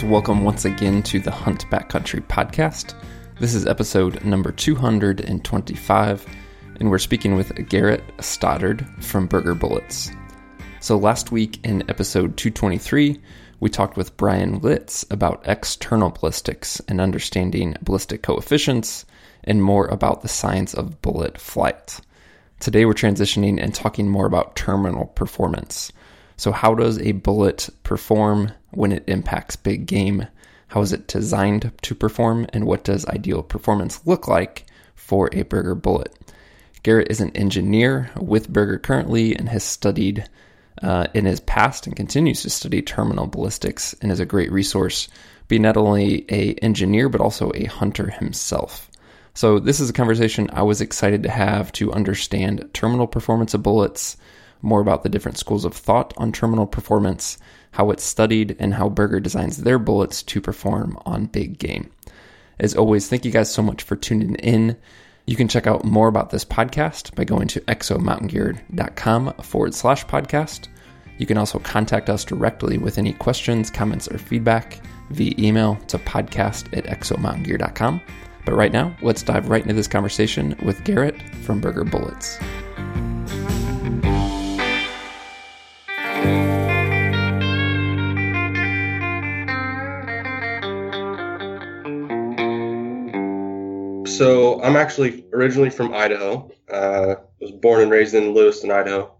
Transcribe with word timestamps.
guys? 0.00 0.10
Welcome 0.10 0.44
once 0.44 0.64
again 0.64 1.02
to 1.04 1.20
the 1.20 1.30
Hunt 1.30 1.68
Backcountry 1.70 2.26
podcast. 2.26 2.94
This 3.38 3.54
is 3.54 3.66
episode 3.66 4.24
number 4.24 4.50
225, 4.52 6.26
and 6.78 6.90
we're 6.90 6.98
speaking 6.98 7.36
with 7.36 7.68
Garett 7.68 8.02
Stoddard 8.20 8.86
from 9.00 9.26
Berger 9.26 9.54
Bullets. 9.54 10.10
So, 10.80 10.96
last 10.96 11.32
week 11.32 11.64
in 11.64 11.88
episode 11.90 12.36
223, 12.36 13.20
we 13.60 13.68
talked 13.68 13.96
with 13.96 14.16
Bryan 14.16 14.60
Litz 14.60 15.04
about 15.10 15.42
external 15.44 16.10
ballistics 16.10 16.80
and 16.88 17.00
understanding 17.00 17.76
ballistic 17.82 18.22
coefficients 18.22 19.04
and 19.44 19.62
more 19.62 19.86
about 19.86 20.22
the 20.22 20.28
science 20.28 20.72
of 20.72 21.02
bullet 21.02 21.38
flight. 21.38 22.00
Today, 22.58 22.86
we're 22.86 22.94
transitioning 22.94 23.62
and 23.62 23.74
talking 23.74 24.08
more 24.08 24.26
about 24.26 24.56
terminal 24.56 25.06
performance. 25.06 25.92
So, 26.40 26.52
how 26.52 26.74
does 26.74 26.98
a 26.98 27.12
bullet 27.12 27.68
perform 27.82 28.52
when 28.70 28.92
it 28.92 29.04
impacts 29.06 29.56
big 29.56 29.84
game? 29.84 30.26
How 30.68 30.80
is 30.80 30.90
it 30.90 31.06
designed 31.06 31.70
to 31.82 31.94
perform? 31.94 32.46
And 32.54 32.64
what 32.64 32.82
does 32.82 33.04
ideal 33.04 33.42
performance 33.42 34.06
look 34.06 34.26
like 34.26 34.64
for 34.94 35.28
a 35.34 35.42
Berger 35.42 35.74
bullet? 35.74 36.14
Garett 36.82 37.10
is 37.10 37.20
an 37.20 37.36
engineer 37.36 38.10
with 38.18 38.48
Berger 38.48 38.78
currently 38.78 39.36
and 39.36 39.50
has 39.50 39.62
studied 39.62 40.30
uh, 40.82 41.08
in 41.12 41.26
his 41.26 41.40
past 41.40 41.86
and 41.86 41.94
continues 41.94 42.40
to 42.40 42.48
study 42.48 42.80
terminal 42.80 43.26
ballistics 43.26 43.94
and 44.00 44.10
is 44.10 44.18
a 44.18 44.24
great 44.24 44.50
resource, 44.50 45.08
being 45.48 45.60
not 45.60 45.76
only 45.76 46.24
a 46.30 46.54
engineer 46.62 47.10
but 47.10 47.20
also 47.20 47.52
a 47.54 47.64
hunter 47.64 48.08
himself. 48.08 48.90
So 49.34 49.58
this 49.58 49.78
is 49.78 49.90
a 49.90 49.92
conversation 49.92 50.48
I 50.54 50.62
was 50.62 50.80
excited 50.80 51.22
to 51.24 51.30
have 51.30 51.70
to 51.72 51.92
understand 51.92 52.66
terminal 52.72 53.06
performance 53.06 53.52
of 53.52 53.62
bullets, 53.62 54.16
more 54.62 54.80
about 54.80 55.02
the 55.02 55.08
different 55.08 55.38
schools 55.38 55.64
of 55.64 55.74
thought 55.74 56.14
on 56.16 56.32
terminal 56.32 56.66
performance, 56.66 57.38
how 57.72 57.90
it's 57.90 58.04
studied, 58.04 58.56
and 58.58 58.74
how 58.74 58.88
Berger 58.88 59.20
designs 59.20 59.58
their 59.58 59.78
bullets 59.78 60.22
to 60.24 60.40
perform 60.40 60.98
on 61.06 61.26
big 61.26 61.58
game. 61.58 61.90
As 62.58 62.74
always, 62.74 63.08
thank 63.08 63.24
you 63.24 63.30
guys 63.30 63.52
so 63.52 63.62
much 63.62 63.82
for 63.82 63.96
tuning 63.96 64.34
in. 64.36 64.76
You 65.26 65.36
can 65.36 65.48
check 65.48 65.66
out 65.66 65.84
more 65.84 66.08
about 66.08 66.30
this 66.30 66.44
podcast 66.44 67.14
by 67.14 67.24
going 67.24 67.48
to 67.48 67.60
exomountaingear.com 67.62 69.34
forward 69.42 69.74
slash 69.74 70.04
podcast. 70.06 70.68
You 71.18 71.26
can 71.26 71.38
also 71.38 71.58
contact 71.58 72.10
us 72.10 72.24
directly 72.24 72.78
with 72.78 72.98
any 72.98 73.12
questions, 73.12 73.70
comments, 73.70 74.08
or 74.08 74.18
feedback 74.18 74.80
via 75.10 75.34
email 75.38 75.76
to 75.88 75.98
podcast 75.98 76.76
at 76.76 76.84
exomountaingear.com. 76.84 78.00
But 78.44 78.54
right 78.54 78.72
now, 78.72 78.96
let's 79.02 79.22
dive 79.22 79.48
right 79.48 79.62
into 79.62 79.74
this 79.74 79.88
conversation 79.88 80.56
with 80.62 80.82
Garett 80.84 81.20
from 81.44 81.60
Berger 81.60 81.84
Bullets. 81.84 82.38
So 94.20 94.62
I'm 94.62 94.76
actually 94.76 95.24
originally 95.32 95.70
from 95.70 95.94
Idaho. 95.94 96.50
Uh, 96.70 97.14
was 97.40 97.52
born 97.52 97.80
and 97.80 97.90
raised 97.90 98.14
in 98.14 98.34
Lewiston, 98.34 98.70
Idaho. 98.70 99.14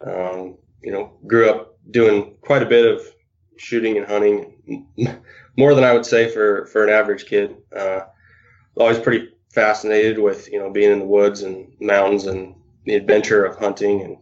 Um, 0.00 0.58
you 0.80 0.92
know, 0.92 1.18
grew 1.26 1.50
up 1.50 1.76
doing 1.90 2.36
quite 2.42 2.62
a 2.62 2.66
bit 2.66 2.86
of 2.86 3.02
shooting 3.56 3.96
and 3.96 4.06
hunting, 4.06 4.86
more 5.56 5.74
than 5.74 5.82
I 5.82 5.92
would 5.92 6.06
say 6.06 6.30
for 6.30 6.66
for 6.66 6.84
an 6.84 6.90
average 6.90 7.26
kid. 7.26 7.56
Uh, 7.76 8.02
always 8.76 9.00
pretty 9.00 9.30
fascinated 9.52 10.20
with 10.20 10.48
you 10.52 10.60
know 10.60 10.70
being 10.70 10.92
in 10.92 11.00
the 11.00 11.06
woods 11.06 11.42
and 11.42 11.72
mountains 11.80 12.26
and 12.26 12.54
the 12.84 12.94
adventure 12.94 13.44
of 13.44 13.56
hunting, 13.56 14.02
and 14.02 14.16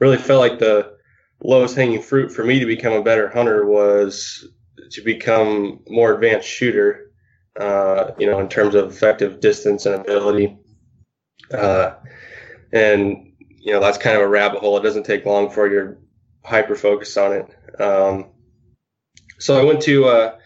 really 0.00 0.18
felt 0.18 0.40
like 0.40 0.58
the 0.58 0.98
lowest 1.42 1.76
hanging 1.76 2.02
fruit 2.02 2.30
for 2.30 2.44
me 2.44 2.58
to 2.58 2.66
become 2.66 2.92
a 2.92 3.02
better 3.02 3.30
hunter 3.30 3.64
was 3.64 4.48
to 4.90 5.00
become 5.00 5.80
more 5.88 6.12
advanced 6.12 6.46
shooter 6.46 7.11
uh, 7.58 8.12
you 8.18 8.26
know, 8.26 8.40
in 8.40 8.48
terms 8.48 8.74
of 8.74 8.90
effective 8.90 9.40
distance 9.40 9.86
and 9.86 9.94
ability. 9.94 10.56
Uh, 11.52 11.94
and, 12.72 13.32
you 13.38 13.72
know, 13.72 13.80
that's 13.80 13.98
kind 13.98 14.16
of 14.16 14.22
a 14.22 14.28
rabbit 14.28 14.60
hole. 14.60 14.78
It 14.78 14.82
doesn't 14.82 15.04
take 15.04 15.26
long 15.26 15.50
for 15.50 15.70
you're 15.70 15.98
hyper 16.44 16.74
focused 16.74 17.18
on 17.18 17.32
it. 17.32 17.80
Um, 17.80 18.26
so 19.38 19.60
I 19.60 19.64
went 19.64 19.82
to, 19.82 20.06
uh, 20.06 20.36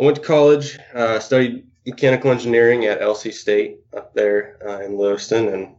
I 0.00 0.02
went 0.02 0.16
to 0.16 0.22
college, 0.22 0.78
uh, 0.94 1.18
studied 1.20 1.66
mechanical 1.86 2.30
engineering 2.30 2.86
at 2.86 3.00
LC 3.00 3.32
State 3.32 3.78
up 3.96 4.14
there 4.14 4.58
uh, 4.66 4.84
in 4.84 4.96
Lewiston. 4.96 5.48
And 5.48 5.76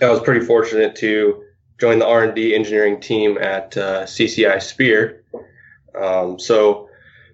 I 0.00 0.08
was 0.08 0.20
pretty 0.20 0.44
fortunate 0.44 0.94
to 0.96 1.44
join 1.80 1.98
the 1.98 2.06
R&D 2.06 2.54
engineering 2.54 3.00
team 3.00 3.38
at 3.38 3.76
uh, 3.76 4.04
CCI 4.04 4.62
Speer. 4.62 5.24
Um, 6.00 6.38
so, 6.38 6.83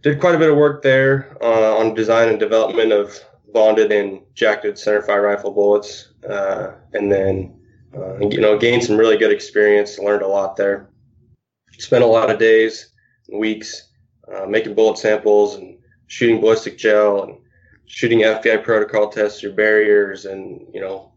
did 0.02 0.20
quite 0.20 0.34
a 0.34 0.38
bit 0.38 0.50
of 0.50 0.56
work 0.56 0.82
there 0.82 1.36
uh, 1.42 1.76
on 1.76 1.94
design 1.94 2.28
and 2.28 2.38
development 2.38 2.92
of 2.92 3.18
bonded 3.52 3.92
and 3.92 4.20
jacketed 4.34 4.76
centerfire 4.76 5.22
rifle 5.22 5.52
bullets, 5.52 6.12
uh, 6.28 6.72
and 6.92 7.10
then 7.10 7.58
uh, 7.96 8.18
you 8.18 8.40
know 8.40 8.58
gained 8.58 8.84
some 8.84 8.96
really 8.96 9.18
good 9.18 9.32
experience. 9.32 9.98
Learned 9.98 10.22
a 10.22 10.28
lot 10.28 10.56
there. 10.56 10.88
Spent 11.78 12.04
a 12.04 12.06
lot 12.06 12.30
of 12.30 12.38
days, 12.38 12.90
and 13.28 13.40
weeks 13.40 13.90
uh, 14.32 14.46
making 14.46 14.74
bullet 14.74 14.98
samples 14.98 15.56
and 15.56 15.78
shooting 16.06 16.40
ballistic 16.40 16.78
gel 16.78 17.22
and 17.24 17.38
shooting 17.86 18.20
FBI 18.20 18.62
protocol 18.62 19.08
tests 19.08 19.40
through 19.40 19.54
barriers, 19.54 20.24
and 20.24 20.66
you 20.72 20.80
know 20.80 21.12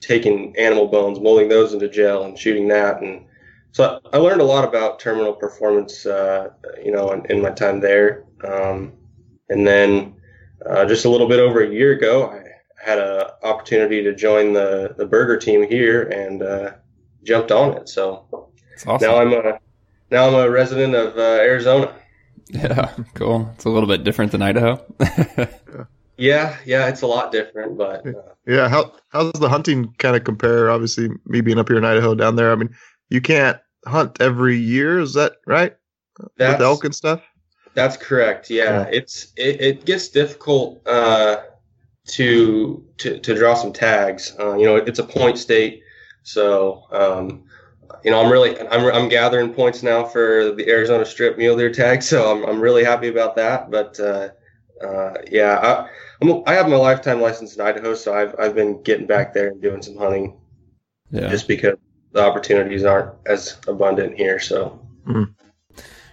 taking 0.00 0.54
animal 0.56 0.88
bones, 0.88 1.20
molding 1.20 1.48
those 1.48 1.72
into 1.72 1.88
gel, 1.88 2.24
and 2.24 2.38
shooting 2.38 2.68
that 2.68 3.00
and 3.00 3.26
so 3.72 4.00
I 4.12 4.18
learned 4.18 4.40
a 4.40 4.44
lot 4.44 4.64
about 4.64 4.98
terminal 4.98 5.32
performance, 5.32 6.06
uh, 6.06 6.48
you 6.82 6.92
know, 6.92 7.12
in, 7.12 7.26
in, 7.30 7.42
my 7.42 7.50
time 7.50 7.80
there. 7.80 8.24
Um, 8.42 8.92
and 9.48 9.66
then 9.66 10.14
uh, 10.64 10.86
just 10.86 11.04
a 11.04 11.10
little 11.10 11.28
bit 11.28 11.40
over 11.40 11.62
a 11.62 11.68
year 11.68 11.92
ago, 11.92 12.30
I 12.30 12.42
had 12.82 12.98
an 12.98 13.26
opportunity 13.42 14.02
to 14.02 14.14
join 14.14 14.52
the 14.52 14.94
the 14.96 15.06
Berger 15.06 15.36
team 15.36 15.66
here 15.68 16.02
and 16.04 16.42
uh, 16.42 16.72
jumped 17.22 17.52
on 17.52 17.76
it. 17.76 17.88
So 17.88 18.48
awesome. 18.86 19.08
now 19.08 19.18
I'm 19.18 19.32
a 19.32 19.58
now 20.10 20.28
I'm 20.28 20.34
a 20.34 20.50
resident 20.50 20.94
of 20.94 21.16
uh, 21.16 21.20
Arizona. 21.20 21.94
Yeah, 22.48 22.92
cool. 23.14 23.50
It's 23.54 23.64
a 23.64 23.70
little 23.70 23.88
bit 23.88 24.04
different 24.04 24.32
than 24.32 24.40
Idaho. 24.40 24.84
yeah, 26.16 26.56
yeah, 26.64 26.86
it's 26.86 27.02
a 27.02 27.06
lot 27.06 27.32
different, 27.32 27.76
but 27.76 28.06
uh, 28.06 28.12
yeah. 28.46 28.68
How 28.68 28.92
how 29.08 29.30
does 29.30 29.40
the 29.40 29.48
hunting 29.48 29.92
kind 29.98 30.14
of 30.14 30.22
compare? 30.22 30.70
Obviously, 30.70 31.08
me 31.26 31.40
being 31.40 31.58
up 31.58 31.68
here 31.68 31.78
in 31.78 31.84
Idaho, 31.84 32.14
down 32.14 32.36
there. 32.36 32.52
I 32.52 32.54
mean, 32.54 32.74
you 33.08 33.20
can't 33.20 33.58
hunt 33.86 34.20
every 34.20 34.56
year. 34.56 34.98
Is 34.98 35.14
that 35.14 35.36
right? 35.46 35.76
With 36.38 36.60
elk 36.60 36.84
and 36.84 36.94
stuff. 36.94 37.22
That's 37.74 37.96
correct. 37.96 38.48
Yeah, 38.48 38.64
yeah. 38.64 38.88
it's 38.90 39.32
it, 39.36 39.60
it, 39.60 39.84
gets 39.84 40.08
difficult 40.08 40.86
uh, 40.88 41.42
to, 42.06 42.84
to 42.98 43.18
to 43.18 43.34
draw 43.34 43.54
some 43.54 43.72
tags. 43.72 44.34
Uh, 44.40 44.56
you 44.56 44.64
know, 44.64 44.76
it's 44.76 44.98
a 44.98 45.04
point 45.04 45.36
state, 45.36 45.82
so 46.22 46.84
um, 46.90 47.44
you 48.02 48.10
know 48.10 48.22
I'm 48.22 48.32
really 48.32 48.58
I'm 48.58 48.86
I'm 48.86 49.08
gathering 49.10 49.52
points 49.52 49.82
now 49.82 50.04
for 50.04 50.52
the 50.52 50.66
Arizona 50.68 51.04
Strip 51.04 51.36
mule 51.36 51.56
deer 51.56 51.70
tag. 51.70 52.02
So 52.02 52.32
I'm 52.32 52.44
I'm 52.46 52.60
really 52.60 52.82
happy 52.82 53.08
about 53.08 53.36
that. 53.36 53.70
But 53.70 54.00
uh, 54.00 54.30
uh 54.82 55.14
yeah, 55.30 55.58
I, 55.58 55.90
I'm, 56.22 56.42
I 56.46 56.54
have 56.54 56.70
my 56.70 56.76
lifetime 56.76 57.20
license 57.20 57.56
in 57.56 57.60
Idaho, 57.60 57.94
so 57.94 58.14
I've 58.14 58.34
I've 58.38 58.54
been 58.54 58.82
getting 58.84 59.06
back 59.06 59.34
there 59.34 59.48
and 59.48 59.60
doing 59.60 59.82
some 59.82 59.98
hunting. 59.98 60.40
Yeah. 61.10 61.28
Just 61.28 61.46
because 61.46 61.76
the 62.16 62.22
opportunities 62.22 62.84
aren't 62.84 63.12
as 63.26 63.58
abundant 63.68 64.16
here. 64.16 64.40
So. 64.40 64.80
Mm. 65.06 65.34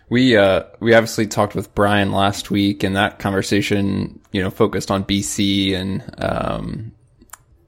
We 0.10 0.38
uh, 0.38 0.64
we 0.80 0.94
obviously 0.94 1.26
talked 1.26 1.56
with 1.56 1.74
Bryan 1.74 2.12
last 2.12 2.52
week, 2.52 2.84
and 2.84 2.96
that 2.96 3.18
conversation, 3.18 4.20
you 4.32 4.44
know, 4.44 4.52
focused 4.52 4.92
on 4.92 5.06
BC 5.06 5.74
and 5.74 6.04
um, 6.20 6.92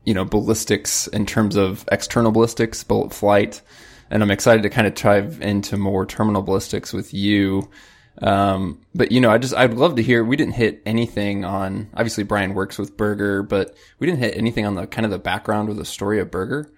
you 0.03 0.13
know 0.13 0.25
ballistics 0.25 1.07
in 1.07 1.25
terms 1.25 1.55
of 1.55 1.85
external 1.91 2.31
ballistics, 2.31 2.83
bullet 2.83 3.13
flight, 3.13 3.61
and 4.11 4.21
I'm 4.21 4.29
excited 4.29 4.61
to 4.63 4.69
kind 4.69 4.85
of 4.85 4.93
dive 4.93 5.41
into 5.41 5.77
more 5.77 6.05
terminal 6.05 6.43
ballistics 6.43 6.93
with 6.93 7.13
you. 7.13 7.67
Um, 8.21 8.81
but 8.93 9.11
you 9.11 9.21
know, 9.21 9.31
I 9.31 9.39
just 9.39 9.55
I'd 9.55 9.73
love 9.73 9.95
to 9.95 10.03
hear. 10.03 10.23
We 10.23 10.35
didn't 10.35 10.53
hit 10.55 10.83
anything 10.85 11.45
on. 11.45 11.89
Obviously, 11.95 12.25
Bryan 12.25 12.53
works 12.53 12.77
with 12.77 12.95
Berger, 12.95 13.43
but 13.43 13.75
we 13.97 14.05
didn't 14.05 14.19
hit 14.19 14.37
anything 14.37 14.65
on 14.65 14.75
the 14.75 14.85
kind 14.85 15.05
of 15.05 15.11
the 15.11 15.19
background 15.19 15.69
or 15.69 15.73
the 15.73 15.85
story 15.85 16.19
of 16.19 16.29
Berger. 16.29 16.71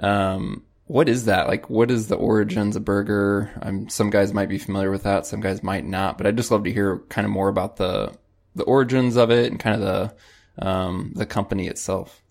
Um, 0.00 0.64
what 0.86 1.08
is 1.08 1.26
that? 1.26 1.48
Like, 1.48 1.70
what 1.70 1.90
is 1.90 2.08
the 2.08 2.16
origins 2.16 2.76
of 2.76 2.84
Berger? 2.84 3.50
Um, 3.62 3.88
some 3.88 4.10
guys 4.10 4.34
might 4.34 4.48
be 4.48 4.58
familiar 4.58 4.90
with 4.90 5.04
that, 5.04 5.26
some 5.26 5.40
guys 5.40 5.62
might 5.62 5.86
not. 5.86 6.18
But 6.18 6.26
I'd 6.26 6.36
just 6.36 6.50
love 6.50 6.64
to 6.64 6.72
hear 6.72 6.98
kind 7.08 7.24
of 7.24 7.30
more 7.30 7.48
about 7.48 7.76
the 7.76 8.12
the 8.54 8.64
origins 8.64 9.16
of 9.16 9.30
it 9.30 9.50
and 9.50 9.58
kind 9.58 9.82
of 9.82 10.14
the 10.58 10.66
um, 10.66 11.12
the 11.14 11.26
company 11.26 11.68
itself. 11.68 12.22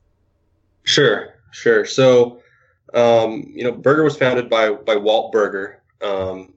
Sure, 0.83 1.35
sure. 1.51 1.85
So, 1.85 2.41
um, 2.93 3.51
you 3.53 3.63
know, 3.63 3.71
Berger 3.71 4.03
was 4.03 4.17
founded 4.17 4.49
by 4.49 4.71
by 4.71 4.95
Walt 4.95 5.31
Berger. 5.31 5.81
um, 6.01 6.53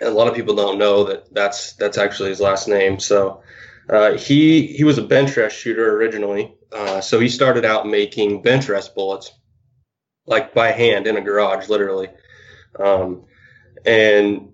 and 0.00 0.08
a 0.08 0.12
lot 0.12 0.28
of 0.28 0.34
people 0.34 0.54
don't 0.54 0.78
know 0.78 1.04
that 1.04 1.32
that's 1.34 1.74
that's 1.74 1.98
actually 1.98 2.30
his 2.30 2.40
last 2.40 2.68
name. 2.68 2.98
So, 2.98 3.42
uh, 3.90 4.12
he 4.12 4.68
he 4.68 4.84
was 4.84 4.96
a 4.96 5.02
bench 5.02 5.36
rest 5.36 5.56
shooter 5.56 5.94
originally. 5.96 6.54
Uh, 6.72 7.00
so 7.00 7.18
he 7.20 7.28
started 7.28 7.64
out 7.64 7.86
making 7.86 8.42
bench 8.42 8.68
rest 8.68 8.94
bullets 8.94 9.32
like 10.30 10.54
by 10.54 10.70
hand 10.70 11.06
in 11.06 11.16
a 11.16 11.20
garage, 11.20 11.68
literally. 11.68 12.08
Um, 12.78 13.24
and 13.84 14.52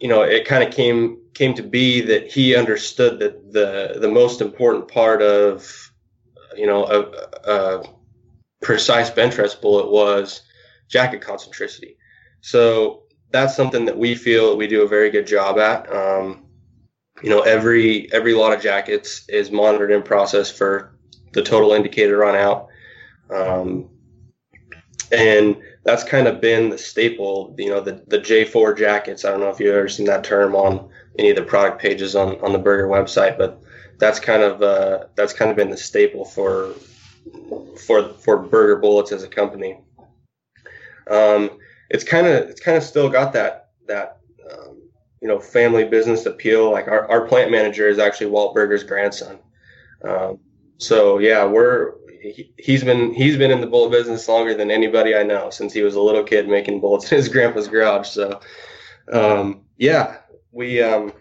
you 0.00 0.08
know, 0.08 0.22
it 0.22 0.46
kind 0.46 0.64
of 0.64 0.74
came 0.74 1.18
came 1.34 1.54
to 1.54 1.62
be 1.62 2.00
that 2.02 2.30
he 2.30 2.56
understood 2.56 3.18
that 3.20 3.52
the 3.52 3.98
the 4.00 4.10
most 4.10 4.40
important 4.40 4.88
part 4.88 5.22
of 5.22 5.90
you 6.56 6.66
know 6.66 6.84
a, 6.84 7.50
a 7.50 7.82
precise 8.60 9.08
bench 9.08 9.38
rest 9.38 9.62
bullet 9.62 9.90
was 9.90 10.42
jacket 10.88 11.20
concentricity. 11.20 11.96
So 12.40 13.04
that's 13.30 13.54
something 13.54 13.84
that 13.84 13.96
we 13.96 14.14
feel 14.14 14.56
we 14.56 14.66
do 14.66 14.82
a 14.82 14.88
very 14.88 15.10
good 15.10 15.26
job 15.26 15.58
at. 15.58 15.90
Um, 15.94 16.46
you 17.22 17.30
know, 17.30 17.40
every 17.40 18.12
every 18.12 18.34
lot 18.34 18.52
of 18.52 18.60
jackets 18.60 19.24
is 19.28 19.50
monitored 19.50 19.92
in 19.92 20.02
process 20.02 20.50
for 20.50 20.98
the 21.32 21.42
total 21.42 21.72
indicator 21.72 22.18
run 22.18 22.34
out. 22.34 22.68
Um, 23.30 23.88
and 25.12 25.56
that's 25.84 26.04
kind 26.04 26.28
of 26.28 26.40
been 26.40 26.70
the 26.70 26.78
staple, 26.78 27.54
you 27.58 27.70
know, 27.70 27.80
the, 27.80 28.02
the 28.06 28.18
J4 28.18 28.76
jackets. 28.76 29.24
I 29.24 29.30
don't 29.30 29.40
know 29.40 29.50
if 29.50 29.58
you've 29.58 29.74
ever 29.74 29.88
seen 29.88 30.06
that 30.06 30.24
term 30.24 30.54
on 30.54 30.88
any 31.18 31.30
of 31.30 31.36
the 31.36 31.42
product 31.42 31.80
pages 31.80 32.14
on, 32.14 32.40
on 32.40 32.52
the 32.52 32.58
Berger 32.58 32.86
website, 32.86 33.36
but 33.36 33.60
that's 33.98 34.20
kind 34.20 34.42
of, 34.42 34.62
uh, 34.62 35.06
that's 35.16 35.32
kind 35.32 35.50
of 35.50 35.56
been 35.56 35.70
the 35.70 35.76
staple 35.76 36.24
for, 36.24 36.74
for, 37.86 38.10
for 38.14 38.38
Berger 38.38 38.76
bullets 38.76 39.12
as 39.12 39.22
a 39.22 39.28
company. 39.28 39.78
Um, 41.10 41.58
it's 41.90 42.04
kind 42.04 42.26
of, 42.26 42.48
it's 42.48 42.60
kind 42.60 42.76
of 42.76 42.84
still 42.84 43.08
got 43.08 43.32
that, 43.32 43.70
that, 43.88 44.18
um, 44.50 44.80
you 45.20 45.26
know, 45.26 45.40
family 45.40 45.84
business 45.84 46.26
appeal. 46.26 46.70
Like 46.70 46.86
our, 46.86 47.10
our 47.10 47.26
plant 47.26 47.50
manager 47.50 47.88
is 47.88 47.98
actually 47.98 48.28
Walt 48.28 48.54
Berger's 48.54 48.84
grandson. 48.84 49.40
Um, 50.04 50.38
so 50.78 51.18
yeah, 51.18 51.44
we're, 51.44 51.94
he, 52.20 52.72
has 52.72 52.84
been 52.84 53.14
he's 53.14 53.36
been 53.36 53.50
in 53.50 53.60
the 53.60 53.66
bullet 53.66 53.90
business 53.90 54.28
longer 54.28 54.54
than 54.54 54.70
anybody 54.70 55.14
I 55.14 55.22
know 55.22 55.50
since 55.50 55.72
he 55.72 55.82
was 55.82 55.94
a 55.94 56.00
little 56.00 56.22
kid 56.22 56.48
making 56.48 56.80
bullets 56.80 57.10
in 57.10 57.16
his 57.16 57.28
grandpa's 57.28 57.68
garage. 57.68 58.08
So, 58.08 58.40
um, 59.12 59.62
yeah, 59.76 60.18
we 60.52 60.82
um, 60.82 61.12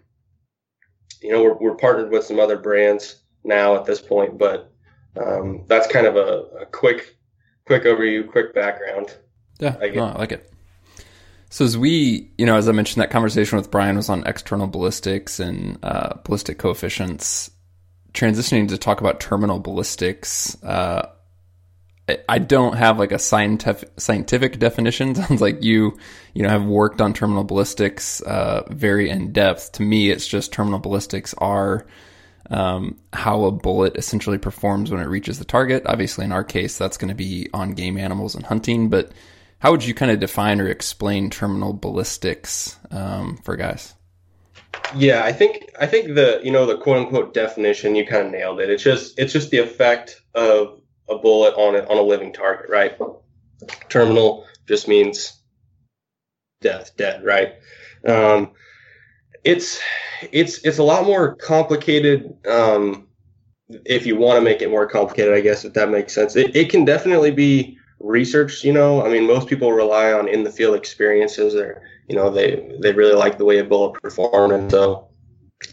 you 1.22 1.31
know 1.31 1.44
we're, 1.44 1.57
we're 1.57 1.75
partnered 1.75 2.12
with 2.12 2.25
some 2.25 2.40
other 2.40 2.57
brands 2.57 3.22
now 3.44 3.75
at 3.75 3.86
this 3.86 4.01
point, 4.01 4.38
but 4.38 4.72
um, 5.18 5.63
that's 5.68 5.88
kind 5.88 6.06
of 6.06 6.16
a, 6.16 6.62
a, 6.62 6.66
quick 6.66 7.16
quick 7.66 7.84
overview, 7.84 8.30
quick 8.30 8.54
background. 8.54 9.18
Yeah, 9.60 9.78
I, 9.81 9.90
no, 9.90 10.06
I 10.06 10.18
like 10.18 10.31
it. 10.31 10.52
So 11.50 11.66
as 11.66 11.78
we, 11.78 12.31
you 12.38 12.45
know, 12.45 12.57
as 12.57 12.69
I 12.69 12.74
mentioned, 12.74 13.02
that 13.02 13.10
conversation 13.10 13.57
with 13.57 13.72
Bryan 13.72 13.95
was 13.95 14.07
on 14.07 14.25
external 14.28 14.68
ballistics 14.68 15.40
and 15.40 15.80
uh, 15.81 16.16
ballistic 16.24 16.60
coefficients 16.60 17.50
transitioning 18.19 18.68
to 18.69 18.77
talk 18.77 19.00
about 19.00 19.19
terminal 19.19 19.60
ballistics, 19.60 20.62
uh, 20.63 21.10
I 22.27 22.39
don't 22.39 22.75
have 22.75 22.98
like 22.98 23.12
a 23.12 23.19
scientific 23.19 23.92
scientific 23.98 24.60
definition. 24.60 25.16
Sounds 25.16 25.42
like 25.42 25.63
you, 25.63 25.98
you 26.33 26.44
know, 26.44 26.50
have 26.50 26.66
worked 26.66 27.01
on 27.01 27.13
terminal 27.13 27.44
ballistics 27.44 28.21
uh, 28.21 28.63
very 28.69 29.10
in 29.10 29.31
depth. 29.31 29.74
To 29.74 29.83
me, 29.83 30.10
it's 30.10 30.27
just 30.27 30.51
terminal 30.51 30.80
ballistics 30.80 31.33
are 31.38 31.86
um, 32.50 32.98
how 33.13 33.44
a 33.44 33.51
bullet 33.51 33.95
essentially 33.95 34.39
performs 34.39 34.92
when 34.92 35.01
it 35.01 35.07
reaches 35.07 35.38
the 35.39 35.45
target. 35.45 35.83
Obviously, 35.86 36.25
in 36.25 36.31
our 36.31 36.44
case, 36.44 36.77
that's 36.77 36.98
going 36.98 37.10
to 37.10 37.16
be 37.16 37.48
on 37.54 37.74
game 37.74 37.98
animals 37.98 38.36
and 38.36 38.45
hunting. 38.45 38.89
But 38.89 39.12
how 39.60 39.71
would 39.71 39.86
you 39.86 39.94
kind 39.94 40.12
of 40.12 40.19
define 40.19 40.60
or 40.60 40.68
explain 40.68 41.30
terminal 41.30 41.74
ballistics 41.74 42.77
um, 42.92 43.38
for 43.44 43.56
guys? 43.56 43.94
Yeah, 44.95 45.24
I 45.24 45.31
think 45.31 45.69
I 45.80 45.86
think 45.86 46.16
the 46.16 46.42
you 46.44 46.51
know 46.51 46.66
the 46.66 46.77
quote 46.77 46.98
unquote 46.98 47.33
definition 47.33 47.95
you 47.95 48.06
kind 48.06 48.25
of 48.25 48.31
nailed 48.31 48.60
it. 48.60 48.69
It's 48.69 48.83
just 48.83 49.18
it's 49.19 49.33
just 49.33 49.51
the 49.51 49.60
effect 49.60 50.21
of 50.36 50.81
a 51.10 51.18
bullet 51.18 51.54
on 51.56 51.75
it 51.75 51.89
on 51.89 51.98
a 51.98 52.01
living 52.01 52.33
target, 52.33 52.69
right? 52.69 52.98
Terminal 53.89 54.45
just 54.68 54.88
means 54.88 55.39
death, 56.62 56.95
dead, 56.98 57.24
right? 57.24 57.56
Um, 58.07 58.51
it's 59.44 59.80
it's 60.31 60.63
it's 60.66 60.80
a 60.80 60.83
lot 60.83 61.06
more 61.06 61.36
complicated. 61.36 62.36
Um, 62.48 63.07
if 63.86 64.06
you 64.06 64.16
want 64.16 64.38
to 64.38 64.42
make 64.42 64.62
it 64.62 64.69
more 64.69 64.88
complicated, 64.88 65.33
I 65.33 65.42
guess 65.42 65.66
if 65.66 65.74
that 65.74 65.89
makes 65.89 66.13
sense, 66.13 66.36
it, 66.36 66.56
it 66.56 66.69
can 66.69 66.86
definitely 66.86 67.31
be 67.31 67.77
researched. 68.00 68.63
You 68.63 68.74
know, 68.74 69.06
I 69.06 69.10
mean, 69.10 69.27
most 69.27 69.48
people 69.48 69.71
rely 69.71 70.12
on 70.12 70.27
in 70.27 70.44
the 70.44 70.51
field 70.51 70.75
experiences 70.75 71.56
or 71.56 71.81
you 72.10 72.16
know 72.16 72.30
they 72.32 72.76
they 72.82 72.92
really 72.92 73.14
like 73.14 73.38
the 73.38 73.46
way 73.46 73.60
a 73.60 73.64
bullet 73.64 74.02
performed, 74.02 74.52
and 74.52 74.70
so 74.70 75.08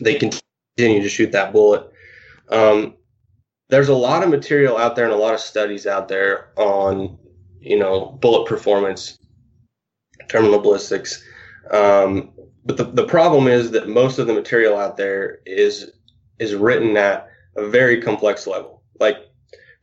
they 0.00 0.14
continue 0.14 1.02
to 1.02 1.08
shoot 1.08 1.32
that 1.32 1.52
bullet. 1.52 1.90
Um, 2.50 2.94
there's 3.68 3.88
a 3.88 3.94
lot 3.94 4.22
of 4.22 4.28
material 4.28 4.76
out 4.76 4.94
there 4.94 5.06
and 5.06 5.14
a 5.14 5.16
lot 5.16 5.34
of 5.34 5.40
studies 5.40 5.86
out 5.86 6.08
there 6.08 6.50
on 6.56 7.18
you 7.58 7.78
know 7.78 8.18
bullet 8.20 8.46
performance, 8.46 9.18
terminal 10.28 10.60
ballistics. 10.60 11.24
Um, 11.70 12.32
but 12.66 12.76
the, 12.76 12.84
the 12.84 13.06
problem 13.06 13.48
is 13.48 13.70
that 13.70 13.88
most 13.88 14.18
of 14.18 14.26
the 14.26 14.34
material 14.34 14.76
out 14.76 14.98
there 14.98 15.38
is 15.46 15.90
is 16.38 16.54
written 16.54 16.98
at 16.98 17.30
a 17.56 17.66
very 17.66 18.02
complex 18.02 18.46
level. 18.46 18.82
Like 19.00 19.16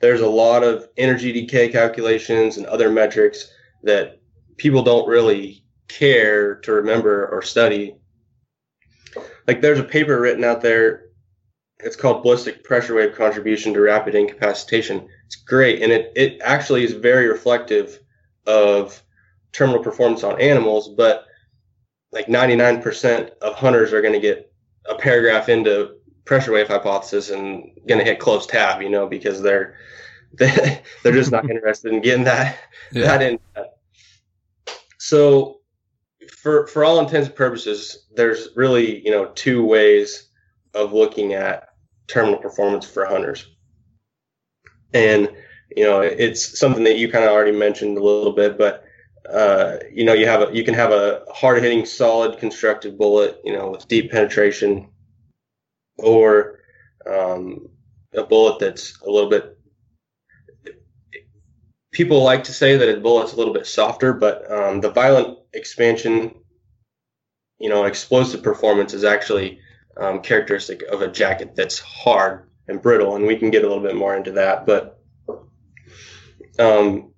there's 0.01 0.21
a 0.21 0.27
lot 0.27 0.63
of 0.63 0.87
energy 0.97 1.31
decay 1.31 1.69
calculations 1.69 2.57
and 2.57 2.67
other 2.67 2.91
metrics 2.91 3.51
that 3.81 4.21
people 4.57 4.83
don't 4.83 5.07
really 5.07 5.62
care 5.87 6.55
to 6.55 6.71
remember 6.71 7.27
or 7.27 7.41
study. 7.41 7.95
Like 9.47 9.61
there's 9.61 9.79
a 9.79 9.83
paper 9.83 10.19
written 10.19 10.43
out 10.43 10.61
there. 10.61 11.05
It's 11.79 11.95
called 11.95 12.23
Ballistic 12.23 12.63
Pressure 12.63 12.95
Wave 12.95 13.15
Contribution 13.15 13.73
to 13.73 13.81
Rapid 13.81 14.15
Incapacitation. 14.15 15.07
It's 15.25 15.35
great, 15.35 15.81
and 15.81 15.91
it, 15.91 16.13
it 16.15 16.41
actually 16.41 16.83
is 16.83 16.93
very 16.93 17.27
reflective 17.27 17.99
of 18.47 19.01
terminal 19.51 19.83
performance 19.83 20.23
on 20.23 20.39
animals, 20.39 20.89
but 20.89 21.25
like 22.11 22.27
99% 22.27 23.31
of 23.41 23.55
hunters 23.55 23.91
are 23.91 24.01
going 24.01 24.13
to 24.13 24.19
get 24.19 24.51
a 24.85 24.95
paragraph 24.95 25.49
into 25.49 25.95
pressure 26.25 26.53
wave 26.53 26.67
hypothesis 26.67 27.29
and 27.29 27.71
going 27.87 27.99
to 27.99 28.05
hit 28.05 28.19
close 28.19 28.45
tab, 28.45 28.81
you 28.81 28.89
know, 28.89 29.07
because 29.07 29.41
they're 29.41 29.75
they, 30.33 30.81
they're 31.03 31.13
just 31.13 31.31
not 31.31 31.49
interested 31.49 31.93
in 31.93 32.01
getting 32.01 32.25
that 32.25 32.57
yeah. 32.91 33.05
that 33.05 33.21
in. 33.21 33.39
So 34.97 35.59
for 36.29 36.67
for 36.67 36.83
all 36.83 36.99
intents 36.99 37.27
and 37.27 37.35
purposes, 37.35 38.05
there's 38.15 38.49
really 38.55 39.03
you 39.03 39.11
know 39.11 39.25
two 39.35 39.65
ways 39.65 40.29
of 40.73 40.93
looking 40.93 41.33
at 41.33 41.69
terminal 42.07 42.39
performance 42.39 42.85
for 42.85 43.05
hunters, 43.05 43.47
and 44.93 45.29
you 45.75 45.83
know 45.83 46.01
it's 46.01 46.59
something 46.59 46.83
that 46.83 46.97
you 46.97 47.11
kind 47.11 47.25
of 47.25 47.31
already 47.31 47.57
mentioned 47.57 47.97
a 47.97 48.03
little 48.03 48.33
bit, 48.33 48.57
but 48.57 48.85
uh, 49.29 49.77
you 49.91 50.05
know 50.05 50.13
you 50.13 50.25
have 50.25 50.49
a 50.49 50.55
you 50.55 50.63
can 50.63 50.73
have 50.73 50.91
a 50.91 51.23
hard 51.33 51.61
hitting, 51.61 51.85
solid, 51.85 52.39
constructive 52.39 52.97
bullet, 52.97 53.39
you 53.43 53.53
know, 53.53 53.69
with 53.69 53.87
deep 53.87 54.11
penetration, 54.11 54.89
or 55.97 56.59
um, 57.05 57.67
a 58.13 58.23
bullet 58.23 58.59
that's 58.59 58.99
a 59.01 59.09
little 59.09 59.29
bit 59.29 59.57
people 61.93 62.23
like 62.23 62.43
to 62.45 62.51
say 62.51 62.75
that 62.75 62.89
a 62.89 62.99
bullet's 62.99 63.33
a 63.33 63.37
little 63.37 63.53
bit 63.53 63.67
softer, 63.67 64.13
but 64.13 64.51
um, 64.51 64.81
the 64.81 64.89
violent 64.89 65.37
expansion, 65.53 66.33
you 67.59 67.69
know, 67.69 67.85
explosive 67.85 68.43
performance 68.43 68.93
is 68.93 69.03
actually 69.03 69.59
um, 69.97 70.21
characteristic 70.21 70.81
of 70.83 71.01
a 71.01 71.07
jacket 71.07 71.55
that's 71.55 71.79
hard 71.79 72.49
and 72.67 72.81
brittle, 72.81 73.15
and 73.15 73.25
we 73.25 73.37
can 73.37 73.51
get 73.51 73.63
a 73.63 73.67
little 73.67 73.83
bit 73.83 73.95
more 73.95 74.15
into 74.15 74.31
that. 74.31 74.65
But 74.65 74.99
um, 76.59 77.13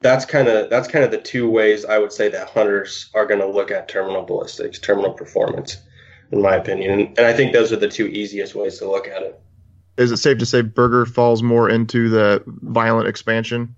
that's 0.00 0.24
kind 0.24 0.48
of 0.48 0.70
that's 0.70 0.88
kind 0.88 1.04
of 1.04 1.10
the 1.10 1.20
two 1.20 1.48
ways 1.48 1.84
I 1.84 1.98
would 1.98 2.12
say 2.12 2.28
that 2.28 2.50
hunters 2.50 3.10
are 3.14 3.26
going 3.26 3.40
to 3.40 3.46
look 3.46 3.70
at 3.70 3.88
terminal 3.88 4.24
ballistics, 4.24 4.78
terminal 4.78 5.12
performance, 5.12 5.76
in 6.30 6.42
my 6.42 6.56
opinion, 6.56 6.90
and, 6.98 7.18
and 7.18 7.26
I 7.26 7.32
think 7.32 7.52
those 7.52 7.72
are 7.72 7.76
the 7.76 7.88
two 7.88 8.06
easiest 8.06 8.54
ways 8.54 8.78
to 8.78 8.90
look 8.90 9.06
at 9.08 9.22
it. 9.22 9.40
Is 9.98 10.10
it 10.10 10.16
safe 10.16 10.38
to 10.38 10.46
say 10.46 10.62
Berger 10.62 11.04
falls 11.04 11.42
more 11.42 11.68
into 11.68 12.08
the 12.08 12.42
violent 12.46 13.08
expansion 13.08 13.76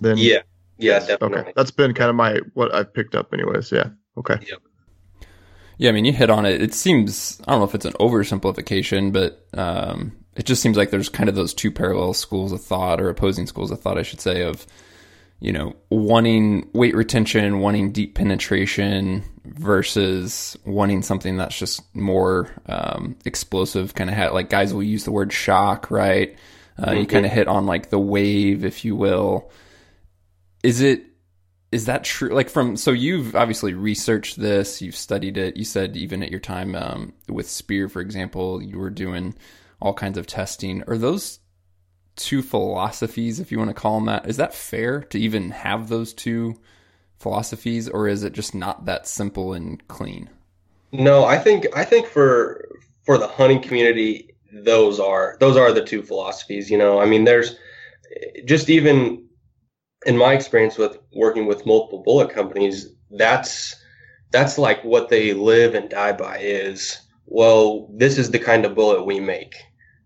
then 0.00 0.16
yeah, 0.18 0.40
yeah, 0.80 0.98
definitely. 0.98 1.38
Okay, 1.38 1.52
that's 1.54 1.70
been 1.70 1.94
kind 1.94 2.10
of 2.10 2.16
my 2.16 2.40
what 2.54 2.74
I've 2.74 2.92
picked 2.92 3.14
up, 3.14 3.32
anyways. 3.32 3.70
Yeah. 3.70 3.90
Okay. 4.16 4.38
Yep. 4.48 4.62
Yeah, 5.78 5.88
I 5.88 5.92
mean, 5.92 6.04
you 6.04 6.12
hit 6.12 6.28
on 6.28 6.44
it. 6.44 6.60
It 6.60 6.74
seems 6.74 7.40
I 7.46 7.52
don't 7.52 7.60
know 7.60 7.66
if 7.66 7.74
it's 7.74 7.86
an 7.86 7.94
oversimplification, 7.94 9.12
but 9.12 9.46
um, 9.54 10.12
it 10.36 10.44
just 10.44 10.62
seems 10.62 10.76
like 10.76 10.90
there's 10.90 11.08
kind 11.08 11.28
of 11.28 11.34
those 11.34 11.54
two 11.54 11.70
parallel 11.70 12.12
schools 12.12 12.52
of 12.52 12.62
thought, 12.62 13.00
or 13.00 13.08
opposing 13.08 13.46
schools 13.46 13.70
of 13.70 13.80
thought, 13.80 13.96
I 13.96 14.02
should 14.02 14.20
say, 14.20 14.42
of 14.42 14.66
you 15.40 15.52
know 15.52 15.74
wanting 15.88 16.68
weight 16.74 16.94
retention, 16.94 17.60
wanting 17.60 17.92
deep 17.92 18.14
penetration, 18.14 19.24
versus 19.44 20.54
wanting 20.66 21.00
something 21.00 21.38
that's 21.38 21.58
just 21.58 21.82
more 21.94 22.50
um, 22.66 23.16
explosive. 23.24 23.94
Kind 23.94 24.10
of 24.10 24.16
ha- 24.16 24.34
like 24.34 24.50
guys 24.50 24.74
will 24.74 24.82
use 24.82 25.04
the 25.04 25.12
word 25.12 25.32
shock, 25.32 25.90
right? 25.90 26.36
Uh, 26.78 26.86
mm-hmm. 26.86 27.00
You 27.00 27.06
kind 27.06 27.24
of 27.24 27.32
hit 27.32 27.48
on 27.48 27.64
like 27.64 27.88
the 27.88 27.98
wave, 27.98 28.66
if 28.66 28.84
you 28.84 28.96
will 28.96 29.50
is 30.62 30.80
it 30.80 31.04
is 31.72 31.86
that 31.86 32.02
true? 32.02 32.30
Like 32.30 32.50
from 32.50 32.76
so 32.76 32.90
you've 32.90 33.36
obviously 33.36 33.74
researched 33.74 34.38
this 34.38 34.82
you've 34.82 34.96
studied 34.96 35.36
it 35.36 35.56
you 35.56 35.64
said 35.64 35.96
even 35.96 36.22
at 36.22 36.30
your 36.30 36.40
time 36.40 36.74
um, 36.74 37.12
with 37.28 37.48
Speer 37.48 37.88
for 37.88 38.00
example 38.00 38.62
you 38.62 38.78
were 38.78 38.90
doing 38.90 39.34
all 39.80 39.94
kinds 39.94 40.18
of 40.18 40.26
testing. 40.26 40.82
Are 40.86 40.98
those 40.98 41.38
two 42.16 42.42
philosophies 42.42 43.40
if 43.40 43.50
you 43.50 43.58
want 43.58 43.70
to 43.70 43.74
call 43.74 43.96
them 43.96 44.06
that 44.06 44.28
is 44.28 44.36
that 44.36 44.54
fair 44.54 45.02
to 45.04 45.18
even 45.18 45.50
have 45.50 45.88
those 45.88 46.12
two 46.12 46.60
philosophies 47.18 47.88
or 47.88 48.08
is 48.08 48.24
it 48.24 48.32
just 48.32 48.54
not 48.54 48.86
that 48.86 49.06
simple 49.06 49.52
and 49.52 49.86
clean? 49.88 50.28
No, 50.92 51.24
I 51.24 51.38
think 51.38 51.66
I 51.74 51.84
think 51.84 52.06
for 52.06 52.68
for 53.04 53.16
the 53.16 53.28
hunting 53.28 53.62
community, 53.62 54.34
those 54.52 54.98
are 54.98 55.36
those 55.40 55.56
are 55.56 55.72
the 55.72 55.84
two 55.84 56.02
philosophies. 56.02 56.70
You 56.70 56.78
know, 56.78 57.00
I 57.00 57.06
mean, 57.06 57.24
there's 57.24 57.56
just 58.44 58.68
even 58.68 59.24
in 60.06 60.16
my 60.16 60.32
experience 60.32 60.78
with 60.78 60.98
working 61.12 61.46
with 61.46 61.66
multiple 61.66 62.02
bullet 62.02 62.30
companies, 62.30 62.94
that's 63.10 63.76
that's 64.30 64.58
like 64.58 64.82
what 64.84 65.08
they 65.08 65.32
live 65.32 65.74
and 65.74 65.90
die 65.90 66.12
by 66.12 66.38
is 66.38 66.98
well, 67.26 67.88
this 67.92 68.18
is 68.18 68.30
the 68.30 68.38
kind 68.38 68.64
of 68.64 68.74
bullet 68.74 69.06
we 69.06 69.20
make, 69.20 69.54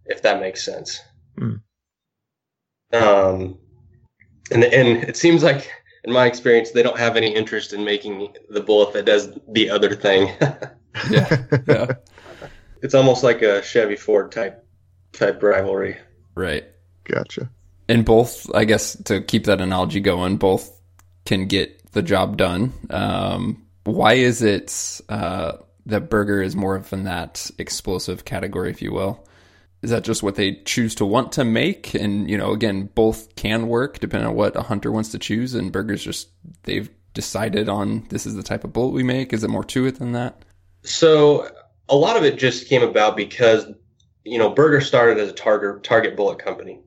if 0.06 0.22
that 0.22 0.40
makes 0.40 0.62
sense. 0.62 1.00
Mm. 1.38 1.60
Um, 2.92 3.58
and 4.50 4.64
and 4.64 4.88
it 5.04 5.16
seems 5.16 5.42
like 5.42 5.70
in 6.04 6.12
my 6.12 6.26
experience 6.26 6.70
they 6.70 6.82
don't 6.82 6.98
have 6.98 7.16
any 7.16 7.34
interest 7.34 7.72
in 7.72 7.84
making 7.84 8.34
the 8.50 8.60
bullet 8.60 8.92
that 8.92 9.06
does 9.06 9.36
the 9.48 9.70
other 9.70 9.94
thing. 9.94 10.32
yeah, 11.10 11.44
yeah. 11.66 11.92
It's 12.82 12.94
almost 12.94 13.22
like 13.24 13.40
a 13.42 13.62
Chevy 13.62 13.96
Ford 13.96 14.30
type 14.30 14.64
type 15.12 15.42
rivalry. 15.42 15.96
Right. 16.34 16.64
Gotcha. 17.04 17.48
And 17.88 18.04
both, 18.04 18.52
I 18.54 18.64
guess, 18.64 18.96
to 19.04 19.20
keep 19.20 19.44
that 19.44 19.60
analogy 19.60 20.00
going, 20.00 20.36
both 20.36 20.70
can 21.26 21.46
get 21.46 21.92
the 21.92 22.02
job 22.02 22.36
done. 22.36 22.72
Um, 22.90 23.66
why 23.84 24.14
is 24.14 24.42
it 24.42 25.00
uh, 25.08 25.52
that 25.86 26.08
Berger 26.08 26.42
is 26.42 26.56
more 26.56 26.76
of 26.76 26.92
in 26.92 27.04
that 27.04 27.50
explosive 27.58 28.24
category, 28.24 28.70
if 28.70 28.80
you 28.80 28.92
will? 28.92 29.26
Is 29.82 29.90
that 29.90 30.02
just 30.02 30.22
what 30.22 30.36
they 30.36 30.62
choose 30.64 30.94
to 30.94 31.04
want 31.04 31.32
to 31.32 31.44
make? 31.44 31.94
And, 31.94 32.30
you 32.30 32.38
know, 32.38 32.52
again, 32.52 32.88
both 32.94 33.36
can 33.36 33.68
work 33.68 33.98
depending 33.98 34.28
on 34.28 34.34
what 34.34 34.56
a 34.56 34.62
hunter 34.62 34.90
wants 34.90 35.10
to 35.10 35.18
choose. 35.18 35.54
And 35.54 35.70
Bergers 35.70 36.02
just, 36.02 36.30
they've 36.62 36.88
decided 37.12 37.68
on 37.68 38.06
this 38.08 38.24
is 38.24 38.34
the 38.34 38.42
type 38.42 38.64
of 38.64 38.72
bullet 38.72 38.94
we 38.94 39.02
make. 39.02 39.34
Is 39.34 39.44
it 39.44 39.50
more 39.50 39.64
to 39.64 39.84
it 39.84 39.98
than 39.98 40.12
that? 40.12 40.42
So 40.84 41.50
a 41.90 41.96
lot 41.96 42.16
of 42.16 42.24
it 42.24 42.38
just 42.38 42.66
came 42.66 42.82
about 42.82 43.14
because, 43.14 43.66
you 44.24 44.38
know, 44.38 44.48
Berger 44.48 44.80
started 44.80 45.18
as 45.18 45.28
a 45.28 45.34
target, 45.34 45.84
target 45.84 46.16
bullet 46.16 46.38
company. 46.38 46.80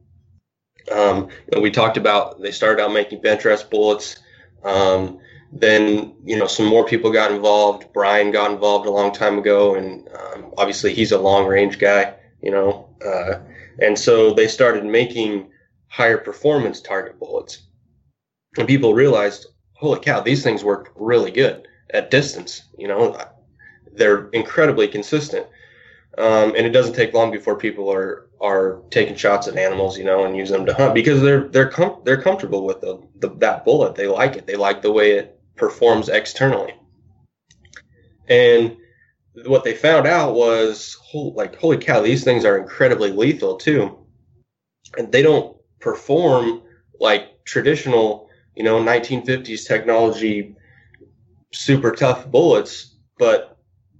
Um, 0.91 1.29
you 1.29 1.55
know, 1.55 1.61
we 1.61 1.71
talked 1.71 1.97
about 1.97 2.41
they 2.41 2.51
started 2.51 2.81
out 2.81 2.93
making 2.93 3.21
bench 3.21 3.45
rest 3.45 3.69
bullets. 3.69 4.17
Um, 4.63 5.19
then 5.51 6.13
you 6.25 6.37
know 6.37 6.47
some 6.47 6.65
more 6.65 6.85
people 6.85 7.11
got 7.11 7.31
involved. 7.31 7.91
Bryan 7.93 8.31
got 8.31 8.51
involved 8.51 8.85
a 8.85 8.91
long 8.91 9.13
time 9.13 9.37
ago, 9.37 9.75
and 9.75 10.07
um, 10.09 10.53
obviously 10.57 10.93
he's 10.93 11.11
a 11.11 11.19
long 11.19 11.47
range 11.47 11.79
guy. 11.79 12.15
You 12.41 12.51
know, 12.51 12.89
uh, 13.05 13.39
and 13.79 13.97
so 13.97 14.33
they 14.33 14.47
started 14.47 14.85
making 14.85 15.49
higher 15.87 16.17
performance 16.17 16.81
target 16.81 17.19
bullets, 17.19 17.63
and 18.57 18.67
people 18.67 18.93
realized, 18.93 19.47
holy 19.73 19.99
cow, 19.99 20.19
these 20.19 20.43
things 20.43 20.63
work 20.63 20.91
really 20.95 21.31
good 21.31 21.67
at 21.91 22.11
distance. 22.11 22.63
You 22.77 22.89
know, 22.89 23.17
they're 23.93 24.29
incredibly 24.29 24.87
consistent. 24.87 25.47
Um, 26.17 26.55
and 26.55 26.65
it 26.65 26.71
doesn't 26.71 26.95
take 26.95 27.13
long 27.13 27.31
before 27.31 27.55
people 27.55 27.91
are 27.91 28.26
are 28.39 28.81
taking 28.91 29.15
shots 29.15 29.47
at 29.47 29.57
animals, 29.57 29.97
you 29.97 30.03
know, 30.03 30.25
and 30.25 30.37
use 30.37 30.49
them 30.49 30.65
to 30.65 30.73
hunt 30.73 30.93
because 30.93 31.21
they're 31.21 31.47
they're 31.47 31.69
com- 31.69 32.01
they're 32.03 32.21
comfortable 32.21 32.65
with 32.65 32.81
the, 32.81 33.01
the 33.19 33.29
that 33.37 33.65
bullet. 33.65 33.95
They 33.95 34.07
like 34.07 34.35
it. 34.35 34.45
They 34.45 34.55
like 34.55 34.81
the 34.81 34.91
way 34.91 35.13
it 35.13 35.39
performs 35.55 36.09
externally. 36.09 36.73
And 38.27 38.77
what 39.45 39.63
they 39.63 39.73
found 39.73 40.07
out 40.07 40.33
was, 40.35 40.97
like, 41.13 41.55
holy 41.55 41.77
cow, 41.77 42.01
these 42.01 42.23
things 42.23 42.43
are 42.45 42.57
incredibly 42.57 43.11
lethal 43.11 43.55
too, 43.55 43.97
and 44.97 45.11
they 45.11 45.21
don't 45.21 45.57
perform 45.79 46.63
like 46.99 47.43
traditional, 47.45 48.29
you 48.55 48.63
know, 48.63 48.79
1950s 48.79 49.67
technology, 49.67 50.55
super 51.53 51.91
tough 51.91 52.29
bullets, 52.29 52.95
but 53.17 53.57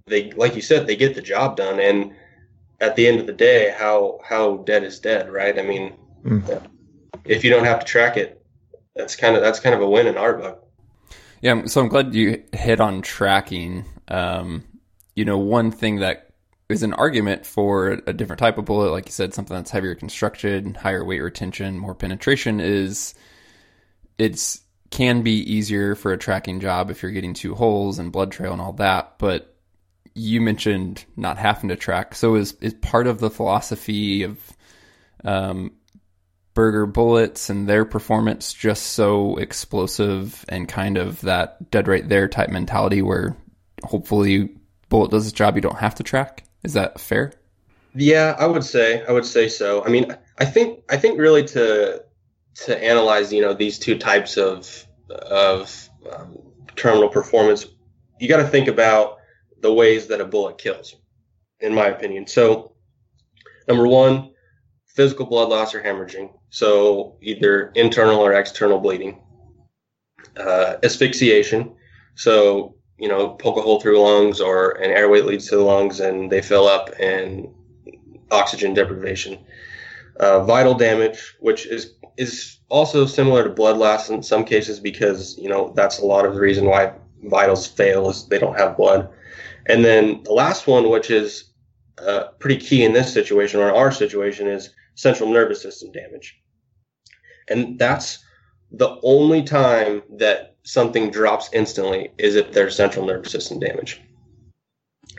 they 0.08 0.32
like 0.32 0.56
you 0.56 0.62
said 0.62 0.88
they 0.88 0.96
get 0.96 1.16
the 1.16 1.22
job 1.22 1.58
done 1.58 1.80
and 1.80 2.14
at 2.80 2.96
the 2.96 3.08
end 3.08 3.20
of 3.20 3.28
the 3.28 3.34
day 3.34 3.74
how 3.78 4.20
how 4.24 4.58
dead 4.58 4.84
is 4.84 5.00
dead 5.00 5.32
right? 5.32 5.58
I 5.58 5.64
mean 5.64 5.94
mm. 6.24 6.64
if 7.26 7.44
you 7.44 7.50
don't 7.50 7.66
have 7.66 7.80
to 7.80 7.86
track 7.86 8.18
it 8.18 8.46
that's 8.96 9.16
kind 9.16 9.36
of 9.36 9.42
that's 9.42 9.60
kind 9.60 9.76
of 9.76 9.82
a 9.82 9.90
win 9.90 10.08
in 10.08 10.18
our 10.18 10.36
book. 10.38 10.68
Yeah 11.42 11.66
so 11.66 11.82
i'm 11.82 11.88
glad 11.88 12.14
you 12.14 12.44
hit 12.54 12.80
on 12.80 13.02
tracking. 13.02 13.86
Um, 14.10 14.64
you 15.16 15.26
know 15.26 15.38
one 15.38 15.72
thing 15.72 15.98
that 15.98 16.28
is 16.70 16.84
an 16.84 16.94
argument 16.94 17.46
for 17.46 18.00
a 18.06 18.14
different 18.14 18.40
type 18.40 18.58
of 18.58 18.66
bullet 18.66 18.92
like 18.92 19.06
you 19.06 19.12
said 19.12 19.34
something 19.34 19.56
that's 19.56 19.72
heavier 19.72 19.96
constructed 19.96 20.78
higher 20.78 21.04
weight 21.04 21.22
retention 21.22 21.78
more 21.78 21.96
penetration 21.96 22.60
is 22.60 23.14
it's 24.18 24.62
can 24.90 25.22
be 25.22 25.40
easier 25.52 25.96
for 25.96 26.14
a 26.14 26.18
tracking 26.18 26.60
job 26.60 26.90
if 26.90 27.02
you're 27.02 27.12
getting 27.12 27.34
two 27.34 27.56
holes 27.56 28.00
and 28.00 28.12
blood 28.12 28.32
trail 28.32 28.54
and 28.54 28.62
all 28.62 28.74
that 28.74 29.18
but 29.18 29.57
you 30.18 30.42
mentioned 30.42 31.06
not 31.16 31.38
having 31.38 31.70
to 31.70 31.76
track. 31.76 32.16
So 32.16 32.36
is 32.36 32.54
is 32.62 32.74
part 32.74 33.08
of 33.08 33.20
the 33.20 33.30
philosophy 33.30 34.24
of 34.24 34.40
um, 35.24 35.72
Berger 36.54 36.88
bullets 36.88 37.50
and 37.50 37.68
their 37.68 37.86
performance 37.86 38.54
just 38.54 38.88
so 38.88 39.38
explosive 39.38 40.44
and 40.50 40.68
kind 40.68 40.98
of 40.98 41.22
that 41.22 41.70
dead 41.70 41.88
right 41.88 42.08
there 42.08 42.28
type 42.28 42.50
mentality 42.50 43.02
where 43.02 43.38
hopefully 43.84 44.50
bullet 44.90 45.12
does 45.12 45.28
its 45.28 45.34
job, 45.34 45.56
you 45.56 45.62
don't 45.62 45.78
have 45.78 45.96
to 45.96 46.04
track. 46.04 46.44
Is 46.64 46.74
that 46.74 47.00
fair? 47.00 47.34
Yeah, 47.94 48.36
I 48.40 48.48
would 48.48 48.64
say 48.64 49.06
I 49.06 49.12
would 49.12 49.26
say 49.26 49.50
so. 49.50 49.84
I 49.84 49.90
mean, 49.90 50.16
I 50.40 50.46
think 50.46 50.84
I 50.90 50.98
think 50.98 51.20
really 51.20 51.44
to 51.46 52.04
to 52.66 52.84
analyze 52.84 53.32
you 53.32 53.42
know 53.42 53.54
these 53.54 53.78
two 53.78 53.98
types 53.98 54.38
of 54.38 54.86
of 55.10 55.90
um, 56.12 56.40
terminal 56.76 57.10
performance, 57.10 57.68
you 58.20 58.28
got 58.28 58.38
to 58.38 58.48
think 58.48 58.68
about 58.68 59.18
the 59.62 59.74
ways 59.74 60.08
that 60.08 60.22
a 60.22 60.26
bullet 60.26 60.58
kills, 60.58 60.96
in 61.60 61.74
my 61.74 61.88
opinion. 61.88 62.28
So, 62.28 62.74
number 63.68 63.88
one, 63.88 64.32
physical 64.86 65.26
blood 65.26 65.50
loss 65.50 65.74
or 65.74 65.82
hemorrhaging. 65.82 66.32
So, 66.50 67.18
either 67.22 67.72
internal 67.76 68.20
or 68.20 68.34
external 68.34 68.80
bleeding. 68.80 69.22
Uh, 70.36 70.76
asphyxiation. 70.84 71.76
So, 72.16 72.76
you 72.98 73.08
know, 73.08 73.30
poke 73.30 73.58
a 73.58 73.62
hole 73.62 73.80
through 73.80 74.00
lungs 74.00 74.42
or 74.42 74.72
an 74.72 74.92
airway 74.92 75.22
leads 75.22 75.48
to 75.50 75.56
the 75.56 75.64
lungs 75.64 76.00
and 76.00 76.32
they 76.32 76.42
fill 76.42 76.68
up 76.68 76.90
and 77.00 77.48
oxygen 78.32 78.74
deprivation. 78.74 79.40
Uh, 80.20 80.44
vital 80.44 80.74
damage, 80.74 81.36
which 81.40 81.66
is 81.68 81.94
is 82.18 82.58
also 82.70 83.06
similar 83.06 83.44
to 83.44 83.50
blood 83.52 83.78
loss 83.78 84.10
in 84.10 84.24
some 84.24 84.44
cases 84.44 84.80
because 84.80 85.38
you 85.38 85.48
know 85.48 85.72
that's 85.76 86.00
a 86.00 86.06
lot 86.06 86.26
of 86.26 86.34
the 86.34 86.42
reason 86.42 86.66
why 86.66 86.92
vitals 87.24 87.68
fail 87.68 88.10
is 88.10 88.28
they 88.28 88.40
don't 88.40 88.58
have 88.58 88.78
blood. 88.78 89.10
And 89.68 89.84
then 89.84 90.24
the 90.24 90.34
last 90.34 90.66
one, 90.68 90.90
which 90.90 91.12
is 91.12 91.52
uh, 91.98 92.30
pretty 92.40 92.58
key 92.58 92.84
in 92.84 92.94
this 92.94 93.14
situation 93.14 93.60
or 93.60 93.74
our 93.74 93.92
situation, 93.92 94.48
is 94.48 94.72
central 94.96 95.32
nervous 95.32 95.62
system 95.62 95.92
damage. 95.92 96.40
And 97.50 97.78
that's 97.78 98.24
the 98.72 99.00
only 99.04 99.44
time 99.44 100.04
that 100.18 100.56
something 100.64 101.12
drops 101.12 101.50
instantly 101.54 102.12
is 102.18 102.36
if 102.36 102.52
there's 102.52 102.76
central 102.76 103.06
nervous 103.06 103.32
system 103.32 103.60
damage. 103.60 104.02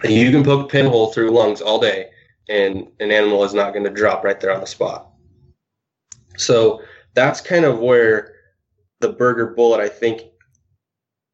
You 0.04 0.30
can 0.30 0.44
poke 0.44 0.66
a 0.66 0.68
pinhole 0.68 1.12
through 1.12 1.30
lungs 1.30 1.60
all 1.60 1.80
day, 1.80 2.10
and 2.48 2.86
an 3.00 3.10
animal 3.10 3.44
is 3.44 3.54
not 3.54 3.72
going 3.72 3.84
to 3.84 3.90
drop 3.90 4.24
right 4.24 4.38
there 4.38 4.52
on 4.52 4.60
the 4.60 4.66
spot. 4.66 5.10
So 6.36 6.82
that's 7.14 7.40
kind 7.40 7.64
of 7.64 7.80
where 7.80 8.34
the 9.00 9.12
Berger 9.12 9.48
bullet, 9.54 9.80
I 9.80 9.88
think, 9.88 10.22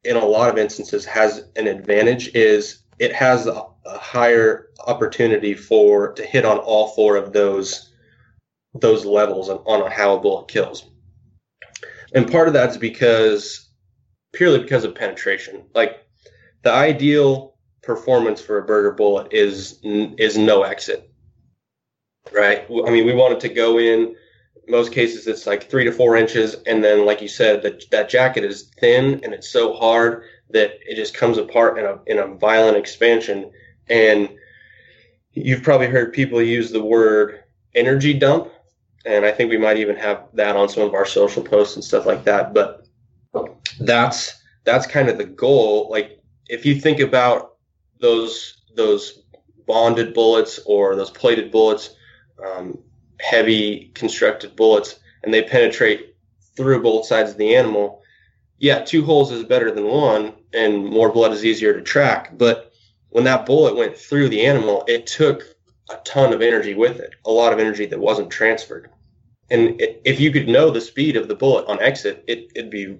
in 0.03 0.15
a 0.15 0.25
lot 0.25 0.49
of 0.49 0.57
instances, 0.57 1.05
has 1.05 1.47
an 1.55 1.67
advantage. 1.67 2.33
Is 2.33 2.83
it 2.99 3.13
has 3.13 3.47
a, 3.47 3.65
a 3.85 3.97
higher 3.97 4.69
opportunity 4.87 5.53
for 5.53 6.13
to 6.13 6.23
hit 6.23 6.45
on 6.45 6.57
all 6.57 6.89
four 6.89 7.15
of 7.15 7.33
those 7.33 7.91
those 8.73 9.05
levels 9.05 9.49
on, 9.49 9.57
on 9.59 9.89
how 9.89 10.15
a 10.15 10.19
bullet 10.19 10.47
kills. 10.47 10.85
And 12.13 12.29
part 12.29 12.47
of 12.47 12.53
that's 12.53 12.77
because 12.77 13.69
purely 14.33 14.59
because 14.59 14.83
of 14.83 14.95
penetration. 14.95 15.63
Like 15.73 16.05
the 16.63 16.71
ideal 16.71 17.55
performance 17.81 18.41
for 18.41 18.57
a 18.57 18.65
Berger 18.65 18.91
bullet 18.91 19.33
is 19.33 19.79
is 19.83 20.37
no 20.37 20.63
exit. 20.63 21.09
Right? 22.33 22.65
I 22.69 22.89
mean, 22.89 23.05
we 23.05 23.13
want 23.13 23.33
it 23.33 23.39
to 23.41 23.49
go 23.49 23.79
in. 23.79 24.15
Most 24.67 24.91
cases, 24.91 25.27
it's 25.27 25.45
like 25.45 25.69
three 25.69 25.83
to 25.83 25.91
four 25.91 26.15
inches, 26.15 26.55
and 26.65 26.83
then, 26.83 27.05
like 27.05 27.21
you 27.21 27.27
said, 27.27 27.61
that 27.61 27.83
that 27.91 28.09
jacket 28.09 28.43
is 28.43 28.71
thin 28.79 29.21
and 29.23 29.31
it's 29.31 29.49
so 29.49 29.73
hard 29.73 30.23
that 30.49 30.79
it 30.85 30.95
just 30.95 31.13
comes 31.13 31.37
apart 31.37 31.77
in 31.77 31.85
a 31.85 31.99
in 32.05 32.19
a 32.19 32.35
violent 32.35 32.77
expansion. 32.77 33.51
And 33.87 34.29
you've 35.33 35.63
probably 35.63 35.87
heard 35.87 36.13
people 36.13 36.41
use 36.41 36.71
the 36.71 36.83
word 36.83 37.43
energy 37.73 38.13
dump, 38.13 38.51
and 39.05 39.25
I 39.25 39.31
think 39.31 39.49
we 39.49 39.57
might 39.57 39.77
even 39.77 39.95
have 39.95 40.23
that 40.33 40.55
on 40.55 40.69
some 40.69 40.83
of 40.83 40.93
our 40.93 41.05
social 41.05 41.43
posts 41.43 41.75
and 41.75 41.83
stuff 41.83 42.05
like 42.05 42.23
that. 42.23 42.53
But 42.53 42.87
that's 43.79 44.41
that's 44.63 44.87
kind 44.87 45.09
of 45.09 45.17
the 45.17 45.25
goal. 45.25 45.89
Like 45.89 46.21
if 46.47 46.65
you 46.65 46.79
think 46.79 46.99
about 46.99 47.55
those 47.99 48.61
those 48.75 49.23
bonded 49.67 50.13
bullets 50.13 50.59
or 50.65 50.95
those 50.95 51.09
plated 51.09 51.51
bullets, 51.51 51.95
um, 52.45 52.77
heavy 53.19 53.91
constructed 53.95 54.55
bullets, 54.55 54.99
and 55.23 55.33
they 55.33 55.43
penetrate 55.43 56.15
through 56.55 56.81
both 56.81 57.05
sides 57.05 57.31
of 57.31 57.37
the 57.37 57.55
animal 57.55 58.01
yeah, 58.57 58.79
two 58.79 59.03
holes 59.03 59.31
is 59.31 59.43
better 59.43 59.71
than 59.71 59.85
one, 59.85 60.33
and 60.53 60.85
more 60.85 61.11
blood 61.11 61.31
is 61.33 61.45
easier 61.45 61.73
to 61.73 61.81
track. 61.81 62.37
But 62.37 62.71
when 63.09 63.23
that 63.25 63.45
bullet 63.45 63.75
went 63.75 63.97
through 63.97 64.29
the 64.29 64.45
animal, 64.45 64.83
it 64.87 65.07
took 65.07 65.43
a 65.89 65.97
ton 66.03 66.33
of 66.33 66.41
energy 66.41 66.73
with 66.73 66.99
it, 66.99 67.15
a 67.25 67.31
lot 67.31 67.53
of 67.53 67.59
energy 67.59 67.85
that 67.85 67.99
wasn't 67.99 68.31
transferred. 68.31 68.89
And 69.49 69.75
if 69.79 70.19
you 70.19 70.31
could 70.31 70.47
know 70.47 70.71
the 70.71 70.81
speed 70.81 71.17
of 71.17 71.27
the 71.27 71.35
bullet 71.35 71.67
on 71.67 71.81
exit, 71.81 72.23
it, 72.27 72.51
it'd 72.55 72.71
be 72.71 72.97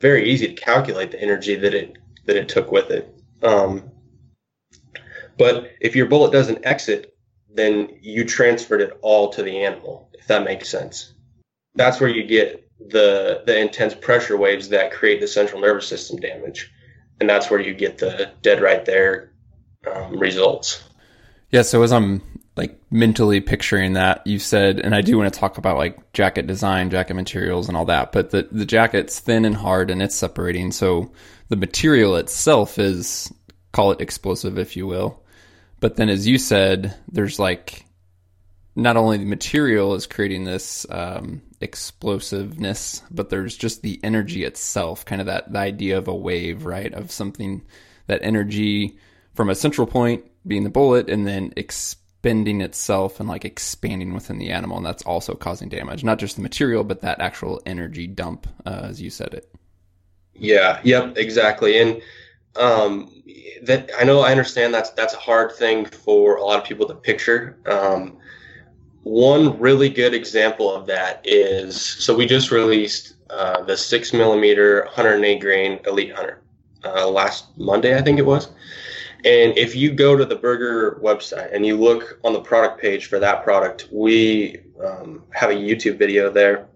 very 0.00 0.28
easy 0.28 0.48
to 0.48 0.54
calculate 0.54 1.12
the 1.12 1.22
energy 1.22 1.54
that 1.54 1.72
it 1.72 1.96
that 2.26 2.36
it 2.36 2.48
took 2.48 2.72
with 2.72 2.90
it. 2.90 3.14
Um, 3.42 3.90
but 5.38 5.72
if 5.80 5.94
your 5.94 6.06
bullet 6.06 6.32
doesn't 6.32 6.64
exit, 6.64 7.16
then 7.52 7.90
you 8.00 8.24
transferred 8.24 8.80
it 8.80 8.98
all 9.02 9.28
to 9.30 9.42
the 9.42 9.64
animal, 9.64 10.10
if 10.14 10.26
that 10.26 10.44
makes 10.44 10.68
sense. 10.68 11.12
That's 11.74 12.00
where 12.00 12.10
you 12.10 12.24
get 12.24 12.63
the 12.78 13.42
the 13.46 13.58
intense 13.58 13.94
pressure 13.94 14.36
waves 14.36 14.68
that 14.70 14.92
create 14.92 15.20
the 15.20 15.28
central 15.28 15.60
nervous 15.60 15.88
system 15.88 16.18
damage, 16.18 16.72
and 17.20 17.28
that's 17.28 17.50
where 17.50 17.60
you 17.60 17.74
get 17.74 17.98
the 17.98 18.30
dead 18.42 18.60
right 18.60 18.84
there 18.84 19.32
um, 19.92 20.18
results. 20.18 20.82
Yeah. 21.50 21.62
So 21.62 21.82
as 21.82 21.92
I'm 21.92 22.22
like 22.56 22.78
mentally 22.90 23.40
picturing 23.40 23.94
that, 23.94 24.26
you 24.26 24.38
said, 24.38 24.80
and 24.80 24.94
I 24.94 25.00
do 25.00 25.18
want 25.18 25.32
to 25.32 25.38
talk 25.38 25.58
about 25.58 25.76
like 25.76 26.12
jacket 26.12 26.46
design, 26.46 26.90
jacket 26.90 27.14
materials, 27.14 27.68
and 27.68 27.76
all 27.76 27.86
that. 27.86 28.12
But 28.12 28.30
the 28.30 28.48
the 28.50 28.66
jacket's 28.66 29.18
thin 29.18 29.44
and 29.44 29.54
hard, 29.56 29.90
and 29.90 30.02
it's 30.02 30.16
separating. 30.16 30.72
So 30.72 31.12
the 31.48 31.56
material 31.56 32.16
itself 32.16 32.78
is 32.78 33.32
call 33.72 33.92
it 33.92 34.00
explosive, 34.00 34.58
if 34.58 34.76
you 34.76 34.86
will. 34.86 35.22
But 35.80 35.96
then, 35.96 36.08
as 36.08 36.26
you 36.26 36.38
said, 36.38 36.96
there's 37.10 37.38
like 37.38 37.84
not 38.76 38.96
only 38.96 39.18
the 39.18 39.24
material 39.24 39.94
is 39.94 40.06
creating 40.06 40.44
this 40.44 40.86
um, 40.90 41.42
explosiveness, 41.60 43.02
but 43.10 43.30
there's 43.30 43.56
just 43.56 43.82
the 43.82 44.00
energy 44.02 44.44
itself, 44.44 45.04
kind 45.04 45.20
of 45.20 45.26
that 45.28 45.52
the 45.52 45.58
idea 45.58 45.98
of 45.98 46.08
a 46.08 46.14
wave, 46.14 46.64
right? 46.64 46.92
Of 46.92 47.12
something 47.12 47.62
that 48.06 48.20
energy 48.22 48.98
from 49.34 49.48
a 49.48 49.54
central 49.54 49.86
point 49.86 50.24
being 50.46 50.64
the 50.64 50.70
bullet, 50.70 51.08
and 51.08 51.26
then 51.26 51.52
expending 51.56 52.60
itself 52.60 53.20
and 53.20 53.28
like 53.28 53.44
expanding 53.44 54.12
within 54.12 54.38
the 54.38 54.50
animal, 54.50 54.76
and 54.76 54.86
that's 54.86 55.04
also 55.04 55.34
causing 55.34 55.68
damage. 55.68 56.02
Not 56.02 56.18
just 56.18 56.36
the 56.36 56.42
material, 56.42 56.84
but 56.84 57.00
that 57.02 57.20
actual 57.20 57.62
energy 57.64 58.06
dump, 58.06 58.46
uh, 58.66 58.80
as 58.84 59.00
you 59.00 59.10
said 59.10 59.34
it. 59.34 59.54
Yeah. 60.34 60.80
Yep. 60.82 61.16
Exactly. 61.16 61.80
And 61.80 62.02
um, 62.56 63.22
that 63.62 63.90
I 63.98 64.04
know 64.04 64.20
I 64.20 64.32
understand 64.32 64.74
that's 64.74 64.90
that's 64.90 65.14
a 65.14 65.18
hard 65.18 65.52
thing 65.52 65.86
for 65.86 66.36
a 66.36 66.44
lot 66.44 66.58
of 66.58 66.64
people 66.64 66.86
to 66.88 66.94
picture. 66.94 67.56
Um, 67.66 68.18
one 69.04 69.58
really 69.60 69.90
good 69.90 70.14
example 70.14 70.74
of 70.74 70.86
that 70.86 71.20
is 71.24 71.80
so 71.80 72.16
we 72.16 72.26
just 72.26 72.50
released 72.50 73.14
uh, 73.30 73.62
the 73.62 73.76
six 73.76 74.12
millimeter 74.12 74.84
108 74.84 75.40
grain 75.40 75.78
Elite 75.86 76.14
Hunter 76.14 76.42
uh, 76.84 77.08
last 77.08 77.46
Monday, 77.56 77.96
I 77.96 78.02
think 78.02 78.18
it 78.18 78.26
was. 78.26 78.48
And 79.24 79.56
if 79.56 79.74
you 79.74 79.92
go 79.92 80.16
to 80.16 80.24
the 80.24 80.36
Berger 80.36 81.00
website 81.02 81.54
and 81.54 81.64
you 81.64 81.76
look 81.76 82.18
on 82.24 82.32
the 82.32 82.40
product 82.40 82.80
page 82.80 83.06
for 83.06 83.18
that 83.18 83.42
product, 83.42 83.88
we 83.90 84.60
um, 84.84 85.22
have 85.32 85.50
a 85.50 85.54
YouTube 85.54 85.98
video 85.98 86.30
there 86.30 86.66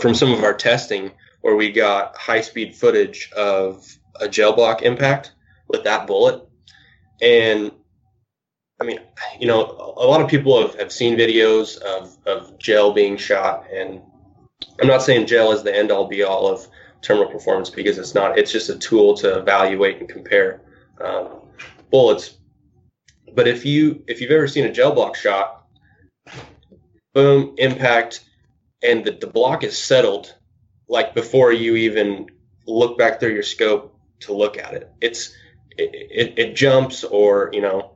from 0.00 0.14
some 0.14 0.32
of 0.32 0.44
our 0.44 0.54
testing 0.54 1.10
where 1.40 1.56
we 1.56 1.72
got 1.72 2.16
high 2.16 2.40
speed 2.40 2.74
footage 2.74 3.30
of 3.36 3.84
a 4.20 4.28
gel 4.28 4.52
block 4.52 4.82
impact 4.82 5.32
with 5.68 5.84
that 5.84 6.06
bullet. 6.06 6.42
And 7.20 7.72
I 8.80 8.84
mean, 8.84 9.00
you 9.38 9.46
know, 9.46 9.94
a 9.96 10.06
lot 10.06 10.22
of 10.22 10.28
people 10.28 10.60
have, 10.62 10.78
have 10.80 10.90
seen 10.90 11.16
videos 11.16 11.78
of, 11.78 12.16
of 12.26 12.58
gel 12.58 12.92
being 12.92 13.16
shot, 13.18 13.66
and 13.72 14.00
I'm 14.80 14.88
not 14.88 15.02
saying 15.02 15.26
gel 15.26 15.52
is 15.52 15.62
the 15.62 15.76
end 15.76 15.90
all 15.90 16.06
be 16.06 16.22
all 16.22 16.48
of 16.48 16.66
terminal 17.02 17.30
performance 17.30 17.68
because 17.68 17.98
it's 17.98 18.14
not. 18.14 18.38
It's 18.38 18.50
just 18.50 18.70
a 18.70 18.78
tool 18.78 19.14
to 19.18 19.38
evaluate 19.38 19.98
and 19.98 20.08
compare 20.08 20.62
um, 21.00 21.28
bullets. 21.90 22.38
But 23.34 23.48
if 23.48 23.66
you 23.66 24.02
if 24.06 24.20
you've 24.20 24.30
ever 24.30 24.48
seen 24.48 24.64
a 24.64 24.72
gel 24.72 24.92
block 24.92 25.14
shot, 25.14 25.66
boom, 27.12 27.54
impact, 27.58 28.24
and 28.82 29.04
the, 29.04 29.12
the 29.12 29.26
block 29.26 29.62
is 29.62 29.76
settled 29.76 30.34
like 30.88 31.14
before 31.14 31.52
you 31.52 31.76
even 31.76 32.28
look 32.66 32.96
back 32.98 33.20
through 33.20 33.34
your 33.34 33.42
scope 33.42 33.96
to 34.20 34.32
look 34.32 34.58
at 34.58 34.74
it. 34.74 34.90
It's 35.00 35.34
it, 35.76 35.90
it, 35.92 36.38
it 36.38 36.56
jumps 36.56 37.04
or 37.04 37.50
you 37.52 37.60
know 37.60 37.89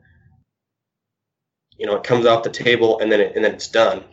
you 1.78 1.87
know 1.87 1.96
it 1.96 2.04
comes 2.04 2.26
off 2.26 2.42
the 2.42 2.50
table 2.50 3.00
and 3.00 3.10
then 3.10 3.20
it, 3.20 3.37
and 3.37 3.44
then 3.44 3.54
it's 3.54 3.68
done. 3.68 4.04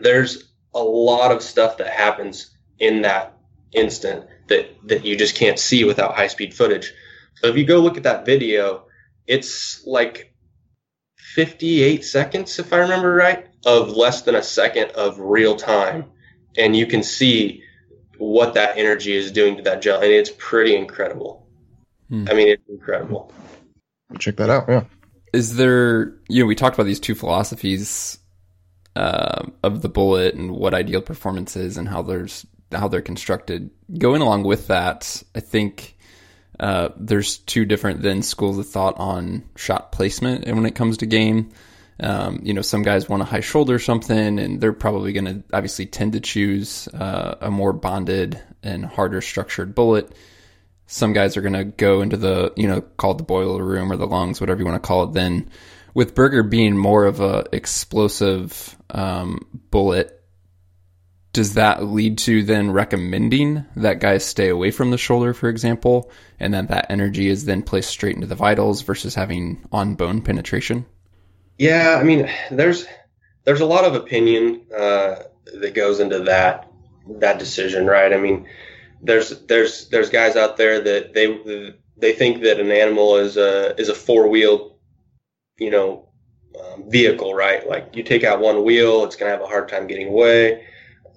There's 0.00 0.52
a 0.74 0.82
lot 0.82 1.32
of 1.32 1.42
stuff 1.42 1.78
that 1.78 1.88
happens 1.88 2.50
in 2.78 3.02
that 3.02 3.36
instant 3.72 4.26
that 4.48 4.68
that 4.84 5.04
you 5.04 5.16
just 5.16 5.34
can't 5.36 5.58
see 5.58 5.84
without 5.84 6.14
high 6.14 6.28
speed 6.28 6.54
footage. 6.54 6.92
So 7.36 7.48
if 7.48 7.56
you 7.56 7.64
go 7.64 7.80
look 7.80 7.96
at 7.96 8.04
that 8.04 8.26
video, 8.26 8.86
it's 9.26 9.84
like 9.86 10.34
58 11.16 12.04
seconds 12.04 12.58
if 12.58 12.72
I 12.72 12.78
remember 12.78 13.12
right 13.12 13.46
of 13.66 13.90
less 13.90 14.22
than 14.22 14.34
a 14.34 14.42
second 14.42 14.90
of 14.92 15.18
real 15.18 15.56
time 15.56 16.12
and 16.56 16.76
you 16.76 16.86
can 16.86 17.02
see 17.02 17.62
what 18.18 18.54
that 18.54 18.78
energy 18.78 19.14
is 19.14 19.32
doing 19.32 19.56
to 19.56 19.62
that 19.64 19.82
gel 19.82 20.00
and 20.00 20.12
it's 20.12 20.30
pretty 20.38 20.76
incredible. 20.76 21.48
Hmm. 22.08 22.26
I 22.30 22.34
mean 22.34 22.48
it's 22.48 22.68
incredible. 22.68 23.32
Check 24.18 24.36
that 24.36 24.50
out, 24.50 24.66
yeah. 24.68 24.84
Is 25.34 25.56
there 25.56 26.14
you 26.28 26.42
know 26.42 26.46
we 26.46 26.54
talked 26.54 26.76
about 26.76 26.86
these 26.86 27.00
two 27.00 27.14
philosophies 27.14 28.18
uh, 28.96 29.46
of 29.62 29.82
the 29.82 29.88
bullet 29.88 30.34
and 30.34 30.52
what 30.52 30.74
ideal 30.74 31.02
performance 31.02 31.56
is 31.56 31.76
and 31.76 31.88
how 31.88 32.02
there's 32.02 32.46
how 32.72 32.88
they're 32.88 33.02
constructed. 33.02 33.70
Going 33.98 34.22
along 34.22 34.44
with 34.44 34.68
that, 34.68 35.22
I 35.34 35.40
think 35.40 35.96
uh, 36.58 36.90
there's 36.96 37.38
two 37.38 37.64
different 37.64 38.02
then 38.02 38.22
schools 38.22 38.58
of 38.58 38.68
thought 38.68 38.98
on 38.98 39.44
shot 39.56 39.92
placement, 39.92 40.44
and 40.44 40.56
when 40.56 40.66
it 40.66 40.74
comes 40.74 40.98
to 40.98 41.06
game, 41.06 41.50
um, 42.00 42.40
you 42.42 42.54
know, 42.54 42.62
some 42.62 42.82
guys 42.82 43.08
want 43.08 43.22
a 43.22 43.26
high 43.26 43.40
shoulder 43.40 43.78
something, 43.78 44.38
and 44.38 44.60
they're 44.60 44.72
probably 44.72 45.12
going 45.12 45.24
to 45.24 45.42
obviously 45.52 45.86
tend 45.86 46.12
to 46.12 46.20
choose 46.20 46.88
uh, 46.88 47.36
a 47.40 47.50
more 47.50 47.72
bonded 47.72 48.40
and 48.62 48.84
harder 48.84 49.20
structured 49.20 49.74
bullet. 49.74 50.12
Some 50.86 51.12
guys 51.12 51.36
are 51.36 51.42
going 51.42 51.54
to 51.54 51.64
go 51.64 52.02
into 52.02 52.16
the, 52.16 52.52
you 52.56 52.68
know, 52.68 52.80
called 52.80 53.18
the 53.18 53.24
boiler 53.24 53.64
room 53.64 53.90
or 53.90 53.96
the 53.96 54.06
lungs, 54.06 54.40
whatever 54.40 54.60
you 54.60 54.66
want 54.66 54.82
to 54.82 54.86
call 54.86 55.04
it. 55.04 55.12
Then, 55.12 55.50
with 55.94 56.14
Berger 56.14 56.42
being 56.42 56.76
more 56.76 57.04
of 57.04 57.20
a 57.20 57.44
explosive 57.52 58.76
um, 58.90 59.46
bullet, 59.70 60.22
does 61.32 61.54
that 61.54 61.84
lead 61.84 62.18
to 62.18 62.44
then 62.44 62.70
recommending 62.70 63.64
that 63.76 63.98
guys 63.98 64.24
stay 64.24 64.48
away 64.48 64.70
from 64.70 64.90
the 64.90 64.98
shoulder, 64.98 65.34
for 65.34 65.48
example, 65.48 66.10
and 66.38 66.54
that 66.54 66.68
that 66.68 66.86
energy 66.90 67.28
is 67.28 67.44
then 67.44 67.62
placed 67.62 67.90
straight 67.90 68.14
into 68.14 68.28
the 68.28 68.36
vitals 68.36 68.82
versus 68.82 69.14
having 69.14 69.66
on 69.72 69.96
bone 69.96 70.22
penetration? 70.22 70.86
Yeah, 71.58 71.98
I 72.00 72.04
mean, 72.04 72.30
there's 72.50 72.86
there's 73.44 73.60
a 73.60 73.66
lot 73.66 73.84
of 73.84 73.94
opinion 73.94 74.62
uh, 74.76 75.16
that 75.60 75.74
goes 75.74 76.00
into 76.00 76.20
that 76.20 76.70
that 77.18 77.38
decision, 77.38 77.86
right? 77.86 78.12
I 78.12 78.16
mean, 78.16 78.46
there's 79.04 79.38
there's 79.46 79.88
there's 79.88 80.10
guys 80.10 80.36
out 80.36 80.56
there 80.56 80.80
that 80.80 81.14
they 81.14 81.74
they 81.96 82.12
think 82.12 82.42
that 82.42 82.58
an 82.58 82.70
animal 82.70 83.16
is 83.16 83.36
a 83.36 83.78
is 83.78 83.88
a 83.88 83.94
four 83.94 84.28
wheel, 84.28 84.78
you 85.58 85.70
know, 85.70 86.08
um, 86.60 86.90
vehicle, 86.90 87.34
right? 87.34 87.68
Like 87.68 87.94
you 87.94 88.02
take 88.02 88.24
out 88.24 88.40
one 88.40 88.64
wheel, 88.64 89.04
it's 89.04 89.16
gonna 89.16 89.30
have 89.30 89.42
a 89.42 89.46
hard 89.46 89.68
time 89.68 89.86
getting 89.86 90.08
away. 90.08 90.66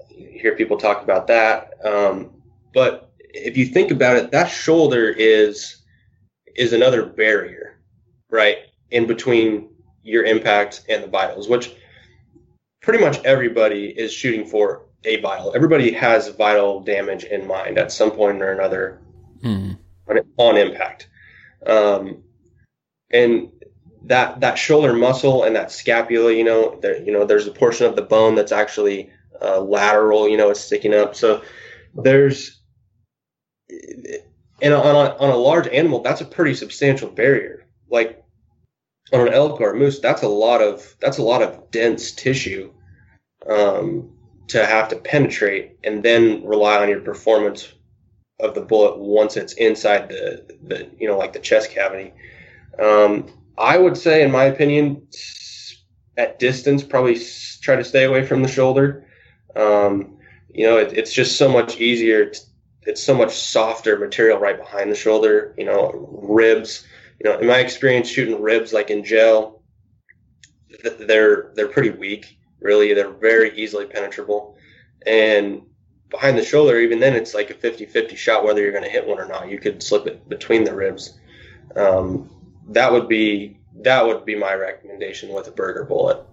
You 0.10 0.40
hear 0.40 0.56
people 0.56 0.78
talk 0.78 1.02
about 1.02 1.28
that, 1.28 1.74
um, 1.86 2.32
but 2.74 3.12
if 3.18 3.56
you 3.56 3.66
think 3.66 3.92
about 3.92 4.18
it, 4.18 4.32
that 4.32 4.48
shoulder 4.48 5.10
is 5.10 5.84
is 6.56 6.74
another 6.74 7.06
barrier, 7.06 7.80
right, 8.30 8.58
in 8.92 9.08
between 9.08 9.70
your 10.04 10.24
impact 10.24 10.84
and 10.90 11.04
the 11.04 11.08
vitals, 11.08 11.48
which 11.48 11.74
pretty 12.82 13.04
much 13.04 13.24
everybody 13.24 13.88
is 13.88 14.12
shooting 14.12 14.46
for 14.46 14.87
a 15.04 15.22
vital. 15.22 15.54
Everybody 15.56 15.92
has 15.94 16.28
vital 16.30 16.82
damage 16.82 17.24
in 17.24 17.48
mind 17.48 17.78
at 17.78 17.92
some 17.92 18.12
point 18.12 18.42
or 18.42 18.52
another 18.52 19.02
mm. 19.44 19.78
on, 20.08 20.20
on, 20.38 20.58
impact. 20.58 21.08
Um, 21.66 22.24
and 23.12 23.52
that 24.04 24.40
that 24.42 24.58
shoulder 24.58 24.94
muscle 24.94 25.44
and 25.44 25.56
that 25.56 25.72
scapula, 25.72 26.32
you 26.32 26.44
know, 26.44 26.80
there, 26.82 27.02
you 27.02 27.12
know, 27.12 27.26
there's 27.26 27.48
a 27.48 27.52
portion 27.52 27.86
of 27.86 27.96
the 27.96 28.02
bone 28.02 28.36
that's 28.36 28.52
actually 28.52 29.12
uh, 29.42 29.60
lateral, 29.60 30.28
you 30.28 30.38
know, 30.38 30.50
it's 30.50 30.60
sticking 30.60 30.94
up. 30.94 31.16
So 31.16 31.44
there's 31.94 32.60
and 34.62 34.74
on 34.74 34.96
a, 34.96 35.16
on 35.18 35.30
a 35.30 35.36
large 35.36 35.68
animal, 35.68 36.02
that's 36.02 36.22
a 36.22 36.26
pretty 36.26 36.56
substantial 36.56 37.10
barrier. 37.10 37.66
Like 37.90 38.24
on 39.14 39.28
an 39.28 39.34
elk 39.34 39.62
or 39.62 39.72
a 39.72 39.76
moose, 39.76 40.00
that's 40.00 40.24
a 40.24 40.28
lot 40.28 40.62
of 40.62 40.96
that's 41.00 41.18
a 41.18 41.24
lot 41.24 41.42
of 41.42 41.72
dense 41.72 42.12
tissue 42.12 42.72
um, 43.50 44.17
to 44.48 44.66
have 44.66 44.90
to 44.90 44.96
penetrate, 44.96 45.78
and 45.84 46.04
then 46.04 46.46
rely 46.46 46.82
on 46.82 46.90
your 46.90 47.02
performance 47.02 47.74
of 48.40 48.54
the 48.54 48.62
bullet 48.62 48.98
once 48.98 49.36
it's 49.36 49.54
inside 49.54 50.10
the 50.10 50.58
the 50.68 50.90
you 51.00 51.08
know 51.08 51.18
like 51.18 51.34
the 51.34 51.40
chest 51.40 51.72
cavity. 51.72 52.14
Um, 52.80 53.28
I 53.58 53.78
would 53.78 53.98
say, 53.98 54.22
in 54.24 54.32
my 54.32 54.46
opinion, 54.46 55.08
at 56.18 56.40
distance, 56.40 56.84
probably 56.84 57.20
try 57.62 57.76
to 57.76 57.84
stay 57.84 58.04
away 58.04 58.26
from 58.26 58.44
the 58.44 58.48
shoulder. 58.48 59.08
Um, 59.56 60.18
you 60.54 60.66
know, 60.66 60.78
it, 60.78 60.94
it's 60.94 61.12
just 61.14 61.38
so 61.38 61.50
much 61.50 61.78
easier. 61.78 62.30
To, 62.30 62.40
it's 62.84 63.04
so 63.04 63.16
much 63.16 63.36
softer 63.36 63.98
material 63.98 64.38
right 64.38 64.58
behind 64.58 64.92
the 64.92 64.96
shoulder. 64.96 65.54
You 65.58 65.66
know, 65.66 66.08
ribs 66.22 66.86
you 67.20 67.30
know, 67.30 67.40
in 67.40 67.48
my 67.48 67.60
experience 67.60 68.10
shooting 68.10 68.42
ribs 68.42 68.74
like 68.74 68.90
in 68.90 69.04
gel, 69.04 69.62
they're 71.00 71.52
they're 71.56 71.68
pretty 71.68 71.90
weak. 71.90 72.37
Really, 72.60 72.94
they're 72.94 73.12
very 73.12 73.58
easily 73.58 73.86
penetrable, 73.86 74.58
and 75.06 75.62
behind 76.10 76.38
the 76.38 76.44
shoulder, 76.44 76.80
even 76.80 77.00
then, 77.00 77.16
it's 77.16 77.34
like 77.34 77.50
a 77.50 77.54
50-50 77.54 78.16
shot 78.16 78.44
whether 78.44 78.62
you're 78.62 78.72
going 78.72 78.84
to 78.84 78.90
hit 78.90 79.06
one 79.06 79.20
or 79.20 79.28
not. 79.28 79.50
You 79.50 79.60
could 79.60 79.84
slip 79.84 80.08
it 80.08 80.28
between 80.30 80.64
the 80.64 80.74
ribs. 80.74 81.18
Um, 81.76 82.30
that 82.70 82.92
would 82.92 83.08
be 83.08 83.58
that 83.84 84.06
would 84.06 84.26
be 84.26 84.36
my 84.36 84.54
recommendation 84.54 85.34
with 85.34 85.48
a 85.48 85.52
Berger 85.52 85.84
bullet. 85.84 86.26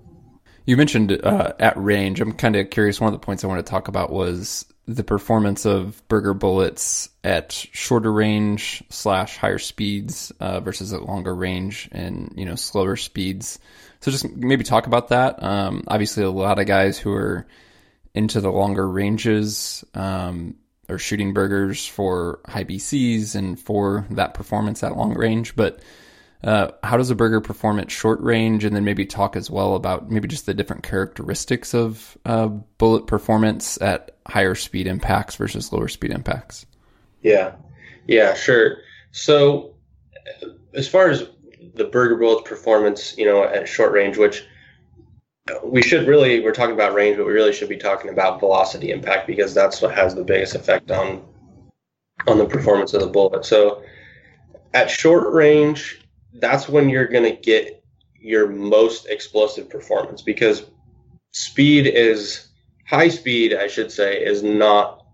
You 0.67 0.77
mentioned 0.77 1.13
uh, 1.13 1.53
at 1.59 1.77
range. 1.77 2.21
I'm 2.21 2.33
kind 2.33 2.57
of 2.57 2.71
curious. 2.71 3.01
One 3.01 3.13
of 3.13 3.21
the 3.21 3.25
points 3.25 3.45
I 3.45 3.49
want 3.49 3.65
to 3.65 3.71
talk 3.71 3.89
about 3.89 4.11
was 4.11 4.65
the 4.87 5.05
performance 5.05 5.67
of 5.67 6.03
Berger 6.09 6.35
bullets 6.35 7.11
at 7.23 7.53
shorter 7.53 8.13
range 8.13 8.83
slash 8.89 9.37
higher 9.37 9.59
speeds 9.59 10.33
uh, 10.41 10.61
versus 10.61 10.93
at 10.93 11.03
longer 11.03 11.35
range 11.35 11.89
and 11.93 12.33
you 12.37 12.47
know 12.47 12.55
slower 12.55 12.97
speeds. 12.97 13.59
So 14.05 14.11
just 14.11 14.37
maybe 14.37 14.65
talk 14.65 14.87
about 14.87 15.09
that. 15.09 15.43
Um, 15.43 15.85
obviously, 15.89 16.25
a 16.25 16.31
lot 16.31 16.59
of 16.59 16.67
guys 16.67 16.99
who 16.99 17.11
are 17.15 17.47
into 18.13 18.43
the 18.43 18.53
longer 18.53 18.87
ranges 18.87 19.83
um, 19.95 20.57
are 20.91 20.99
shooting 20.99 21.33
Bergers 21.33 21.87
for 21.87 22.41
high 22.47 22.65
BCs 22.65 23.35
and 23.35 23.59
for 23.59 24.05
that 24.11 24.35
performance 24.35 24.83
at 24.83 24.95
long 24.95 25.15
range, 25.15 25.57
but 25.57 25.81
uh, 26.43 26.73
how 26.83 26.99
does 26.99 27.09
a 27.09 27.15
Berger 27.15 27.41
perform 27.41 27.81
at 27.81 27.91
short 27.91 28.21
range? 28.21 28.67
And 28.67 28.77
then 28.77 28.85
maybe 28.85 29.07
talk 29.07 29.37
as 29.37 29.51
well 29.51 29.75
about 29.75 30.11
maybe 30.11 30.29
just 30.29 30.45
the 30.45 30.53
different 30.53 30.83
characteristics 30.83 31.73
of 31.73 32.19
uh, 32.27 32.49
bullet 32.49 33.07
performance 33.07 33.81
at 33.81 34.19
higher 34.27 34.55
speed 34.55 34.87
impacts 34.87 35.37
versus 35.37 35.73
lower 35.73 35.89
speed 35.89 36.11
impacts. 36.11 36.67
Yeah, 37.23 37.55
yeah, 38.07 38.35
sure. 38.35 38.77
So 39.13 39.77
as 40.75 40.87
far 40.87 41.09
as 41.09 41.27
the 41.75 41.85
Berger 41.85 42.17
bullet's 42.17 42.49
performance, 42.49 43.17
you 43.19 43.25
know, 43.25 43.45
at 43.45 43.69
short 43.69 43.93
range, 43.93 44.17
which 44.17 44.45
we 45.63 45.83
should 45.83 46.07
really 46.07 46.41
we're 46.41 46.53
talking 46.53 46.75
about 46.75 46.95
range, 46.95 47.17
but 47.17 47.27
we 47.27 47.33
really 47.33 47.53
should 47.53 47.69
be 47.69 47.77
talking 47.77 48.11
about 48.11 48.41
velocity 48.41 48.91
impact 48.91 49.27
because 49.27 49.53
that's 49.55 49.83
what 49.83 49.95
has 49.95 50.15
the 50.15 50.25
biggest 50.25 50.55
effect 50.55 50.91
on 50.91 51.23
on 52.27 52.39
the 52.39 52.47
performance 52.47 52.95
of 52.95 53.01
the 53.01 53.07
bullet. 53.07 53.45
So 53.45 53.83
at 54.73 54.91
short 54.91 55.33
range, 55.33 56.01
that's 56.35 56.69
when 56.69 56.89
you're 56.89 57.09
going 57.09 57.25
to 57.25 57.41
get 57.41 57.85
your 58.19 58.49
most 58.49 59.07
explosive 59.07 59.69
performance 59.69 60.23
because 60.23 60.65
speed 61.33 61.87
is 61.87 62.49
high 62.87 63.09
speed, 63.09 63.55
I 63.55 63.67
should 63.67 63.93
say, 63.93 64.25
is 64.25 64.43
not 64.43 65.05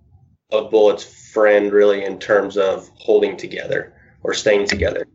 a 0.53 0.62
bullet's 0.62 1.05
friend 1.33 1.73
really 1.73 2.05
in 2.05 2.18
terms 2.18 2.57
of 2.57 2.88
holding 2.94 3.37
together 3.37 3.94
or 4.23 4.35
staying 4.35 4.66
together. 4.66 5.07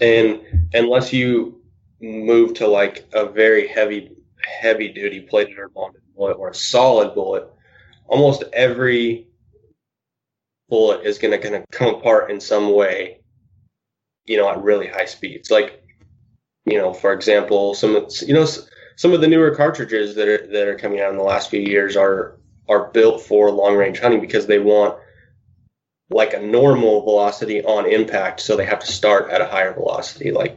And 0.00 0.68
unless 0.72 1.12
you 1.12 1.60
move 2.00 2.54
to 2.54 2.66
like 2.66 3.06
a 3.12 3.26
very 3.26 3.68
heavy, 3.68 4.12
heavy 4.60 4.88
duty 4.88 5.20
plated 5.20 5.58
or 5.58 5.68
bonded 5.68 6.02
bullet 6.16 6.34
or 6.34 6.50
a 6.50 6.54
solid 6.54 7.14
bullet, 7.14 7.48
almost 8.06 8.44
every 8.52 9.28
bullet 10.68 11.04
is 11.04 11.18
going 11.18 11.32
to 11.32 11.38
kind 11.38 11.54
of 11.54 11.64
come 11.70 11.94
apart 11.94 12.30
in 12.30 12.40
some 12.40 12.74
way 12.74 13.22
you 14.24 14.36
know, 14.36 14.48
at 14.48 14.62
really 14.62 14.86
high 14.86 15.04
speeds. 15.04 15.50
Like, 15.50 15.82
you 16.64 16.78
know, 16.78 16.92
for 16.92 17.12
example, 17.12 17.74
some 17.74 18.06
you 18.22 18.34
know 18.34 18.46
some 18.96 19.12
of 19.12 19.20
the 19.20 19.28
newer 19.28 19.54
cartridges 19.54 20.14
that 20.14 20.28
are 20.28 20.46
that 20.46 20.68
are 20.68 20.78
coming 20.78 21.00
out 21.00 21.10
in 21.10 21.16
the 21.16 21.22
last 21.22 21.50
few 21.50 21.60
years 21.60 21.96
are 21.96 22.38
are 22.68 22.90
built 22.92 23.22
for 23.22 23.50
long 23.50 23.76
range 23.76 23.98
hunting 23.98 24.20
because 24.20 24.46
they 24.46 24.58
want 24.58 24.98
like 26.12 26.34
a 26.34 26.40
normal 26.40 27.02
velocity 27.02 27.62
on 27.64 27.86
impact, 27.86 28.40
so 28.40 28.56
they 28.56 28.64
have 28.64 28.80
to 28.80 28.92
start 28.92 29.30
at 29.30 29.40
a 29.40 29.46
higher 29.46 29.72
velocity, 29.72 30.30
like 30.30 30.56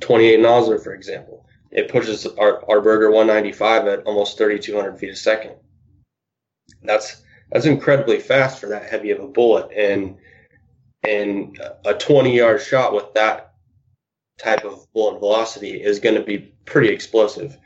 28 0.00 0.40
Nosler, 0.40 0.82
for 0.82 0.94
example. 0.94 1.46
It 1.70 1.90
pushes 1.90 2.26
our, 2.26 2.64
our 2.70 2.80
Berger 2.80 3.10
195 3.10 3.86
at 3.86 4.02
almost 4.04 4.38
3,200 4.38 4.98
feet 4.98 5.10
a 5.10 5.16
second. 5.16 5.54
That's 6.82 7.22
that's 7.50 7.66
incredibly 7.66 8.20
fast 8.20 8.60
for 8.60 8.66
that 8.68 8.88
heavy 8.88 9.10
of 9.10 9.20
a 9.20 9.28
bullet, 9.28 9.70
and 9.72 10.16
and 11.06 11.60
a 11.84 11.94
20 11.94 12.34
yard 12.34 12.62
shot 12.62 12.94
with 12.94 13.12
that 13.14 13.54
type 14.38 14.64
of 14.64 14.86
bullet 14.92 15.18
velocity 15.18 15.82
is 15.82 15.98
going 15.98 16.14
to 16.14 16.22
be 16.22 16.54
pretty 16.64 16.88
explosive. 16.88 17.56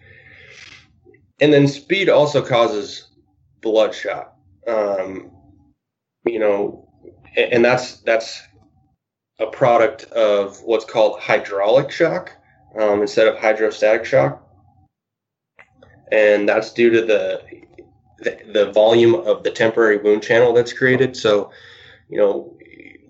And 1.41 1.53
then 1.53 1.69
speed 1.69 2.09
also 2.09 2.45
causes 2.45 3.09
bloodshot. 3.61 4.35
Um, 4.67 5.31
you 6.29 6.39
know, 6.39 6.89
and 7.37 7.65
that's 7.65 8.01
that's 8.03 8.41
a 9.39 9.47
product 9.47 10.05
of 10.05 10.61
what's 10.63 10.85
called 10.85 11.21
hydraulic 11.21 11.91
shock 11.91 12.33
um, 12.79 13.01
instead 13.01 13.29
of 13.29 13.39
hydrostatic 13.39 14.05
shock, 14.05 14.47
and 16.11 16.49
that's 16.49 16.73
due 16.73 16.91
to 16.91 17.03
the, 17.03 17.43
the 18.19 18.39
the 18.53 18.73
volume 18.73 19.15
of 19.15 19.43
the 19.43 19.51
temporary 19.51 19.99
wound 19.99 20.23
channel 20.23 20.53
that's 20.53 20.73
created. 20.73 21.17
So, 21.17 21.51
you 22.09 22.19
know, 22.19 22.57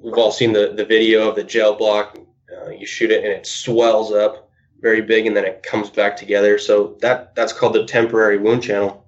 we've 0.02 0.14
all 0.14 0.32
seen 0.32 0.52
the, 0.52 0.72
the 0.76 0.84
video 0.84 1.28
of 1.28 1.36
the 1.36 1.44
gel 1.44 1.74
block. 1.76 2.18
Uh, 2.50 2.70
you 2.70 2.86
shoot 2.86 3.10
it 3.10 3.24
and 3.24 3.32
it 3.32 3.46
swells 3.46 4.12
up 4.12 4.50
very 4.80 5.02
big 5.02 5.26
and 5.26 5.36
then 5.36 5.44
it 5.44 5.62
comes 5.62 5.90
back 5.90 6.16
together. 6.16 6.58
So 6.58 6.96
that 7.00 7.34
that's 7.34 7.52
called 7.52 7.74
the 7.74 7.84
temporary 7.84 8.38
wound 8.38 8.62
channel. 8.62 9.04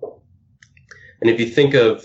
And 1.21 1.31
if 1.31 1.39
you 1.39 1.47
think 1.47 1.75
of, 1.75 2.05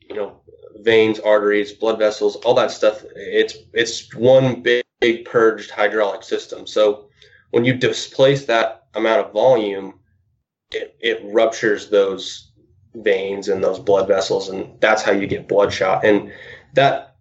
you 0.00 0.16
know, 0.16 0.40
veins, 0.84 1.18
arteries, 1.18 1.72
blood 1.72 1.98
vessels, 1.98 2.36
all 2.36 2.54
that 2.54 2.70
stuff, 2.70 3.02
it's 3.16 3.56
it's 3.72 4.14
one 4.14 4.62
big, 4.62 4.84
big 5.00 5.24
purged 5.24 5.70
hydraulic 5.70 6.22
system. 6.22 6.66
So 6.66 7.08
when 7.50 7.64
you 7.64 7.74
displace 7.74 8.44
that 8.44 8.86
amount 8.94 9.26
of 9.26 9.32
volume, 9.32 10.00
it, 10.72 10.96
it 11.00 11.20
ruptures 11.24 11.88
those 11.88 12.52
veins 12.94 13.48
and 13.48 13.64
those 13.64 13.78
blood 13.78 14.06
vessels, 14.06 14.50
and 14.50 14.80
that's 14.80 15.02
how 15.02 15.12
you 15.12 15.26
get 15.26 15.48
bloodshot. 15.48 16.04
And 16.04 16.32
that 16.74 17.16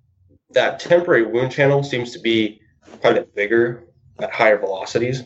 that 0.52 0.80
temporary 0.80 1.26
wound 1.26 1.52
channel 1.52 1.84
seems 1.84 2.12
to 2.12 2.20
be 2.20 2.62
quite 3.02 3.14
a 3.14 3.22
bit 3.22 3.36
bigger 3.36 3.86
at 4.20 4.32
higher 4.32 4.60
velocities. 4.60 5.24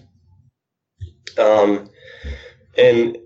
Um, 1.38 1.89
and 2.78 3.17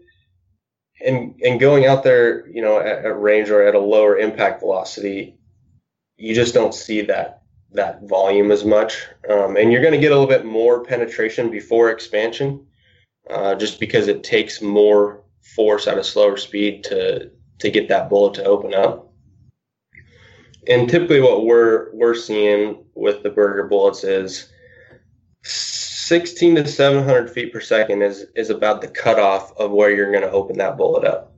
and 1.05 1.39
and 1.43 1.59
going 1.59 1.85
out 1.85 2.03
there, 2.03 2.47
you 2.47 2.61
know, 2.61 2.79
at, 2.79 3.05
at, 3.05 3.19
range 3.19 3.49
or 3.49 3.63
at 3.63 3.75
a 3.75 3.79
lower 3.79 4.17
impact 4.17 4.61
velocity, 4.61 5.37
you 6.17 6.35
just 6.35 6.53
don't 6.53 6.73
see 6.73 7.01
that 7.01 7.41
that 7.73 8.03
volume 8.03 8.51
as 8.51 8.65
much, 8.65 9.07
um, 9.29 9.55
and 9.55 9.71
you're 9.71 9.81
going 9.81 9.93
to 9.93 9.99
get 9.99 10.11
a 10.11 10.15
little 10.15 10.27
bit 10.27 10.45
more 10.45 10.83
penetration 10.83 11.49
before 11.49 11.89
expansion, 11.89 12.67
uh, 13.29 13.55
just 13.55 13.79
because 13.79 14.07
it 14.07 14.23
takes 14.23 14.61
more 14.61 15.23
force 15.55 15.87
at 15.87 15.97
a 15.97 16.03
slower 16.03 16.37
speed 16.37 16.83
to 16.85 17.31
to 17.59 17.69
get 17.69 17.87
that 17.87 18.09
bullet 18.09 18.33
to 18.35 18.43
open 18.43 18.73
up. 18.73 19.13
And 20.67 20.89
typically 20.89 21.21
what 21.21 21.45
we're 21.45 21.93
we're 21.93 22.15
seeing 22.15 22.85
with 22.93 23.23
the 23.23 23.29
Berger 23.29 23.67
bullets 23.67 24.03
is 24.03 24.51
16 26.11 26.55
to 26.55 26.67
700 26.67 27.29
feet 27.29 27.53
per 27.53 27.61
second 27.61 28.01
is 28.01 28.25
is 28.35 28.49
about 28.49 28.81
the 28.81 28.89
cutoff 28.89 29.57
of 29.57 29.71
where 29.71 29.89
you're 29.89 30.11
going 30.11 30.25
to 30.25 30.31
open 30.31 30.57
that 30.57 30.75
bullet 30.75 31.05
up 31.05 31.33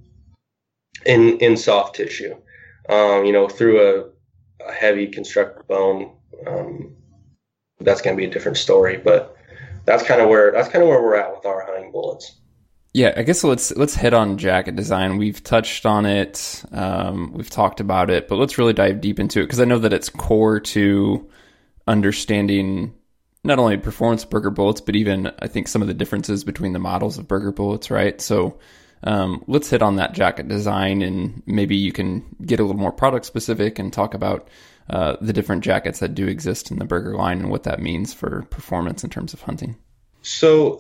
in 1.05 1.38
in 1.38 1.55
soft 1.57 1.95
tissue. 1.95 2.36
Um, 2.89 3.23
you 3.23 3.31
know, 3.31 3.47
through 3.47 4.09
a, 4.59 4.67
a 4.67 4.73
heavy 4.73 5.05
constructed 5.05 5.67
bone, 5.67 6.15
um, 6.47 6.95
that's 7.81 8.01
going 8.01 8.17
to 8.17 8.19
be 8.19 8.25
a 8.25 8.33
different 8.33 8.57
story. 8.57 8.97
But 8.97 9.38
that's 9.86 10.01
kind 10.01 10.21
of 10.21 10.27
where 10.27 10.51
that's 10.51 10.69
kind 10.69 10.81
of 10.81 10.89
where 10.89 11.03
we're 11.03 11.17
at 11.17 11.36
with 11.36 11.45
our 11.45 11.63
hunting 11.67 11.91
bullets. 11.91 12.36
Yeah, 12.95 13.13
I 13.15 13.21
guess 13.21 13.43
let's 13.43 13.75
let's 13.75 13.93
hit 13.93 14.15
on 14.15 14.39
jacket 14.39 14.75
design. 14.75 15.17
We've 15.17 15.43
touched 15.43 15.86
on 15.86 16.07
it, 16.07 16.63
um, 16.71 17.31
we've 17.33 17.51
talked 17.51 17.79
about 17.79 18.09
it, 18.09 18.27
but 18.27 18.38
let's 18.38 18.57
really 18.57 18.73
dive 18.73 19.01
deep 19.01 19.19
into 19.19 19.41
it 19.41 19.43
because 19.43 19.59
I 19.59 19.65
know 19.65 19.77
that 19.77 19.93
it's 19.93 20.09
core 20.09 20.59
to 20.59 21.29
understanding 21.86 22.95
not 23.43 23.60
only 23.60 23.77
performance 23.77 24.25
Berger 24.25 24.49
bullets, 24.49 24.82
but 24.82 24.95
even 24.95 25.32
I 25.39 25.47
think 25.47 25.67
some 25.67 25.82
of 25.82 25.88
the 25.88 25.93
differences 25.93 26.43
between 26.43 26.73
the 26.73 26.79
models 26.79 27.17
of 27.17 27.27
Berger 27.27 27.51
bullets. 27.51 27.91
Right, 27.91 28.19
so 28.21 28.60
um, 29.03 29.43
let's 29.47 29.69
hit 29.69 29.82
on 29.82 29.97
that 29.97 30.13
jacket 30.13 30.47
design, 30.47 31.01
and 31.01 31.43
maybe 31.45 31.75
you 31.75 31.91
can 31.91 32.25
get 32.45 32.60
a 32.60 32.63
little 32.63 32.79
more 32.79 32.93
product 32.93 33.25
specific 33.25 33.79
and 33.79 33.91
talk 33.91 34.13
about 34.13 34.47
uh, 34.89 35.17
the 35.21 35.34
different 35.34 35.63
jackets 35.63 35.99
that 35.99 36.15
do 36.15 36.27
exist 36.27 36.71
in 36.71 36.79
the 36.79 36.86
Berger 36.86 37.15
line 37.15 37.39
and 37.39 37.49
what 37.49 37.63
that 37.63 37.79
means 37.82 38.13
for 38.13 38.43
performance 38.43 39.03
in 39.03 39.10
terms 39.10 39.34
of 39.34 39.41
hunting. 39.41 39.77
So 40.21 40.79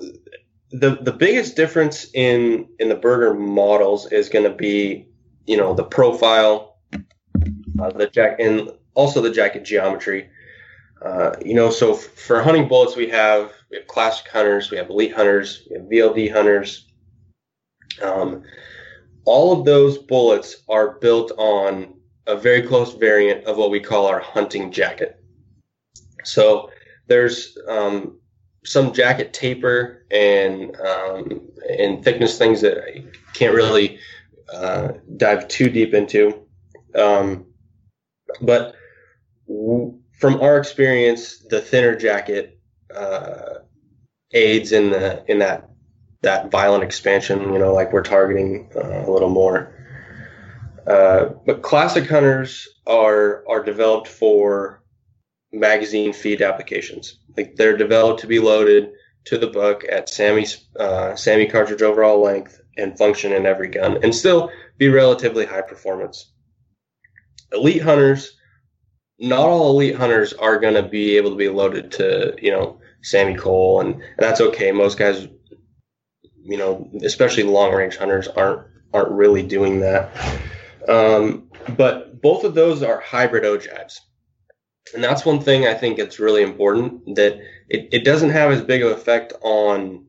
the 0.71 0.97
the 1.01 1.11
biggest 1.11 1.55
difference 1.55 2.07
in 2.13 2.67
in 2.79 2.89
the 2.89 2.95
Berger 2.95 3.33
models 3.33 4.11
is 4.11 4.29
going 4.29 4.49
to 4.49 4.55
be 4.55 5.07
you 5.45 5.57
know 5.57 5.73
the 5.73 5.83
profile, 5.83 6.77
uh, 6.93 7.91
the 7.91 8.07
jack, 8.07 8.39
and 8.39 8.71
also 8.93 9.21
the 9.21 9.31
jacket 9.31 9.65
geometry. 9.65 10.29
Uh, 11.03 11.35
you 11.43 11.53
know, 11.53 11.69
so 11.69 11.93
f- 11.93 12.03
for 12.03 12.41
hunting 12.41 12.67
bullets, 12.67 12.95
we 12.95 13.09
have 13.09 13.51
we 13.69 13.77
have 13.77 13.87
classic 13.87 14.27
hunters, 14.31 14.71
we 14.71 14.77
have 14.77 14.89
elite 14.89 15.13
hunters, 15.13 15.67
we 15.69 15.75
have 15.77 15.85
VLD 15.87 16.31
hunters. 16.31 16.87
Um, 18.01 18.43
all 19.25 19.57
of 19.57 19.65
those 19.65 19.97
bullets 19.97 20.63
are 20.69 20.99
built 20.99 21.31
on 21.37 21.95
a 22.27 22.35
very 22.37 22.61
close 22.61 22.93
variant 22.93 23.45
of 23.45 23.57
what 23.57 23.69
we 23.69 23.79
call 23.79 24.07
our 24.07 24.19
hunting 24.19 24.71
jacket. 24.71 25.21
So 26.23 26.69
there's 27.07 27.57
um, 27.67 28.19
some 28.63 28.93
jacket 28.93 29.33
taper 29.33 30.05
and 30.09 30.75
um, 30.79 31.49
and 31.77 32.03
thickness 32.03 32.37
things 32.37 32.61
that 32.61 32.77
I 32.77 33.03
can't 33.33 33.53
really 33.53 33.99
uh, 34.53 34.93
dive 35.17 35.47
too 35.49 35.69
deep 35.69 35.93
into. 35.93 36.45
Um, 36.95 37.45
but 38.41 38.75
w- 39.47 39.99
from 40.23 40.39
our 40.39 40.57
experience, 40.57 41.39
the 41.49 41.59
thinner 41.59 41.97
jacket 41.97 42.57
uh, 42.95 43.55
aids 44.31 44.71
in 44.71 44.89
the 44.89 45.21
in 45.29 45.39
that 45.39 45.69
that 46.21 46.49
violent 46.49 46.81
expansion. 46.81 47.51
You 47.51 47.59
know, 47.59 47.73
like 47.73 47.91
we're 47.91 48.03
targeting 48.03 48.71
uh, 48.73 49.03
a 49.05 49.11
little 49.11 49.27
more. 49.27 49.75
Uh, 50.87 51.25
but 51.45 51.61
classic 51.61 52.07
hunters 52.07 52.69
are 52.87 53.43
are 53.49 53.61
developed 53.65 54.07
for 54.07 54.81
magazine 55.51 56.13
feed 56.13 56.41
applications. 56.41 57.19
Like 57.35 57.57
they're 57.57 57.75
developed 57.75 58.21
to 58.21 58.27
be 58.27 58.39
loaded 58.39 58.91
to 59.25 59.37
the 59.37 59.47
book 59.47 59.83
at 59.91 60.07
SAAMI 60.07 60.57
uh, 60.79 61.11
SAAMI 61.15 61.51
cartridge 61.51 61.81
overall 61.81 62.23
length 62.23 62.61
and 62.77 62.97
function 62.97 63.33
in 63.33 63.45
every 63.45 63.67
gun, 63.67 64.01
and 64.01 64.15
still 64.15 64.51
be 64.77 64.87
relatively 64.87 65.45
high 65.45 65.63
performance. 65.63 66.31
Elite 67.51 67.81
hunters, 67.81 68.37
not 69.19 69.47
all 69.47 69.71
elite 69.71 69.95
hunters 69.95 70.33
are 70.33 70.59
going 70.59 70.73
to 70.73 70.83
be 70.83 71.17
able 71.17 71.31
to 71.31 71.35
be 71.35 71.49
loaded 71.49 71.91
to 71.93 72.35
you 72.41 72.51
know 72.51 72.79
SAAMI 73.03 73.37
Cole, 73.37 73.81
and, 73.81 73.95
and 73.95 74.03
that's 74.17 74.41
okay. 74.41 74.71
Most 74.71 74.97
guys, 74.97 75.27
you 76.41 76.57
know, 76.57 76.89
especially 77.03 77.43
long 77.43 77.73
range 77.73 77.97
hunters, 77.97 78.27
aren't 78.27 78.67
aren't 78.93 79.11
really 79.11 79.43
doing 79.43 79.79
that. 79.79 80.15
Um, 80.87 81.49
but 81.77 82.21
both 82.21 82.43
of 82.43 82.55
those 82.55 82.83
are 82.83 82.99
hybrid 82.99 83.45
ogives. 83.45 84.01
And 84.93 85.03
that's 85.03 85.25
one 85.25 85.39
thing 85.39 85.65
I 85.65 85.73
think 85.73 85.97
it's 85.97 86.19
really 86.19 86.43
important 86.43 87.15
that 87.15 87.39
it, 87.69 87.89
it 87.91 88.03
doesn't 88.03 88.29
have 88.31 88.51
as 88.51 88.61
big 88.61 88.83
of 88.83 88.91
effect 88.91 89.33
on 89.41 90.05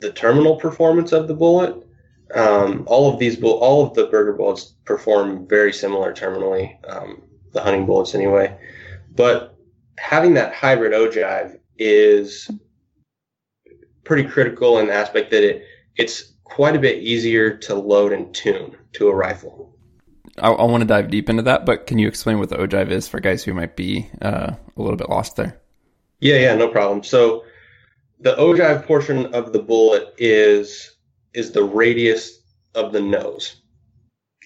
the 0.00 0.12
terminal 0.12 0.56
performance 0.56 1.12
of 1.12 1.28
the 1.28 1.34
bullet. 1.34 1.86
Um, 2.34 2.84
all 2.86 3.12
of 3.12 3.18
these, 3.18 3.40
all 3.42 3.86
of 3.86 3.94
the 3.94 4.06
Berger 4.06 4.32
bullets 4.32 4.74
perform 4.86 5.46
very 5.46 5.72
similar 5.72 6.14
terminally, 6.14 6.76
um, 6.90 7.22
the 7.52 7.60
hunting 7.60 7.86
bullets 7.86 8.14
anyway. 8.14 8.56
But 9.14 9.56
having 9.98 10.34
that 10.34 10.54
hybrid 10.54 10.92
ogive 10.92 11.58
is 11.78 12.50
pretty 14.04 14.28
critical 14.28 14.78
in 14.78 14.86
the 14.86 14.92
aspect 14.92 15.30
that 15.30 15.42
it 15.42 15.64
it's 15.96 16.32
quite 16.44 16.76
a 16.76 16.78
bit 16.78 17.02
easier 17.02 17.56
to 17.56 17.74
load 17.74 18.12
and 18.12 18.34
tune 18.34 18.76
to 18.92 19.08
a 19.08 19.14
rifle. 19.14 19.74
I, 20.38 20.50
I 20.50 20.64
want 20.64 20.82
to 20.82 20.86
dive 20.86 21.10
deep 21.10 21.28
into 21.28 21.42
that, 21.42 21.66
but 21.66 21.86
can 21.86 21.98
you 21.98 22.08
explain 22.08 22.38
what 22.38 22.48
the 22.48 22.56
ogive 22.56 22.90
is 22.90 23.08
for 23.08 23.20
guys 23.20 23.44
who 23.44 23.52
might 23.52 23.76
be 23.76 24.10
uh, 24.20 24.52
a 24.76 24.82
little 24.82 24.96
bit 24.96 25.10
lost 25.10 25.36
there? 25.36 25.60
Yeah, 26.20 26.36
yeah, 26.36 26.54
no 26.54 26.68
problem. 26.68 27.02
So 27.02 27.44
the 28.20 28.34
ogive 28.34 28.86
portion 28.86 29.34
of 29.34 29.52
the 29.52 29.58
bullet 29.58 30.14
is 30.18 30.96
is 31.34 31.52
the 31.52 31.64
radius 31.64 32.40
of 32.74 32.92
the 32.92 33.00
nose. 33.00 33.56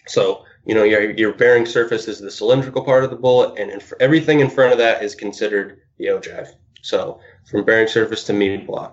So 0.06 0.45
you 0.66 0.74
know 0.74 0.82
your 0.82 1.10
your 1.12 1.32
bearing 1.32 1.64
surface 1.64 2.08
is 2.08 2.18
the 2.18 2.30
cylindrical 2.30 2.82
part 2.84 3.04
of 3.04 3.10
the 3.10 3.16
bullet, 3.16 3.58
and 3.58 3.70
in, 3.70 3.80
everything 4.00 4.40
in 4.40 4.50
front 4.50 4.72
of 4.72 4.78
that 4.78 5.02
is 5.02 5.14
considered 5.14 5.80
the 5.98 6.06
ogive. 6.06 6.48
So 6.82 7.20
from 7.48 7.64
bearing 7.64 7.88
surface 7.88 8.24
to 8.24 8.32
meplat. 8.32 8.92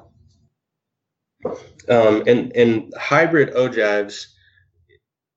Um, 1.89 2.23
and 2.27 2.55
and 2.55 2.93
hybrid 2.97 3.55
ogives 3.55 4.33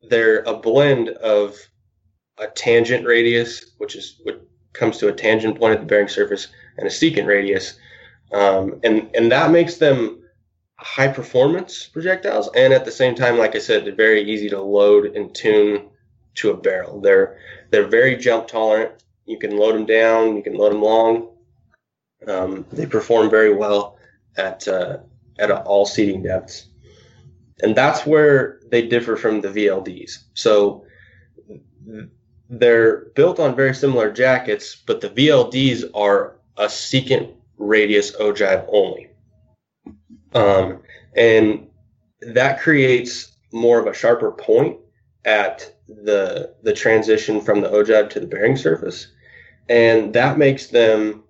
they're 0.08 0.42
a 0.42 0.56
blend 0.56 1.08
of 1.08 1.56
a 2.38 2.46
tangent 2.48 3.06
radius, 3.06 3.72
which 3.78 3.96
is 3.96 4.20
what 4.22 4.46
comes 4.72 4.98
to 4.98 5.08
a 5.08 5.12
tangent 5.12 5.58
point 5.58 5.74
at 5.74 5.80
the 5.80 5.86
bearing 5.86 6.06
surface, 6.06 6.48
and 6.76 6.86
a 6.86 6.90
secant 6.90 7.26
radius, 7.26 7.78
um, 8.32 8.78
and 8.84 9.10
and 9.14 9.32
that 9.32 9.50
makes 9.50 9.76
them 9.76 10.22
high 10.78 11.08
performance 11.08 11.86
projectiles, 11.86 12.50
and 12.54 12.74
at 12.74 12.84
the 12.84 12.92
same 12.92 13.14
time, 13.14 13.38
like 13.38 13.56
I 13.56 13.58
said, 13.58 13.86
they're 13.86 13.94
very 13.94 14.22
easy 14.22 14.50
to 14.50 14.60
load 14.60 15.16
and 15.16 15.34
tune 15.34 15.88
to 16.36 16.50
a 16.50 16.56
barrel. 16.56 17.00
They're 17.00 17.38
they're 17.70 17.88
very 17.88 18.16
jump 18.16 18.48
tolerant. 18.48 19.02
You 19.24 19.38
can 19.38 19.56
load 19.56 19.74
them 19.74 19.86
down, 19.86 20.36
you 20.36 20.42
can 20.42 20.54
load 20.54 20.72
them 20.72 20.82
long. 20.82 21.30
Um, 22.26 22.64
they 22.72 22.86
perform 22.86 23.30
very 23.30 23.54
well 23.54 23.98
at 24.36 24.66
uh, 24.68 24.98
at 25.38 25.50
all 25.50 25.86
seating 25.86 26.22
depths 26.22 26.68
and 27.62 27.74
that's 27.74 28.04
where 28.04 28.60
they 28.70 28.86
differ 28.86 29.16
from 29.16 29.40
the 29.40 29.48
VLDs. 29.48 30.18
So 30.34 30.84
they're 32.48 33.06
built 33.14 33.40
on 33.40 33.56
very 33.56 33.74
similar 33.74 34.12
jackets, 34.12 34.76
but 34.76 35.00
the 35.00 35.10
VLDs 35.10 35.84
are 35.94 36.36
a 36.56 36.66
secant 36.66 37.34
radius 37.58 38.14
ogive 38.16 38.66
only, 38.70 39.08
um, 40.34 40.82
and 41.16 41.68
that 42.20 42.60
creates 42.60 43.32
more 43.52 43.78
of 43.80 43.86
a 43.86 43.94
sharper 43.94 44.32
point 44.32 44.78
at 45.26 45.74
the 45.88 46.54
the 46.62 46.72
transition 46.72 47.40
from 47.40 47.60
the 47.60 47.68
ogive 47.68 48.08
to 48.10 48.20
the 48.20 48.26
bearing 48.26 48.56
surface, 48.56 49.08
and 49.68 50.14
that 50.14 50.38
makes 50.38 50.68
them, 50.68 51.24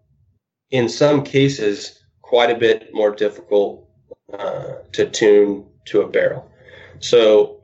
in 0.70 0.88
some 0.88 1.24
cases, 1.24 1.98
quite 2.22 2.50
a 2.50 2.58
bit 2.58 2.92
more 2.92 3.10
difficult 3.10 3.88
uh, 4.32 4.74
to 4.92 5.06
tune 5.06 5.66
to 5.86 6.02
a 6.02 6.08
barrel. 6.08 6.50
So, 7.00 7.60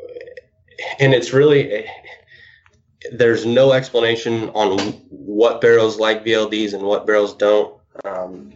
and 0.98 1.14
it's 1.14 1.32
really 1.32 1.86
there's 3.10 3.44
no 3.44 3.72
explanation 3.72 4.48
on 4.50 4.78
what 5.10 5.60
barrels 5.60 5.98
like 5.98 6.24
VLDs 6.24 6.72
and 6.72 6.82
what 6.82 7.06
barrels 7.06 7.34
don't. 7.34 7.76
Um, 8.04 8.54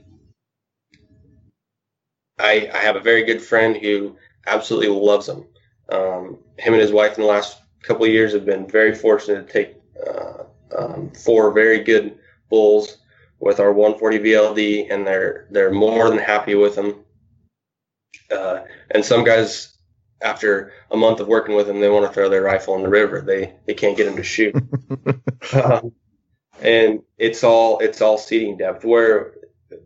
I, 2.38 2.70
I 2.72 2.78
have 2.78 2.96
a 2.96 3.00
very 3.00 3.24
good 3.24 3.42
friend 3.42 3.76
who 3.76 4.16
absolutely 4.46 4.88
loves 4.88 5.26
them. 5.26 5.46
Um, 5.88 6.38
him 6.58 6.74
and 6.74 6.82
his 6.82 6.92
wife 6.92 7.16
in 7.16 7.22
the 7.22 7.28
last 7.28 7.58
couple 7.86 8.04
of 8.04 8.10
years 8.10 8.32
have 8.32 8.44
been 8.44 8.66
very 8.68 8.94
fortunate 8.94 9.46
to 9.46 9.52
take 9.52 9.76
uh, 10.06 10.44
um, 10.76 11.10
four 11.10 11.52
very 11.52 11.82
good 11.82 12.18
bulls 12.50 12.98
with 13.38 13.60
our 13.60 13.72
140 13.72 14.18
VLD, 14.18 14.92
and 14.92 15.06
they're 15.06 15.46
they're 15.50 15.72
more 15.72 16.08
than 16.08 16.18
happy 16.18 16.54
with 16.54 16.74
them. 16.74 17.04
Uh, 18.30 18.60
and 18.90 19.04
some 19.04 19.24
guys, 19.24 19.76
after 20.20 20.72
a 20.90 20.96
month 20.96 21.20
of 21.20 21.28
working 21.28 21.54
with 21.54 21.66
them, 21.66 21.80
they 21.80 21.88
want 21.88 22.06
to 22.06 22.12
throw 22.12 22.28
their 22.28 22.42
rifle 22.42 22.76
in 22.76 22.82
the 22.82 22.88
river. 22.88 23.20
They 23.20 23.54
they 23.66 23.74
can't 23.74 23.96
get 23.96 24.04
them 24.04 24.16
to 24.16 24.22
shoot. 24.22 24.54
um, 25.52 25.92
and 26.60 27.02
it's 27.18 27.44
all 27.44 27.78
it's 27.80 28.00
all 28.00 28.18
seating 28.18 28.56
depth. 28.56 28.84
Where 28.84 29.34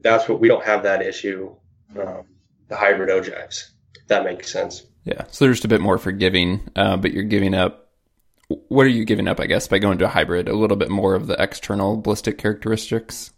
that's 0.02 0.28
what 0.28 0.40
we 0.40 0.48
don't 0.48 0.64
have 0.64 0.84
that 0.84 1.02
issue. 1.02 1.54
Um, 1.98 2.24
the 2.68 2.76
hybrid 2.76 3.10
ogives. 3.10 3.72
That 4.06 4.24
makes 4.24 4.50
sense. 4.50 4.86
Yeah, 5.04 5.24
so 5.30 5.44
they're 5.44 5.52
just 5.52 5.64
a 5.64 5.68
bit 5.68 5.80
more 5.80 5.98
forgiving, 5.98 6.68
uh, 6.76 6.96
but 6.96 7.12
you're 7.12 7.24
giving 7.24 7.54
up. 7.54 7.89
What 8.68 8.86
are 8.86 8.90
you 8.90 9.04
giving 9.04 9.28
up? 9.28 9.38
I 9.38 9.46
guess 9.46 9.68
by 9.68 9.78
going 9.78 9.98
to 9.98 10.06
a 10.06 10.08
hybrid, 10.08 10.48
a 10.48 10.54
little 10.54 10.76
bit 10.76 10.90
more 10.90 11.14
of 11.14 11.26
the 11.28 11.40
external 11.40 11.96
ballistic 11.96 12.38
characteristics. 12.38 13.32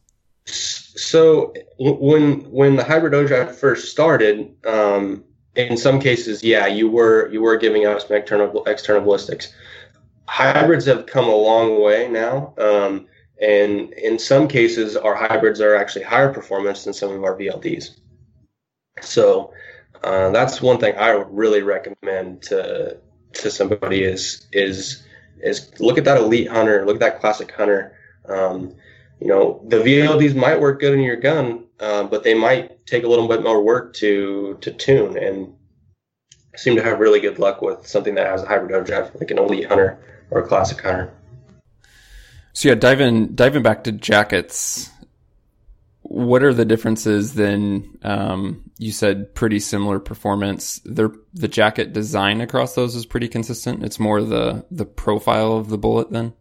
So 0.47 1.53
when 1.79 2.51
when 2.51 2.77
the 2.77 2.85
hybrid 2.85 3.13
ogive 3.13 3.55
first 3.55 3.91
started, 3.91 4.55
um, 4.67 5.25
in 5.55 5.77
some 5.77 6.01
cases, 6.01 6.43
yeah, 6.43 6.67
you 6.67 6.89
were 6.89 7.31
you 7.31 7.43
were 7.43 7.57
giving 7.57 7.87
us 7.87 8.11
external 8.11 8.65
external 8.65 9.03
ballistics. 9.03 9.53
Hybrids 10.27 10.87
have 10.87 11.07
come 11.07 11.29
a 11.29 11.37
long 11.37 11.83
way 11.83 12.09
now, 12.09 12.55
um, 12.59 13.07
and 13.41 13.93
in 13.93 14.19
some 14.19 14.49
cases, 14.49 14.97
our 14.97 15.15
hybrids 15.15 15.61
are 15.61 15.75
actually 15.75 16.05
higher 16.05 16.33
performance 16.33 16.85
than 16.85 16.95
some 16.95 17.13
of 17.13 17.23
our 17.23 17.37
VLDs. 17.37 18.01
So 19.03 19.53
uh, 20.03 20.31
that's 20.31 20.63
one 20.63 20.79
thing 20.79 20.97
I 20.97 21.15
would 21.15 21.29
really 21.31 21.63
recommend 21.63 22.43
to 22.45 22.99
to 23.35 23.51
somebody 23.51 24.03
is 24.05 24.47
is 24.53 25.03
is 25.41 25.81
look 25.81 25.99
at 25.99 26.05
that 26.05 26.19
elite 26.19 26.49
hunter, 26.49 26.85
look 26.87 26.97
at 26.97 27.01
that 27.01 27.21
classic 27.21 27.51
hunter. 27.53 27.97
Um, 28.29 28.75
you 29.21 29.29
know, 29.29 29.63
the 29.67 29.79
VLDs 29.79 30.35
might 30.35 30.61
work 30.61 30.81
good 30.81 30.95
in 30.95 31.01
your 31.01 31.17
gun, 31.17 31.67
uh, 31.79 32.05
but 32.05 32.25
they 32.25 32.35
might 32.35 32.87
take 32.87 33.05
a 33.05 33.09
little 33.09 33.29
bit 33.29 33.43
more 33.43 33.63
work 33.63 33.95
to 33.95 34.59
to 34.61 34.73
tune. 34.73 35.17
And 35.17 35.55
seem 36.57 36.77
to 36.77 36.83
have 36.83 37.01
really 37.01 37.21
good 37.21 37.39
luck 37.39 37.63
with 37.63 37.87
something 37.87 38.15
that 38.15 38.27
has 38.27 38.43
a 38.43 38.47
hybrid 38.47 38.73
ogive, 38.73 39.19
like 39.19 39.31
an 39.31 39.39
elite 39.39 39.67
hunter 39.67 39.99
or 40.31 40.43
a 40.43 40.47
classic 40.47 40.81
hunter. 40.81 41.13
So 42.53 42.69
yeah, 42.69 42.75
diving 42.75 43.35
diving 43.35 43.63
back 43.63 43.85
to 43.85 43.93
jackets, 43.93 44.91
what 46.03 46.43
are 46.43 46.53
the 46.53 46.65
differences? 46.65 47.35
Then 47.35 47.99
um, 48.03 48.71
you 48.79 48.93
said 48.93 49.35
pretty 49.35 49.61
similar 49.61 49.99
performance. 49.99 50.81
The 50.85 51.11
the 51.33 51.49
jacket 51.49 51.93
design 51.93 52.41
across 52.41 52.75
those 52.75 52.95
is 52.95 53.07
pretty 53.07 53.29
consistent. 53.29 53.85
It's 53.85 54.01
more 54.01 54.23
the 54.23 54.67
the 54.71 54.85
profile 54.85 55.53
of 55.53 55.69
the 55.69 55.79
bullet 55.79 56.11
then. 56.11 56.35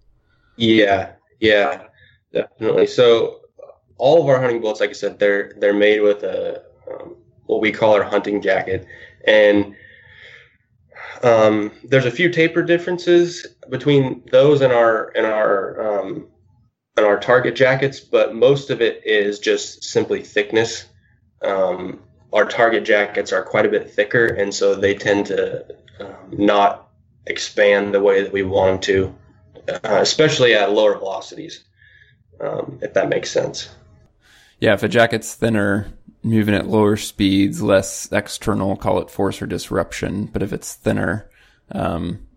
Yeah, 0.57 1.13
yeah. 1.39 1.83
Definitely. 2.33 2.87
So 2.87 3.41
all 3.97 4.21
of 4.21 4.27
our 4.27 4.39
hunting 4.39 4.61
bullets, 4.61 4.79
like 4.79 4.89
I 4.89 4.93
said, 4.93 5.19
they're 5.19 5.53
they're 5.57 5.73
made 5.73 6.01
with 6.01 6.23
a 6.23 6.63
um, 6.91 7.15
what 7.45 7.61
we 7.61 7.71
call 7.71 7.93
our 7.93 8.03
hunting 8.03 8.41
jacket, 8.41 8.87
and 9.27 9.75
um, 11.23 11.71
there's 11.83 12.05
a 12.05 12.11
few 12.11 12.29
taper 12.29 12.63
differences 12.63 13.45
between 13.69 14.23
those 14.31 14.61
and 14.61 14.73
our 14.73 15.11
and 15.15 15.25
our 15.25 15.99
um, 15.99 16.27
on 16.97 17.03
our 17.03 17.19
target 17.19 17.55
jackets, 17.55 17.99
but 17.99 18.35
most 18.35 18.69
of 18.69 18.81
it 18.81 19.01
is 19.05 19.39
just 19.39 19.83
simply 19.83 20.21
thickness. 20.21 20.85
Um, 21.41 22.01
our 22.33 22.45
target 22.45 22.83
jackets 22.83 23.31
are 23.31 23.43
quite 23.43 23.65
a 23.65 23.69
bit 23.69 23.91
thicker, 23.91 24.25
and 24.25 24.53
so 24.53 24.75
they 24.75 24.93
tend 24.93 25.27
to 25.27 25.65
um, 25.99 26.15
not 26.31 26.89
expand 27.25 27.93
the 27.93 28.01
way 28.01 28.23
that 28.23 28.33
we 28.33 28.43
want 28.43 28.81
them 28.81 28.81
to, 28.81 29.15
uh, 29.69 29.99
especially 30.01 30.53
at 30.53 30.71
lower 30.71 30.97
velocities, 30.97 31.63
um, 32.39 32.79
if 32.81 32.93
that 32.93 33.09
makes 33.09 33.31
sense. 33.31 33.69
Yeah, 34.59 34.73
if 34.73 34.83
a 34.83 34.87
jacket's 34.87 35.33
thinner, 35.33 35.87
moving 36.23 36.53
at 36.53 36.67
lower 36.67 36.97
speeds, 36.97 37.61
less 37.61 38.11
external, 38.11 38.75
call 38.75 38.99
it 39.01 39.09
force 39.09 39.41
or 39.41 39.47
disruption. 39.47 40.25
But 40.25 40.43
if 40.43 40.53
it's 40.53 40.75
thinner, 40.75 41.29
um, 41.71 42.27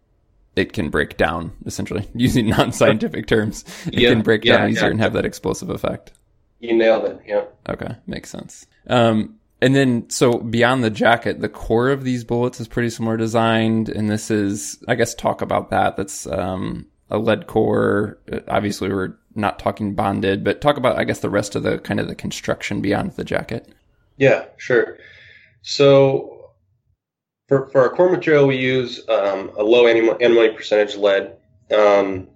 it 0.56 0.72
can 0.72 0.90
break 0.90 1.16
down 1.16 1.52
essentially 1.66 2.08
using 2.14 2.48
non-scientific 2.48 3.26
terms. 3.26 3.64
It 3.86 4.00
yeah, 4.00 4.10
can 4.10 4.22
break 4.22 4.42
down 4.42 4.70
easier 4.70 4.84
yeah. 4.84 4.90
and 4.90 5.00
have 5.00 5.12
that 5.14 5.24
explosive 5.24 5.70
effect. 5.70 6.12
You 6.60 6.76
nailed 6.76 7.04
it. 7.04 7.20
Yeah. 7.26 7.44
Okay, 7.68 7.96
makes 8.06 8.30
sense. 8.30 8.66
Um, 8.86 9.38
and 9.60 9.74
then, 9.74 10.08
so 10.10 10.38
beyond 10.38 10.84
the 10.84 10.90
jacket, 10.90 11.40
the 11.40 11.48
core 11.48 11.90
of 11.90 12.04
these 12.04 12.24
bullets 12.24 12.60
is 12.60 12.68
pretty 12.68 12.90
similar 12.90 13.16
designed, 13.16 13.88
and 13.88 14.10
this 14.10 14.30
is, 14.30 14.82
I 14.88 14.94
guess, 14.94 15.14
talk 15.14 15.42
about 15.42 15.70
that. 15.70 15.96
That's 15.96 16.26
um, 16.26 16.86
a 17.10 17.18
lead 17.18 17.46
core. 17.46 18.18
Obviously, 18.48 18.88
we're 18.88 19.16
not 19.34 19.58
talking 19.58 19.94
bonded, 19.94 20.44
but 20.44 20.60
talk 20.60 20.76
about, 20.76 20.98
I 20.98 21.04
guess, 21.04 21.20
the 21.20 21.30
rest 21.30 21.54
of 21.54 21.62
the 21.62 21.78
kind 21.78 22.00
of 22.00 22.08
the 22.08 22.14
construction 22.14 22.80
beyond 22.80 23.12
the 23.12 23.24
jacket. 23.24 23.72
Yeah, 24.16 24.44
sure. 24.56 24.98
So 25.62 26.33
for, 27.48 27.68
for 27.68 27.82
our 27.82 27.90
core 27.90 28.10
material, 28.10 28.46
we 28.46 28.56
use 28.56 29.06
um, 29.08 29.50
a 29.56 29.62
low 29.62 29.86
antimony 29.86 30.50
percentage 30.50 30.96
lead. 30.96 31.36
Um, 31.74 32.28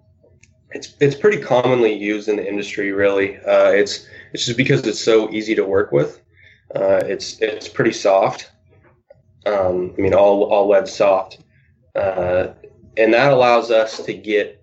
it's 0.71 0.94
it's 1.01 1.14
pretty 1.14 1.40
commonly 1.40 1.94
used 1.94 2.29
in 2.29 2.37
the 2.37 2.47
industry. 2.47 2.92
Really, 2.92 3.38
uh, 3.38 3.71
it's 3.71 4.07
it's 4.33 4.44
just 4.44 4.59
because 4.59 4.87
it's 4.87 5.01
so 5.01 5.31
easy 5.31 5.55
to 5.55 5.64
work 5.64 5.92
with. 5.92 6.21
Uh, 6.75 7.01
it's 7.05 7.40
it's 7.40 7.68
pretty 7.68 7.92
soft. 7.92 8.51
Um, 9.47 9.94
I 9.97 10.01
mean, 10.01 10.12
all 10.12 10.44
all 10.44 10.68
lead 10.68 10.88
soft, 10.88 11.38
uh, 11.94 12.49
and 12.99 13.14
that 13.14 13.33
allows 13.33 13.71
us 13.71 14.05
to 14.05 14.12
get 14.12 14.59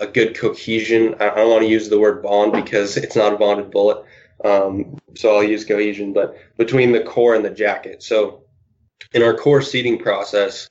a 0.00 0.06
good 0.06 0.36
cohesion. 0.36 1.14
I 1.20 1.34
don't 1.34 1.50
want 1.50 1.62
to 1.62 1.68
use 1.68 1.88
the 1.88 1.98
word 1.98 2.22
bond 2.22 2.52
because 2.52 2.96
it's 2.96 3.16
not 3.16 3.32
a 3.32 3.36
bonded 3.36 3.70
bullet, 3.70 4.04
um, 4.44 4.98
so 5.14 5.36
I'll 5.36 5.44
use 5.44 5.64
cohesion. 5.64 6.12
But 6.12 6.36
between 6.56 6.92
the 6.92 7.02
core 7.02 7.34
and 7.34 7.44
the 7.44 7.50
jacket, 7.50 8.02
so 8.02 8.42
in 9.12 9.22
our 9.22 9.34
core 9.34 9.62
seating 9.62 9.98
process, 9.98 10.68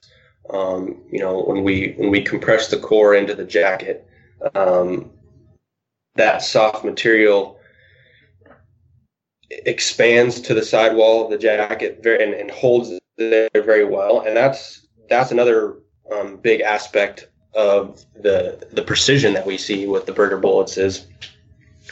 um, 0.50 1.02
you 1.12 1.20
know, 1.20 1.42
when 1.44 1.64
we 1.64 1.94
when 1.98 2.10
we 2.10 2.22
compress 2.22 2.70
the 2.70 2.78
core 2.78 3.16
into 3.16 3.36
the 3.36 3.46
jacket, 3.46 4.08
um, 4.56 5.12
that 6.16 6.42
soft 6.42 6.84
material 6.84 7.60
expands 9.50 10.42
to 10.42 10.54
the 10.54 10.64
sidewall 10.64 11.26
of 11.26 11.32
the 11.32 11.38
jacket 11.38 12.00
very, 12.04 12.24
and, 12.24 12.34
and 12.34 12.52
holds 12.52 12.92
there 13.18 13.50
very 13.54 13.86
well. 13.86 14.22
And 14.22 14.36
that's 14.36 14.88
that's 15.10 15.32
another 15.32 15.78
um, 16.12 16.38
big 16.38 16.62
aspect 16.62 17.28
of 17.54 18.06
the 18.16 18.68
the 18.72 18.82
precision 18.82 19.34
that 19.34 19.46
we 19.46 19.58
see 19.58 19.88
with 19.88 20.06
the 20.06 20.14
Berger 20.14 20.38
bullets 20.38 20.78
is 20.78 21.08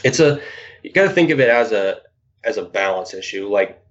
it's 0.03 0.19
a 0.19 0.39
you 0.83 0.91
got 0.91 1.03
to 1.03 1.09
think 1.09 1.29
of 1.29 1.39
it 1.39 1.49
as 1.49 1.71
a 1.71 2.01
as 2.43 2.57
a 2.57 2.63
balance 2.63 3.13
issue. 3.13 3.47
Like 3.47 3.81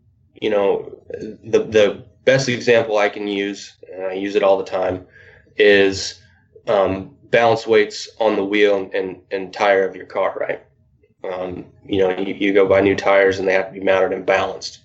you 0.40 0.50
know 0.50 0.96
the 1.10 1.64
the 1.64 2.04
best 2.26 2.48
example 2.50 2.98
I 2.98 3.08
can 3.08 3.26
use, 3.26 3.74
and 3.90 4.04
I 4.04 4.12
use 4.12 4.34
it 4.34 4.42
all 4.42 4.58
the 4.58 4.64
time, 4.64 5.06
is 5.56 6.20
um, 6.66 7.16
balance 7.30 7.66
weights 7.66 8.10
on 8.20 8.36
the 8.36 8.44
wheel 8.44 8.90
and, 8.92 9.22
and, 9.30 9.52
tire 9.52 9.88
of 9.88 9.96
your 9.96 10.04
car, 10.04 10.36
right? 10.38 10.62
Um, 11.24 11.66
you 11.86 12.00
know, 12.00 12.18
you, 12.18 12.34
you, 12.34 12.52
go 12.52 12.68
buy 12.68 12.80
new 12.80 12.96
tires 12.96 13.38
and 13.38 13.48
they 13.48 13.52
have 13.52 13.68
to 13.68 13.72
be 13.72 13.80
mounted 13.80 14.12
and 14.12 14.26
balanced. 14.26 14.80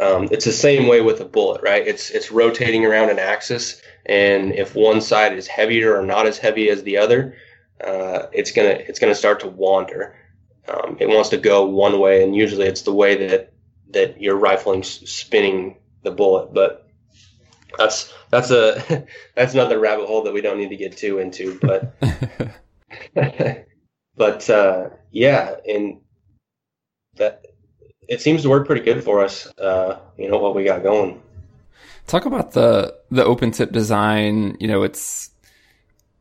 Um, 0.00 0.28
it's 0.30 0.44
the 0.44 0.52
same 0.52 0.88
way 0.88 1.00
with 1.00 1.20
a 1.20 1.24
bullet, 1.24 1.62
right? 1.62 1.86
It's 1.86 2.10
it's 2.10 2.30
rotating 2.30 2.84
around 2.84 3.10
an 3.10 3.18
axis, 3.18 3.82
and 4.06 4.52
if 4.52 4.74
one 4.74 5.00
side 5.00 5.32
is 5.32 5.48
heavier 5.48 5.98
or 5.98 6.06
not 6.06 6.26
as 6.26 6.38
heavy 6.38 6.70
as 6.70 6.84
the 6.84 6.98
other, 6.98 7.36
uh, 7.84 8.26
it's 8.32 8.52
gonna 8.52 8.78
it's 8.88 9.00
gonna 9.00 9.14
start 9.14 9.40
to 9.40 9.48
wander. 9.48 10.14
Um, 10.68 10.98
it 11.00 11.08
wants 11.08 11.30
to 11.30 11.36
go 11.36 11.66
one 11.66 11.98
way, 11.98 12.22
and 12.22 12.36
usually 12.36 12.66
it's 12.66 12.82
the 12.82 12.92
way 12.92 13.26
that 13.26 13.52
that 13.90 14.20
you're 14.20 14.36
rifling, 14.36 14.84
spinning 14.84 15.77
the 16.02 16.10
bullet. 16.10 16.52
But 16.52 16.88
that's 17.76 18.12
that's 18.30 18.50
a 18.50 19.06
that's 19.34 19.54
another 19.54 19.78
rabbit 19.78 20.06
hole 20.06 20.22
that 20.24 20.32
we 20.32 20.40
don't 20.40 20.58
need 20.58 20.70
to 20.70 20.76
get 20.76 20.96
too 20.96 21.18
into. 21.18 21.58
But 21.60 21.94
but 24.16 24.50
uh, 24.50 24.90
yeah, 25.10 25.56
and 25.66 26.00
that 27.16 27.46
it 28.08 28.20
seems 28.20 28.42
to 28.42 28.48
work 28.48 28.66
pretty 28.66 28.84
good 28.84 29.04
for 29.04 29.22
us. 29.22 29.46
Uh, 29.58 29.98
you 30.16 30.30
know 30.30 30.38
what 30.38 30.54
we 30.54 30.64
got 30.64 30.82
going. 30.82 31.22
Talk 32.06 32.24
about 32.24 32.52
the 32.52 32.96
the 33.10 33.24
open 33.24 33.50
tip 33.50 33.72
design. 33.72 34.56
You 34.60 34.68
know, 34.68 34.82
it's 34.82 35.30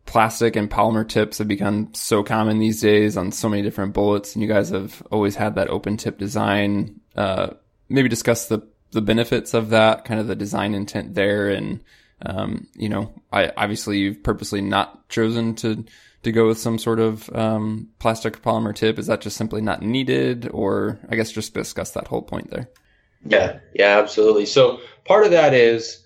plastic 0.05 0.55
and 0.55 0.69
polymer 0.69 1.07
tips 1.07 1.37
have 1.37 1.47
become 1.47 1.93
so 1.93 2.23
common 2.23 2.59
these 2.59 2.81
days 2.81 3.17
on 3.17 3.31
so 3.31 3.49
many 3.49 3.61
different 3.61 3.93
bullets, 3.93 4.35
and 4.35 4.41
you 4.41 4.49
guys 4.49 4.69
have 4.69 5.01
always 5.11 5.35
had 5.35 5.55
that 5.55 5.69
open 5.69 5.97
tip 5.97 6.17
design. 6.17 6.99
Uh, 7.15 7.51
maybe 7.89 8.09
discuss 8.09 8.47
the 8.47 8.59
the 8.91 9.01
benefits 9.01 9.53
of 9.53 9.69
that, 9.69 10.05
kind 10.05 10.19
of 10.19 10.27
the 10.27 10.35
design 10.35 10.73
intent 10.73 11.15
there, 11.15 11.49
and 11.49 11.83
um, 12.25 12.67
you 12.75 12.89
know, 12.89 13.13
I 13.31 13.51
obviously 13.55 13.99
you've 13.99 14.23
purposely 14.23 14.61
not 14.61 15.07
chosen 15.09 15.55
to 15.55 15.85
to 16.23 16.31
go 16.31 16.47
with 16.47 16.57
some 16.57 16.77
sort 16.77 16.99
of 16.99 17.29
um, 17.33 17.89
plastic 17.99 18.41
polymer 18.41 18.75
tip? 18.75 18.99
Is 18.99 19.07
that 19.07 19.21
just 19.21 19.37
simply 19.37 19.61
not 19.61 19.81
needed, 19.81 20.49
or 20.51 20.99
I 21.09 21.15
guess 21.15 21.31
just 21.31 21.53
discuss 21.53 21.91
that 21.91 22.07
whole 22.07 22.21
point 22.21 22.49
there? 22.51 22.69
Yeah, 23.25 23.59
yeah, 23.73 23.97
absolutely. 23.99 24.45
So 24.45 24.79
part 25.05 25.25
of 25.25 25.31
that 25.31 25.53
is, 25.53 26.05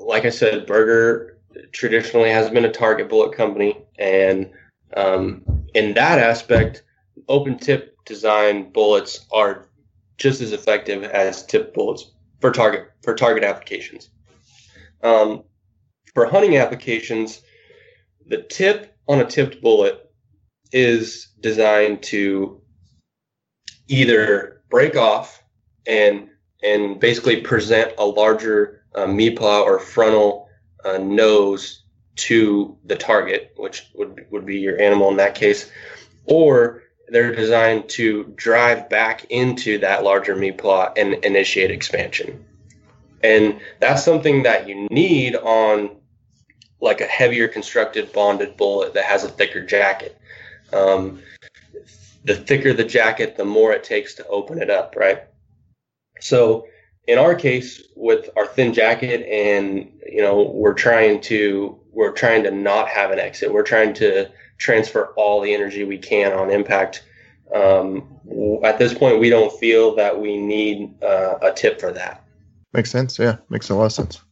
like 0.00 0.24
I 0.24 0.30
said, 0.30 0.66
Berger 0.66 1.38
traditionally 1.72 2.30
has 2.30 2.50
been 2.50 2.64
a 2.64 2.72
target 2.72 3.08
bullet 3.08 3.36
company, 3.36 3.78
and 3.98 4.50
um, 4.96 5.66
in 5.74 5.94
that 5.94 6.18
aspect, 6.18 6.82
open 7.28 7.58
tip 7.58 7.96
design 8.04 8.70
bullets 8.72 9.26
are 9.32 9.68
just 10.16 10.40
as 10.40 10.52
effective 10.52 11.04
as 11.04 11.44
tip 11.46 11.74
bullets 11.74 12.12
for 12.40 12.50
target 12.50 12.90
for 13.02 13.14
target 13.14 13.44
applications. 13.44 14.10
Um, 15.02 15.44
for 16.14 16.26
hunting 16.26 16.56
applications, 16.56 17.42
the 18.26 18.42
tip 18.42 18.96
on 19.08 19.20
a 19.20 19.24
tipped 19.24 19.60
bullet 19.60 20.10
is 20.72 21.28
designed 21.40 22.02
to 22.02 22.60
either 23.88 24.62
break 24.70 24.96
off 24.96 25.42
and 25.86 26.28
and 26.62 27.00
basically 27.00 27.40
present 27.40 27.92
a 27.98 28.06
larger 28.06 28.84
uh, 28.94 29.06
meplat 29.06 29.64
or 29.64 29.78
frontal 29.78 30.48
uh, 30.84 30.98
nose 30.98 31.84
to 32.14 32.76
the 32.84 32.96
target, 32.96 33.52
which 33.56 33.90
would 33.94 34.26
would 34.30 34.46
be 34.46 34.58
your 34.58 34.80
animal 34.80 35.10
in 35.10 35.16
that 35.16 35.34
case, 35.34 35.70
or 36.26 36.82
they're 37.12 37.34
designed 37.34 37.90
to 37.90 38.24
drive 38.36 38.88
back 38.88 39.26
into 39.28 39.78
that 39.78 40.02
larger 40.02 40.34
meplat 40.34 40.94
and 40.96 41.22
initiate 41.24 41.70
expansion. 41.70 42.44
And 43.22 43.60
that's 43.80 44.02
something 44.02 44.44
that 44.44 44.66
you 44.66 44.88
need 44.90 45.36
on 45.36 45.90
like 46.80 47.02
a 47.02 47.06
heavier 47.06 47.48
constructed 47.48 48.12
bonded 48.12 48.56
bullet 48.56 48.94
that 48.94 49.04
has 49.04 49.24
a 49.24 49.28
thicker 49.28 49.64
jacket. 49.64 50.18
Um, 50.72 51.20
the 52.24 52.34
thicker 52.34 52.72
the 52.72 52.84
jacket, 52.84 53.36
the 53.36 53.44
more 53.44 53.72
it 53.72 53.84
takes 53.84 54.14
to 54.14 54.26
open 54.26 54.60
it 54.60 54.70
up, 54.70 54.96
right? 54.96 55.22
So 56.20 56.66
in 57.06 57.18
our 57.18 57.34
case, 57.34 57.82
with 57.94 58.30
our 58.36 58.46
thin 58.46 58.72
jacket, 58.72 59.26
and 59.28 59.92
you 60.06 60.22
know, 60.22 60.42
we're 60.42 60.74
trying 60.74 61.20
to 61.22 61.78
we're 61.92 62.12
trying 62.12 62.44
to 62.44 62.50
not 62.50 62.88
have 62.88 63.10
an 63.10 63.18
exit. 63.18 63.52
We're 63.52 63.64
trying 63.64 63.92
to 63.94 64.30
transfer 64.58 65.12
all 65.16 65.40
the 65.40 65.54
energy 65.54 65.84
we 65.84 65.98
can 65.98 66.32
on 66.32 66.50
impact. 66.50 67.04
Um, 67.54 68.18
at 68.64 68.78
this 68.78 68.94
point, 68.94 69.20
we 69.20 69.28
don't 69.28 69.52
feel 69.58 69.94
that 69.96 70.20
we 70.20 70.38
need 70.38 71.02
uh, 71.02 71.38
a 71.42 71.52
tip 71.52 71.80
for 71.80 71.92
that. 71.92 72.24
Makes 72.72 72.90
sense. 72.90 73.18
Yeah, 73.18 73.36
makes 73.50 73.68
a 73.68 73.74
lot 73.74 73.86
of 73.86 73.92
sense 73.92 74.22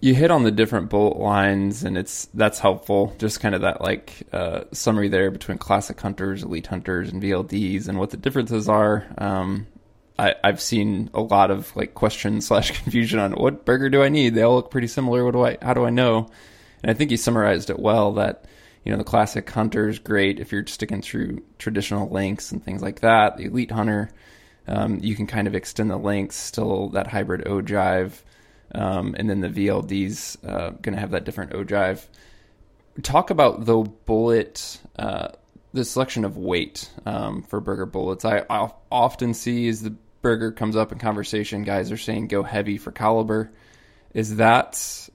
you 0.00 0.14
hit 0.14 0.30
on 0.30 0.42
the 0.42 0.50
different 0.50 0.90
bullet 0.90 1.16
lines 1.16 1.82
and 1.82 1.96
it's 1.96 2.26
that's 2.34 2.58
helpful 2.58 3.14
just 3.18 3.40
kind 3.40 3.54
of 3.54 3.62
that 3.62 3.80
like 3.80 4.28
uh, 4.34 4.60
summary 4.70 5.08
there 5.08 5.30
between 5.30 5.56
classic 5.56 5.98
hunters 5.98 6.42
elite 6.42 6.66
hunters 6.66 7.10
and 7.10 7.22
vlds 7.22 7.88
and 7.88 7.98
what 7.98 8.10
the 8.10 8.18
differences 8.18 8.68
are 8.68 9.06
um, 9.16 9.66
I, 10.18 10.34
have 10.44 10.60
seen 10.60 11.10
a 11.14 11.20
lot 11.20 11.50
of 11.50 11.74
like 11.74 11.94
questions 11.94 12.46
slash 12.48 12.70
confusion 12.82 13.18
on 13.18 13.32
what 13.32 13.64
Berger 13.64 13.90
do 13.90 14.02
I 14.02 14.08
need? 14.08 14.34
They 14.34 14.42
all 14.42 14.56
look 14.56 14.70
pretty 14.70 14.86
similar. 14.86 15.24
What 15.24 15.32
do 15.32 15.44
I? 15.44 15.58
How 15.60 15.74
do 15.74 15.84
I 15.84 15.90
know? 15.90 16.28
And 16.82 16.90
I 16.90 16.94
think 16.94 17.10
you 17.10 17.16
summarized 17.16 17.70
it 17.70 17.78
well. 17.78 18.12
That 18.12 18.44
you 18.84 18.92
know 18.92 18.98
the 18.98 19.04
classic 19.04 19.48
hunter 19.50 19.88
is 19.88 19.98
great 19.98 20.38
if 20.38 20.52
you're 20.52 20.66
sticking 20.66 21.02
through 21.02 21.42
traditional 21.58 22.08
lengths 22.08 22.52
and 22.52 22.62
things 22.62 22.82
like 22.82 23.00
that. 23.00 23.36
The 23.36 23.46
elite 23.46 23.70
hunter, 23.70 24.10
um, 24.68 24.98
you 25.00 25.16
can 25.16 25.26
kind 25.26 25.46
of 25.46 25.54
extend 25.54 25.90
the 25.90 25.96
lengths, 25.96 26.36
still 26.36 26.90
that 26.90 27.06
hybrid 27.06 27.44
ogive. 27.46 28.22
Um, 28.74 29.14
and 29.18 29.30
then 29.30 29.40
the 29.40 29.48
VLD's 29.48 30.36
uh, 30.44 30.70
going 30.70 30.94
to 30.94 31.00
have 31.00 31.12
that 31.12 31.24
different 31.24 31.52
ogive. 31.52 32.06
Talk 33.02 33.30
about 33.30 33.64
the 33.64 33.78
bullet 33.78 34.80
uh, 34.98 35.28
the 35.74 35.84
selection 35.84 36.24
of 36.24 36.38
weight 36.38 36.88
um, 37.04 37.42
for 37.42 37.60
Berger 37.60 37.84
bullets. 37.84 38.24
I 38.24 38.44
i 38.48 38.70
often 38.90 39.34
see 39.34 39.68
as 39.68 39.82
the 39.82 39.94
Berger 40.22 40.52
comes 40.52 40.76
up 40.76 40.92
in 40.92 40.98
conversation, 40.98 41.64
guys 41.64 41.92
are 41.92 41.98
saying 41.98 42.28
go 42.28 42.42
heavy 42.42 42.78
for 42.78 42.92
caliber. 42.92 43.52
Is 44.14 44.36
that 44.36 45.08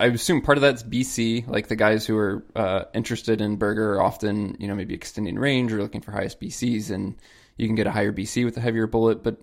I 0.00 0.06
assume 0.06 0.40
part 0.40 0.58
of 0.58 0.62
that's 0.62 0.82
BC, 0.82 1.48
like 1.48 1.68
the 1.68 1.76
guys 1.76 2.06
who 2.06 2.16
are 2.16 2.44
uh, 2.54 2.84
interested 2.94 3.40
in 3.40 3.56
Berger 3.56 3.94
are 3.94 4.02
often, 4.02 4.56
you 4.58 4.68
know, 4.68 4.74
maybe 4.74 4.94
extending 4.94 5.38
range 5.38 5.72
or 5.72 5.80
looking 5.80 6.00
for 6.00 6.12
highest 6.12 6.40
BCs, 6.40 6.90
and 6.90 7.16
you 7.56 7.66
can 7.66 7.74
get 7.74 7.86
a 7.86 7.90
higher 7.90 8.12
BC 8.12 8.44
with 8.44 8.56
a 8.56 8.60
heavier 8.60 8.86
bullet. 8.86 9.22
But 9.22 9.40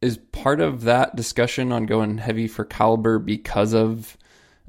is 0.00 0.18
part 0.18 0.60
of 0.60 0.82
that 0.82 1.16
discussion 1.16 1.72
on 1.72 1.86
going 1.86 2.18
heavy 2.18 2.48
for 2.48 2.64
caliber 2.64 3.18
because 3.18 3.72
of 3.74 4.16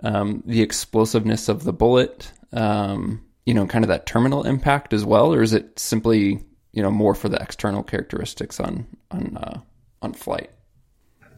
um, 0.03 0.43
the 0.45 0.61
explosiveness 0.61 1.49
of 1.49 1.63
the 1.63 1.73
bullet? 1.73 2.31
Um, 2.53 3.23
you 3.45 3.53
know, 3.53 3.65
kind 3.65 3.85
of 3.85 3.89
that 3.89 4.05
terminal 4.05 4.43
impact 4.43 4.93
as 4.93 5.05
well, 5.05 5.33
or 5.33 5.41
is 5.41 5.53
it 5.53 5.79
simply, 5.79 6.43
you 6.71 6.81
know, 6.81 6.91
more 6.91 7.15
for 7.15 7.29
the 7.29 7.41
external 7.41 7.83
characteristics 7.83 8.59
on 8.59 8.85
on 9.11 9.38
uh, 9.38 9.59
on 10.01 10.13
flight? 10.13 10.51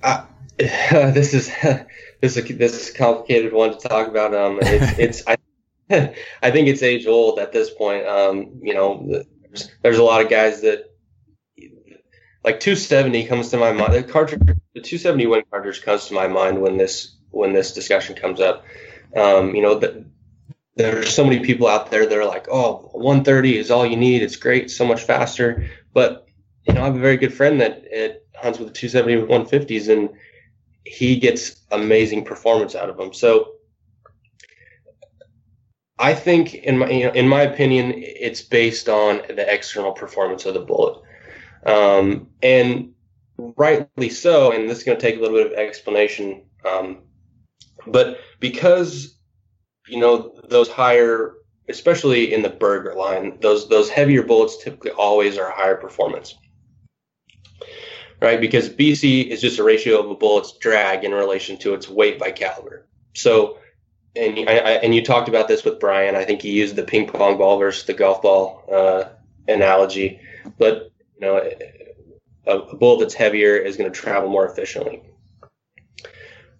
Uh, 0.01 0.25
this 0.91 1.33
is 1.33 1.47
this 2.21 2.35
is 2.35 2.37
a, 2.37 2.53
this 2.53 2.73
is 2.73 2.89
a 2.89 2.97
complicated 2.97 3.53
one 3.53 3.71
to 3.71 3.87
talk 3.87 4.09
about. 4.09 4.35
Um, 4.35 4.59
it's, 4.61 4.99
it's 5.25 5.27
I, 5.27 6.13
I 6.43 6.51
think 6.51 6.67
it's 6.67 6.83
age 6.83 7.07
old 7.07 7.39
at 7.39 7.53
this 7.53 7.69
point. 7.69 8.05
Um, 8.05 8.59
you 8.61 8.73
know, 8.73 9.23
there's, 9.41 9.71
there's 9.81 9.97
a 9.97 10.03
lot 10.03 10.21
of 10.21 10.29
guys 10.29 10.61
that 10.61 10.93
like 12.43 12.59
270 12.59 13.25
comes 13.25 13.49
to 13.49 13.57
my 13.57 13.71
mind. 13.71 13.93
The 13.93 14.03
cartridge, 14.03 14.41
the 14.41 14.81
270 14.81 15.27
Win 15.27 15.43
cartridge 15.49 15.81
comes 15.81 16.07
to 16.07 16.13
my 16.13 16.27
mind 16.27 16.61
when 16.61 16.75
this 16.75 17.15
when 17.31 17.53
this 17.53 17.73
discussion 17.73 18.17
comes 18.17 18.41
up. 18.41 18.65
Um, 19.15 19.55
you 19.55 19.61
know, 19.61 19.79
the, 19.79 20.05
there's 20.75 21.13
so 21.13 21.23
many 21.23 21.39
people 21.39 21.67
out 21.67 21.89
there 21.89 22.05
that 22.05 22.17
are 22.17 22.25
like, 22.25 22.47
oh, 22.51 22.89
130 22.91 23.57
is 23.57 23.71
all 23.71 23.85
you 23.85 23.97
need. 23.97 24.23
It's 24.23 24.35
great, 24.35 24.69
so 24.71 24.85
much 24.85 25.03
faster. 25.03 25.69
But 25.93 26.27
you 26.67 26.73
know, 26.73 26.81
I 26.81 26.85
have 26.85 26.97
a 26.97 26.99
very 26.99 27.15
good 27.15 27.33
friend 27.33 27.61
that 27.61 27.81
it 27.85 28.27
hunts 28.35 28.59
with 28.59 28.67
the 28.67 28.73
270 28.73 29.33
150s, 29.33 29.87
and 29.87 30.09
he 30.89 31.17
gets 31.17 31.61
amazing 31.71 32.25
performance 32.25 32.73
out 32.73 32.89
of 32.89 32.97
them. 32.97 33.13
So 33.13 33.53
I 35.99 36.15
think, 36.15 36.55
in 36.55 36.79
my 36.79 36.89
you 36.89 37.05
know, 37.05 37.11
in 37.11 37.27
my 37.27 37.43
opinion, 37.43 37.93
it's 37.95 38.41
based 38.41 38.89
on 38.89 39.21
the 39.27 39.53
external 39.53 39.91
performance 39.91 40.45
of 40.45 40.55
the 40.55 40.61
bullet, 40.61 41.01
um, 41.65 42.27
and 42.41 42.93
rightly 43.37 44.09
so. 44.09 44.51
And 44.51 44.67
this 44.67 44.79
is 44.79 44.83
going 44.83 44.97
to 44.97 45.01
take 45.01 45.17
a 45.17 45.21
little 45.21 45.37
bit 45.37 45.51
of 45.51 45.53
explanation, 45.53 46.43
um, 46.65 47.03
but 47.85 48.17
because 48.39 49.19
you 49.87 49.99
know 49.99 50.33
those 50.49 50.69
higher, 50.69 51.35
especially 51.67 52.33
in 52.33 52.41
the 52.41 52.49
Berger 52.49 52.95
line, 52.95 53.37
those 53.41 53.69
those 53.69 53.91
heavier 53.91 54.23
bullets 54.23 54.63
typically 54.63 54.91
always 54.91 55.37
are 55.37 55.51
higher 55.51 55.75
performance 55.75 56.35
right? 58.21 58.39
Because 58.39 58.69
BC 58.69 59.27
is 59.27 59.41
just 59.41 59.59
a 59.59 59.63
ratio 59.63 59.99
of 59.99 60.09
a 60.09 60.15
bullet's 60.15 60.53
drag 60.53 61.03
in 61.03 61.11
relation 61.11 61.57
to 61.59 61.73
its 61.73 61.89
weight 61.89 62.19
by 62.19 62.31
caliber. 62.31 62.85
So, 63.13 63.57
and 64.15 64.37
I, 64.49 64.53
and 64.53 64.93
you 64.93 65.03
talked 65.03 65.29
about 65.29 65.47
this 65.47 65.63
with 65.63 65.79
Bryan. 65.79 66.15
I 66.15 66.25
think 66.25 66.41
he 66.41 66.51
used 66.51 66.75
the 66.75 66.83
ping 66.83 67.07
pong 67.07 67.37
ball 67.37 67.57
versus 67.59 67.85
the 67.85 67.93
golf 67.93 68.21
ball 68.21 68.63
uh, 68.71 69.05
analogy, 69.47 70.19
but 70.57 70.91
you 71.19 71.21
know, 71.21 71.37
a, 72.47 72.51
a 72.51 72.75
bullet 72.75 72.99
that's 72.99 73.13
heavier 73.13 73.55
is 73.55 73.77
going 73.77 73.91
to 73.91 73.97
travel 73.97 74.29
more 74.29 74.47
efficiently. 74.47 75.01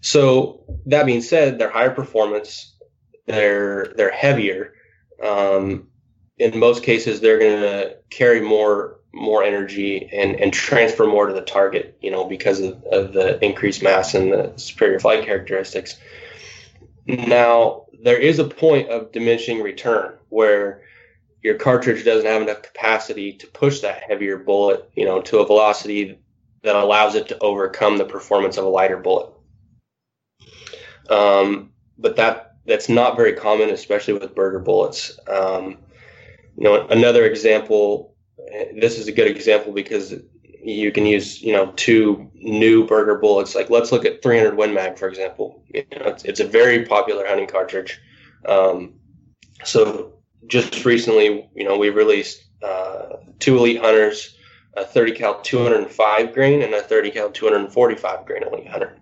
So 0.01 0.64
that 0.86 1.05
being 1.05 1.22
said, 1.22 1.60
they're 1.60 1.70
higher 1.70 1.91
performance. 1.91 2.76
They're 3.26 3.93
they're 3.97 4.12
heavier. 4.12 4.74
Um, 5.22 5.88
in 6.38 6.57
most 6.57 6.84
cases, 6.84 7.20
they're 7.20 7.39
going 7.39 7.62
to 7.62 7.97
carry 8.10 8.41
more 8.41 8.99
more 9.12 9.43
energy 9.43 10.10
and, 10.12 10.36
and 10.36 10.53
transfer 10.53 11.05
more 11.07 11.28
to 11.28 11.34
the 11.34 11.41
target, 11.41 11.97
you 12.01 12.12
know, 12.12 12.26
because 12.26 12.60
of, 12.60 12.84
of 12.84 13.14
the 13.14 13.43
increased 13.43 13.82
mass 13.82 14.14
and 14.14 14.32
the 14.32 14.53
superior 14.57 14.99
flight 14.99 15.26
characteristics. 15.26 15.97
Now, 17.07 17.86
there 18.03 18.20
is 18.20 18.39
a 18.39 18.43
point 18.43 18.89
of 18.89 19.12
diminishing 19.12 19.62
return 19.62 20.14
where 20.30 20.84
your 21.41 21.55
cartridge 21.55 22.05
doesn't 22.05 22.30
have 22.30 22.41
enough 22.41 22.62
capacity 22.62 23.34
to 23.34 23.47
push 23.47 23.80
that 23.80 24.03
heavier 24.03 24.38
bullet, 24.38 24.89
you 24.95 25.05
know, 25.05 25.22
to 25.22 25.39
a 25.39 25.45
velocity 25.45 26.20
that 26.64 26.76
allows 26.76 27.16
it 27.16 27.30
to 27.30 27.39
overcome 27.39 27.97
the 27.97 28.05
performance 28.05 28.57
of 28.57 28.66
a 28.66 28.70
lighter 28.70 28.97
bullet. 28.97 29.34
Um, 31.10 31.72
but 31.97 32.18
that 32.18 32.57
that's 32.66 32.89
not 32.89 33.16
very 33.16 33.34
common, 33.34 33.70
especially 33.70 34.14
with 34.14 34.36
Berger 34.36 34.60
bullets. 34.60 35.18
Um, 35.28 35.78
you 36.55 36.64
know, 36.66 36.88
another 36.88 37.26
example 37.26 38.14
this 38.80 38.97
is 38.97 39.08
a 39.08 39.12
good 39.12 39.28
example 39.28 39.72
because 39.72 40.14
you 40.62 40.91
can 40.91 41.06
use 41.06 41.41
you 41.41 41.54
know 41.54 41.72
two 41.76 42.30
new 42.36 42.86
Berger 42.86 43.16
bullets. 43.16 43.56
Like 43.56 43.70
let's 43.70 43.91
look 43.91 44.06
at 44.06 44.22
300 44.22 44.58
Win 44.58 44.74
Mag 44.74 44.97
for 44.97 45.08
example. 45.08 45.64
You 45.74 45.86
know, 45.91 46.08
it's, 46.08 46.24
it's 46.26 46.39
a 46.39 46.47
very 46.47 46.86
popular 46.86 47.26
hunting 47.26 47.47
cartridge. 47.47 48.00
Um, 48.45 48.95
so 49.64 50.14
just 50.47 50.86
recently, 50.86 51.50
you 51.56 51.64
know, 51.64 51.78
we 51.78 51.89
released 51.89 52.43
uh, 52.64 53.18
two 53.39 53.58
Elite 53.58 53.82
Hunters, 53.82 54.36
a 54.76 54.84
30 54.84 55.12
cal 55.14 55.41
205 55.41 56.34
grain 56.34 56.62
and 56.62 56.74
a 56.74 56.82
30 56.82 57.12
cal 57.12 57.32
245 57.32 58.26
grain 58.26 58.43
Elite 58.43 58.68
Hunter. 58.68 58.97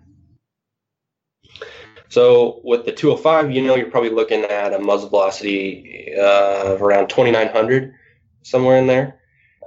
So 2.08 2.60
with 2.64 2.86
the 2.86 2.92
205, 2.92 3.52
you 3.52 3.62
know, 3.62 3.76
you're 3.76 3.90
probably 3.90 4.10
looking 4.10 4.44
at 4.44 4.72
a 4.72 4.78
muzzle 4.78 5.10
velocity 5.10 6.14
uh, 6.16 6.72
of 6.72 6.82
around 6.82 7.08
2,900, 7.08 7.94
somewhere 8.42 8.78
in 8.78 8.86
there. 8.86 9.17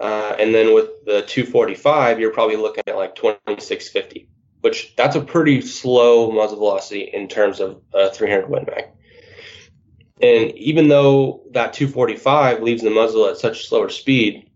Uh, 0.02 0.36
and 0.40 0.54
then 0.54 0.74
with 0.74 1.06
the 1.06 1.22
245, 1.22 2.20
you're 2.20 2.34
probably 2.34 2.56
looking 2.56 2.84
at 2.88 2.96
like 2.96 3.14
2650, 3.14 4.28
which 4.62 4.96
that's 4.96 5.16
a 5.16 5.22
pretty 5.22 5.62
slow 5.62 6.32
muzzle 6.32 6.58
velocity 6.58 7.02
in 7.02 7.28
terms 7.28 7.60
of 7.60 7.80
a 7.94 8.10
300 8.10 8.50
Win 8.50 8.66
Mag. 8.68 8.86
And 10.20 10.58
even 10.58 10.88
though 10.88 11.44
that 11.52 11.74
245 11.74 12.64
leaves 12.64 12.82
the 12.82 12.90
muzzle 12.90 13.28
at 13.28 13.38
such 13.38 13.68
slower 13.68 13.90
speed, 13.90 14.50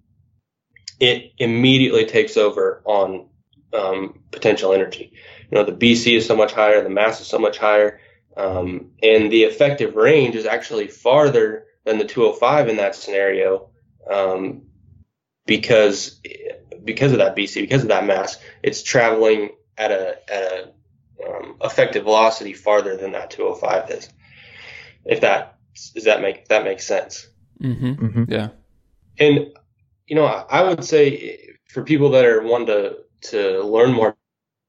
it 1.00 1.34
immediately 1.38 2.08
takes 2.08 2.38
over 2.38 2.82
on 2.84 3.28
um, 3.72 4.22
potential 4.32 4.74
energy. 4.74 5.14
You 5.52 5.58
know, 5.60 5.64
the 5.64 5.74
BC 5.74 6.18
is 6.18 6.26
so 6.26 6.36
much 6.36 6.54
higher, 6.54 6.82
the 6.82 6.90
mass 6.90 7.22
is 7.22 7.28
so 7.28 7.38
much 7.38 7.60
higher, 7.60 8.00
um, 8.36 8.92
and 9.04 9.32
the 9.32 9.44
effective 9.44 9.96
range 9.96 10.36
is 10.36 10.48
actually 10.48 10.88
farther 10.88 11.66
than 11.84 12.00
the 12.00 12.06
205 12.06 12.68
in 12.68 12.78
that 12.78 12.96
scenario. 12.96 13.70
Um, 14.10 14.64
because 15.46 16.20
because 16.84 17.12
of 17.12 17.18
that 17.20 17.36
BC, 17.36 17.62
because 17.62 17.84
of 17.84 17.90
that 17.90 18.06
mass, 18.06 18.38
it's 18.64 18.84
traveling 18.84 19.50
at 19.78 19.92
a 19.92 20.18
at 20.32 20.44
a 20.44 20.72
um, 21.28 21.58
effective 21.62 22.04
velocity 22.04 22.54
farther 22.54 22.98
than 22.98 23.14
that 23.14 23.32
205 23.32 23.92
is. 23.92 24.10
If 25.06 25.22
that 25.22 25.58
does 25.94 26.06
that 26.06 26.22
make 26.22 26.38
if 26.38 26.48
that 26.50 26.64
makes 26.64 26.86
sense? 26.86 27.28
Mm-hmm. 27.62 27.94
Mm-hmm. 27.94 28.32
Yeah. 28.32 28.50
And 29.20 29.54
you 30.08 30.16
know, 30.16 30.26
I 30.26 30.64
would 30.64 30.84
say 30.84 31.58
for 31.68 31.84
people 31.84 32.10
that 32.12 32.26
are 32.26 32.42
wanting 32.42 32.68
to 32.68 32.98
to 33.32 33.64
learn 33.64 33.94
more 33.94 34.16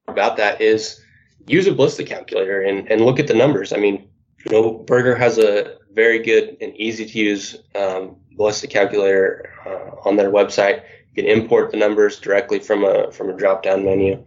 about 0.08 0.36
that 0.38 0.60
is 0.60 1.00
use 1.46 1.66
a 1.66 1.74
ballistic 1.74 2.06
calculator 2.06 2.62
and, 2.62 2.90
and 2.90 3.00
look 3.00 3.20
at 3.20 3.26
the 3.26 3.34
numbers. 3.34 3.72
I 3.72 3.76
mean, 3.76 4.08
you 4.44 4.52
know, 4.52 4.72
Berger 4.72 5.14
has 5.14 5.38
a 5.38 5.76
very 5.96 6.18
good 6.18 6.58
and 6.60 6.76
easy 6.76 7.06
to 7.06 7.18
use 7.18 7.56
um, 7.74 8.16
ballistic 8.36 8.70
calculator 8.70 9.50
uh, 9.66 10.08
on 10.08 10.16
their 10.16 10.30
website. 10.30 10.82
You 11.12 11.24
can 11.24 11.26
import 11.26 11.72
the 11.72 11.78
numbers 11.78 12.20
directly 12.20 12.60
from 12.60 12.84
a 12.84 13.10
from 13.10 13.30
a 13.30 13.36
drop 13.36 13.62
down 13.62 13.84
menu, 13.84 14.22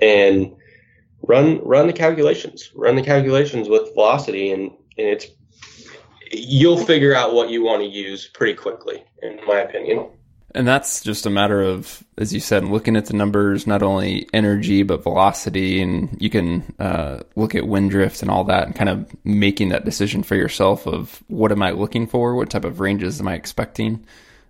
and 0.00 0.54
run 1.22 1.60
run 1.64 1.86
the 1.86 1.94
calculations. 1.94 2.70
Run 2.76 2.94
the 2.94 3.02
calculations 3.02 3.68
with 3.68 3.94
velocity, 3.94 4.52
and 4.52 4.70
and 4.98 5.08
it's 5.08 5.26
you'll 6.30 6.84
figure 6.84 7.14
out 7.14 7.32
what 7.32 7.48
you 7.48 7.64
want 7.64 7.80
to 7.82 7.88
use 7.88 8.28
pretty 8.28 8.54
quickly, 8.54 9.02
in 9.22 9.40
my 9.46 9.60
opinion. 9.60 10.10
And 10.54 10.66
that's 10.66 11.02
just 11.02 11.26
a 11.26 11.30
matter 11.30 11.62
of, 11.62 12.02
as 12.16 12.32
you 12.32 12.40
said, 12.40 12.64
looking 12.64 12.96
at 12.96 13.06
the 13.06 13.12
numbers, 13.12 13.66
not 13.66 13.82
only 13.82 14.26
energy, 14.32 14.82
but 14.82 15.02
velocity. 15.02 15.82
And 15.82 16.16
you 16.20 16.30
can 16.30 16.74
uh, 16.78 17.20
look 17.36 17.54
at 17.54 17.66
wind 17.66 17.90
drift 17.90 18.22
and 18.22 18.30
all 18.30 18.44
that 18.44 18.66
and 18.66 18.74
kind 18.74 18.88
of 18.88 19.14
making 19.24 19.68
that 19.68 19.84
decision 19.84 20.22
for 20.22 20.36
yourself 20.36 20.86
of 20.86 21.22
what 21.28 21.52
am 21.52 21.62
I 21.62 21.72
looking 21.72 22.06
for? 22.06 22.34
What 22.34 22.48
type 22.48 22.64
of 22.64 22.80
ranges 22.80 23.20
am 23.20 23.28
I 23.28 23.34
expecting? 23.34 24.06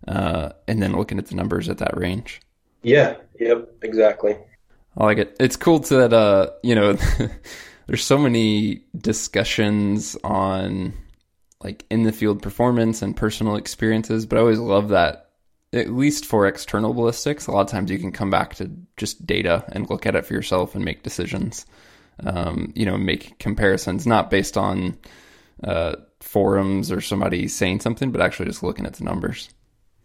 Uh, 0.07 0.51
and 0.69 0.81
then 0.81 0.93
looking 0.93 1.19
at 1.19 1.27
the 1.27 1.35
numbers 1.35 1.69
at 1.69 1.79
that 1.79 1.97
range. 1.97 2.41
Yeah. 2.83 3.17
Yep. 3.41 3.69
Exactly. 3.83 4.37
I 4.97 5.05
like 5.05 5.19
it. 5.19 5.37
It's 5.41 5.57
cool 5.57 5.81
to 5.81 5.97
that, 5.97 6.13
uh, 6.13 6.51
you 6.63 6.77
know, 6.77 6.97
there's 7.89 8.05
so 8.05 8.19
many 8.19 8.83
discussions 8.97 10.17
on 10.23 10.93
like 11.61 11.85
in 11.91 12.05
the 12.05 12.13
field 12.13 12.41
performance 12.41 13.03
and 13.03 13.17
personal 13.17 13.57
experiences, 13.57 14.27
but 14.27 14.39
I 14.39 14.43
always 14.43 14.61
love 14.61 14.91
that 14.91 15.28
at 15.73 15.91
least 15.91 16.25
for 16.25 16.47
external 16.47 16.95
ballistics, 16.95 17.47
a 17.47 17.53
lot 17.53 17.63
of 17.63 17.69
times 17.69 17.91
you 17.91 17.99
can 17.99 18.13
come 18.13 18.31
back 18.31 18.55
to 18.57 18.71
just 18.97 19.27
data 19.27 19.65
and 19.73 19.89
look 19.91 20.07
at 20.07 20.17
it 20.17 20.25
for 20.25 20.35
yourself 20.35 20.75
and 20.75 20.85
make 20.85 21.03
decisions. 21.03 21.67
Um, 22.25 22.73
you 22.75 22.85
know, 22.85 22.97
make 22.97 23.39
comparisons 23.39 24.07
not 24.07 24.31
based 24.31 24.57
on 24.57 24.97
uh, 25.63 25.97
forums 26.21 26.91
or 26.91 27.01
somebody 27.01 27.49
saying 27.49 27.81
something, 27.81 28.11
but 28.11 28.21
actually 28.21 28.47
just 28.47 28.63
looking 28.63 28.87
at 28.87 28.95
the 28.95 29.05
numbers. 29.05 29.51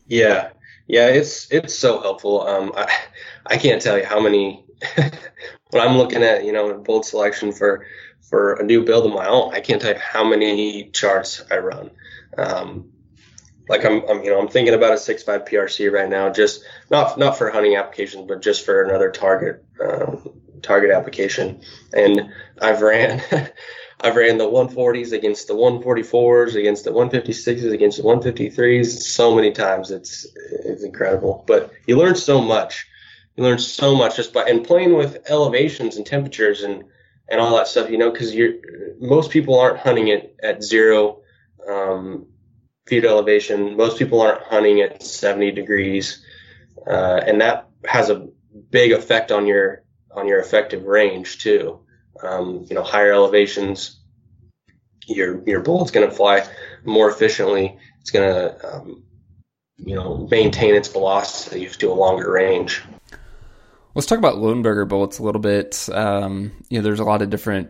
Yeah, 0.05 0.49
yeah, 0.88 1.07
it's 1.07 1.51
it's 1.51 1.74
so 1.74 2.01
helpful. 2.01 2.41
Um, 2.41 2.74
I 2.76 2.91
I 3.45 3.57
can't 3.57 3.82
tell 3.82 3.97
you 3.97 4.05
how 4.05 4.20
many 4.20 4.66
when 4.95 5.88
I'm 5.88 5.97
looking 5.97 6.24
at 6.24 6.45
you 6.45 6.51
know 6.51 6.70
a 6.70 6.78
bolt 6.78 7.05
selection 7.05 7.51
for 7.51 7.86
for 8.22 8.53
a 8.53 8.64
new 8.64 8.84
build 8.84 9.05
of 9.05 9.14
my 9.14 9.28
own. 9.28 9.53
I 9.53 9.61
can't 9.61 9.82
tell 9.82 9.93
you 9.93 9.99
how 9.99 10.24
many 10.24 10.89
charts 10.91 11.43
I 11.49 11.57
run. 11.57 11.91
Um, 12.38 12.93
like 13.74 13.86
I'm, 13.86 14.07
I'm, 14.07 14.24
you 14.24 14.30
know, 14.30 14.39
I'm 14.39 14.47
thinking 14.47 14.76
about 14.76 14.93
a 14.93 14.97
six 14.97 15.24
five 15.24 15.45
PRC 15.45 15.91
right 15.91 16.07
now, 16.07 16.30
just 16.30 16.63
not 16.91 17.17
not 17.17 17.38
for 17.38 17.49
hunting 17.49 17.76
applications, 17.76 18.28
but 18.28 18.41
just 18.41 18.63
for 18.63 18.84
another 18.84 19.09
target 19.09 19.65
um, 19.84 20.30
target 20.61 20.91
application. 20.91 21.61
And 21.91 22.32
I've 22.61 22.82
ran, 22.82 23.21
I've 24.01 24.15
ran 24.15 24.38
the 24.38 24.45
140s 24.45 25.11
against 25.11 25.47
the 25.47 25.55
144s, 25.55 26.55
against 26.55 26.86
the 26.86 26.91
156s, 26.91 27.71
against 27.71 27.97
the 27.97 28.03
153s, 28.03 28.86
so 28.86 29.36
many 29.36 29.51
times. 29.51 29.89
It's 29.89 30.28
it's 30.36 30.84
incredible. 30.84 31.43
But 31.47 31.71
you 31.88 31.97
learn 31.97 32.15
so 32.15 32.39
much. 32.39 32.86
You 33.36 33.43
learn 33.43 33.57
so 33.57 33.95
much 33.95 34.17
just 34.17 34.34
by 34.34 34.43
and 34.43 34.63
playing 34.63 34.93
with 34.93 35.32
elevations 35.32 35.97
and 35.97 36.05
temperatures 36.05 36.61
and 36.61 36.84
and 37.28 37.41
all 37.41 37.57
that 37.57 37.67
stuff. 37.67 37.89
You 37.89 37.97
know, 37.97 38.11
because 38.11 38.36
you're 38.36 38.53
most 38.99 39.32
people 39.32 39.59
aren't 39.59 39.80
hunting 39.80 40.09
it 40.09 40.36
at 40.43 40.63
zero. 40.63 41.21
Um, 41.67 42.28
feet 42.86 43.06
elevation. 43.06 43.78
Most 43.78 43.98
people 43.98 44.22
aren't 44.22 44.44
hunting 44.44 44.82
at 44.82 45.04
70 45.04 45.52
degrees, 45.52 46.24
uh, 46.88 47.22
and 47.26 47.42
that 47.42 47.70
has 47.86 48.10
a 48.10 48.28
big 48.70 48.92
effect 48.92 49.32
on 49.32 49.48
your 49.48 49.84
on 50.12 50.28
your 50.28 50.40
effective 50.40 50.84
range 50.84 51.40
too. 51.40 51.80
Um, 52.22 52.66
you 52.70 52.76
know, 52.76 52.84
higher 52.84 53.14
elevations, 53.14 54.00
your 55.08 55.42
your 55.48 55.62
bullet's 55.62 55.92
going 55.92 56.10
to 56.10 56.16
fly 56.16 56.48
more 56.86 57.10
efficiently. 57.10 57.78
It's 58.02 58.12
going 58.12 58.30
to 58.30 58.76
um, 58.76 59.04
you 59.78 59.96
know 59.96 60.28
maintain 60.30 60.76
its 60.76 60.88
velocity 60.88 61.68
to 61.68 61.92
a 61.92 61.94
longer 61.94 62.32
range. 62.32 62.84
Let's 63.96 64.08
talk 64.08 64.18
about 64.18 64.38
Lone 64.38 64.64
Berger 64.64 64.86
bullets 64.86 65.20
a 65.20 65.24
little 65.24 65.42
bit. 65.42 65.88
Um, 65.92 66.52
you 66.70 66.80
know, 66.80 66.84
there's 66.84 67.00
a 67.00 67.04
lot 67.04 67.22
of 67.22 67.30
different 67.30 67.70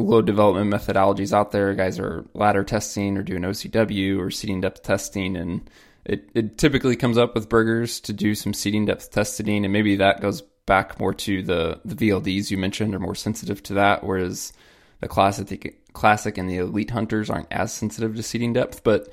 load 0.00 0.26
development 0.26 0.72
methodologies 0.72 1.32
out 1.32 1.52
there. 1.52 1.74
Guys 1.74 1.98
are 1.98 2.24
ladder 2.34 2.64
testing 2.64 3.16
or 3.16 3.22
doing 3.22 3.42
OCW 3.42 4.18
or 4.18 4.30
seating 4.30 4.60
depth 4.60 4.82
testing, 4.82 5.36
and 5.36 5.68
it, 6.04 6.28
it 6.34 6.58
typically 6.58 6.96
comes 6.96 7.18
up 7.18 7.34
with 7.34 7.48
Bergers 7.48 8.00
to 8.00 8.12
do 8.12 8.34
some 8.34 8.54
seating 8.54 8.86
depth 8.86 9.10
testing, 9.10 9.64
and 9.64 9.72
maybe 9.72 9.96
that 9.96 10.20
goes 10.20 10.42
back 10.66 11.00
more 11.00 11.14
to 11.14 11.42
the 11.42 11.80
the 11.84 11.94
VLDs 11.94 12.50
you 12.50 12.58
mentioned 12.58 12.94
are 12.94 13.00
more 13.00 13.14
sensitive 13.14 13.62
to 13.64 13.74
that, 13.74 14.04
whereas 14.04 14.52
the 15.00 15.08
classic 15.08 15.82
classic 15.92 16.38
and 16.38 16.48
the 16.48 16.58
elite 16.58 16.90
hunters 16.90 17.30
aren't 17.30 17.50
as 17.50 17.72
sensitive 17.72 18.14
to 18.16 18.22
seating 18.22 18.52
depth. 18.52 18.84
But 18.84 19.08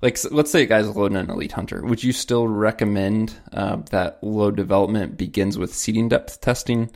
like, 0.00 0.18
let's 0.30 0.52
say 0.52 0.62
a 0.62 0.66
guy's 0.66 0.88
loading 0.88 1.16
an 1.16 1.30
elite 1.30 1.52
hunter, 1.52 1.84
would 1.84 2.04
you 2.04 2.12
still 2.12 2.46
recommend 2.46 3.34
uh, 3.52 3.76
that 3.90 4.22
load 4.22 4.56
development 4.56 5.16
begins 5.16 5.58
with 5.58 5.74
seating 5.74 6.08
depth 6.08 6.40
testing, 6.40 6.90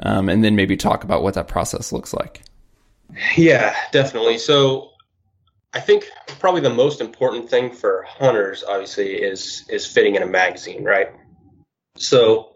um, 0.00 0.28
and 0.28 0.42
then 0.42 0.56
maybe 0.56 0.76
talk 0.76 1.04
about 1.04 1.22
what 1.22 1.34
that 1.34 1.48
process 1.48 1.92
looks 1.92 2.12
like? 2.12 2.42
Yeah, 3.36 3.76
definitely. 3.92 4.38
So 4.38 4.90
I 5.72 5.80
think 5.80 6.06
probably 6.38 6.60
the 6.60 6.70
most 6.70 7.00
important 7.00 7.48
thing 7.48 7.72
for 7.72 8.04
hunters, 8.08 8.64
obviously, 8.66 9.14
is 9.14 9.64
is 9.68 9.86
fitting 9.86 10.16
in 10.16 10.22
a 10.22 10.26
magazine, 10.26 10.84
right? 10.84 11.08
So 11.96 12.54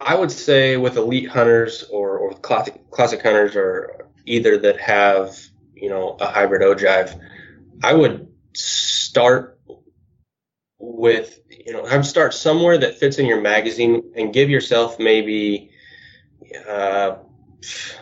I 0.00 0.14
would 0.14 0.30
say 0.30 0.76
with 0.76 0.96
elite 0.96 1.28
hunters 1.28 1.84
or, 1.84 2.18
or 2.18 2.32
classic 2.34 2.90
classic 2.90 3.22
hunters 3.22 3.56
or 3.56 4.08
either 4.26 4.58
that 4.58 4.80
have 4.80 5.38
you 5.74 5.88
know 5.88 6.16
a 6.20 6.26
hybrid 6.26 6.62
ogive, 6.62 7.18
I 7.82 7.92
would 7.94 8.28
start 8.54 9.58
with 10.78 11.40
you 11.48 11.72
know 11.72 11.84
have 11.86 12.06
start 12.06 12.34
somewhere 12.34 12.78
that 12.78 12.98
fits 12.98 13.18
in 13.18 13.26
your 13.26 13.40
magazine 13.40 14.12
and 14.16 14.32
give 14.32 14.50
yourself 14.50 14.98
maybe 14.98 15.70
uh, 16.68 17.16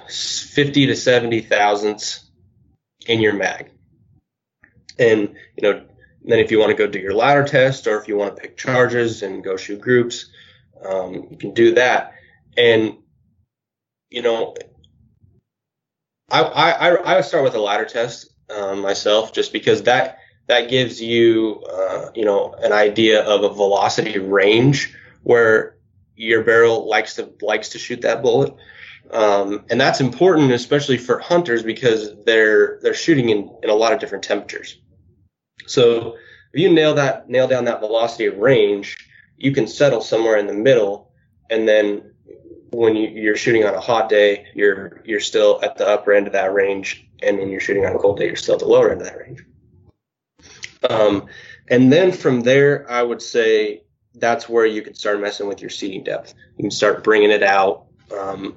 50 0.09 0.87
to 0.87 0.97
70 0.97 1.41
thousandths 1.43 2.31
in 3.07 3.21
your 3.21 3.35
mag. 3.35 3.71
And, 4.99 5.35
you 5.57 5.63
know, 5.63 5.85
then 6.25 6.39
if 6.39 6.51
you 6.51 6.59
want 6.59 6.71
to 6.71 6.77
go 6.77 6.87
do 6.87 6.99
your 6.99 7.15
ladder 7.15 7.45
test 7.45 7.87
or 7.87 8.01
if 8.01 8.09
you 8.09 8.17
want 8.17 8.37
to 8.37 8.43
pick 8.43 8.57
charges 8.57 9.23
and 9.23 9.43
go 9.43 9.57
shoot 9.57 9.81
groups, 9.81 10.31
um, 10.85 11.29
you 11.31 11.37
can 11.37 11.55
do 11.55 11.75
that. 11.75 12.15
And, 12.57 12.99
you 14.11 14.23
know, 14.23 14.55
I, 16.31 16.43
I, 16.43 17.19
I 17.19 17.21
start 17.23 17.45
with 17.45 17.55
a 17.55 17.61
ladder 17.61 17.85
test 17.85 18.33
um, 18.55 18.81
myself 18.81 19.33
just 19.33 19.53
because 19.53 19.83
that, 19.83 20.19
that 20.47 20.71
gives 20.71 21.01
you, 21.01 21.63
uh, 21.71 22.11
you 22.15 22.25
know, 22.25 22.55
an 22.55 22.73
idea 22.73 23.23
of 23.23 23.43
a 23.43 23.55
velocity 23.55 24.19
range 24.19 24.95
where 25.23 25.77
your 26.17 26.43
barrel 26.43 26.89
likes 26.89 27.15
to, 27.15 27.33
likes 27.41 27.71
to 27.71 27.79
shoot 27.79 28.03
that 28.03 28.23
bullet. 28.23 28.55
Um, 29.11 29.65
and 29.69 29.81
that's 29.81 30.01
important, 30.01 30.53
especially 30.53 30.97
for 30.97 31.19
hunters, 31.19 31.63
because 31.63 32.15
they're 32.25 32.79
they're 32.83 32.95
shooting 32.95 33.29
in, 33.29 33.51
in 33.63 33.71
a 33.71 33.75
lot 33.75 33.93
of 33.93 34.01
different 34.01 34.25
temperatures. 34.25 34.81
So 35.67 36.17
if 36.53 36.61
you 36.61 36.73
nail 36.73 36.95
that 36.95 37.29
nail 37.29 37.47
down 37.47 37.65
that 37.67 37.81
velocity 37.81 38.27
of 38.27 38.39
range, 38.39 38.97
you 39.37 39.53
can 39.53 39.67
settle 39.67 40.01
somewhere 40.01 40.39
in 40.39 40.47
the 40.47 40.55
middle, 40.55 41.13
and 41.51 41.69
then 41.69 42.15
when 42.71 42.97
you, 42.97 43.09
you're 43.09 43.37
shooting 43.37 43.65
on 43.65 43.75
a 43.75 43.81
hot 43.81 44.09
day, 44.09 44.47
you're 44.55 45.03
you're 45.05 45.21
still 45.21 45.61
at 45.63 45.77
the 45.77 45.87
upper 45.87 46.13
end 46.13 46.27
of 46.27 46.33
that 46.33 46.55
range, 46.55 47.07
and 47.23 47.39
when 47.39 47.51
you're 47.51 47.61
shooting 47.61 47.85
on 47.85 47.95
a 47.95 47.99
cold 47.99 48.19
day, 48.19 48.27
you're 48.27 48.37
still 48.37 48.55
at 48.55 48.61
the 48.61 48.67
lower 48.67 48.91
end 48.91 49.01
of 49.03 49.07
that 49.07 49.19
range. 49.19 49.45
Um, 50.89 51.27
and 51.69 51.93
then 51.93 52.13
from 52.13 52.41
there, 52.41 52.91
I 52.91 53.03
would 53.03 53.23
say 53.23 53.83
that's 54.15 54.49
where 54.49 54.67
you 54.67 54.83
can 54.83 54.95
start 54.95 55.21
messing 55.21 55.49
with 55.49 55.61
your 55.61 55.71
seating 55.71 56.03
depth. 56.03 56.35
You 56.57 56.63
can 56.63 56.71
start 56.71 57.05
bringing 57.05 57.31
it 57.31 57.43
out. 57.43 57.87
Um, 58.19 58.57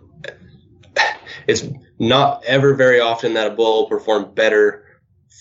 it's 1.48 1.66
not 2.00 2.44
ever 2.46 2.74
very 2.74 3.00
often 3.00 3.34
that 3.34 3.48
a 3.48 3.56
bull 3.56 3.82
will 3.82 3.90
perform 3.90 4.34
better 4.34 4.86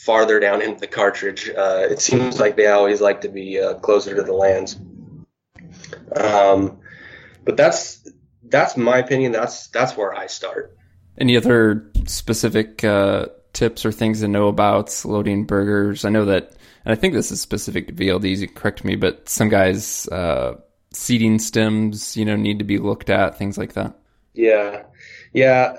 farther 0.04 0.38
down 0.38 0.60
into 0.60 0.80
the 0.80 0.86
cartridge. 0.86 1.48
Uh, 1.48 1.86
it 1.90 2.00
seems 2.00 2.38
like 2.38 2.56
they 2.56 2.66
always 2.66 3.00
like 3.00 3.22
to 3.22 3.28
be 3.28 3.58
uh, 3.58 3.74
closer 3.74 4.14
to 4.14 4.22
the 4.22 4.32
lands. 4.32 4.76
Um, 6.14 6.78
but 7.44 7.56
that's 7.56 8.06
that's 8.48 8.76
my 8.76 8.98
opinion. 8.98 9.32
That's 9.32 9.68
that's 9.68 9.96
where 9.96 10.14
I 10.14 10.26
start. 10.26 10.76
Any 11.18 11.36
other 11.36 11.90
specific 12.06 12.84
uh, 12.84 13.26
tips 13.52 13.86
or 13.86 13.92
things 13.92 14.20
to 14.20 14.28
know 14.28 14.48
about 14.48 15.04
loading 15.04 15.44
Bergers? 15.44 16.04
I 16.04 16.10
know 16.10 16.26
that, 16.26 16.52
and 16.84 16.92
I 16.92 16.96
think 16.96 17.14
this 17.14 17.30
is 17.30 17.40
specific 17.40 17.86
to 17.86 17.92
VLDs. 17.92 18.38
You 18.38 18.48
correct 18.48 18.84
me, 18.84 18.96
but 18.96 19.28
some 19.28 19.48
guys 19.48 20.08
uh, 20.08 20.56
seating 20.92 21.38
stems, 21.38 22.16
you 22.16 22.24
know, 22.24 22.36
need 22.36 22.58
to 22.58 22.64
be 22.64 22.78
looked 22.78 23.10
at. 23.10 23.38
Things 23.38 23.56
like 23.56 23.74
that. 23.74 23.96
Yeah, 24.34 24.82
yeah, 25.34 25.76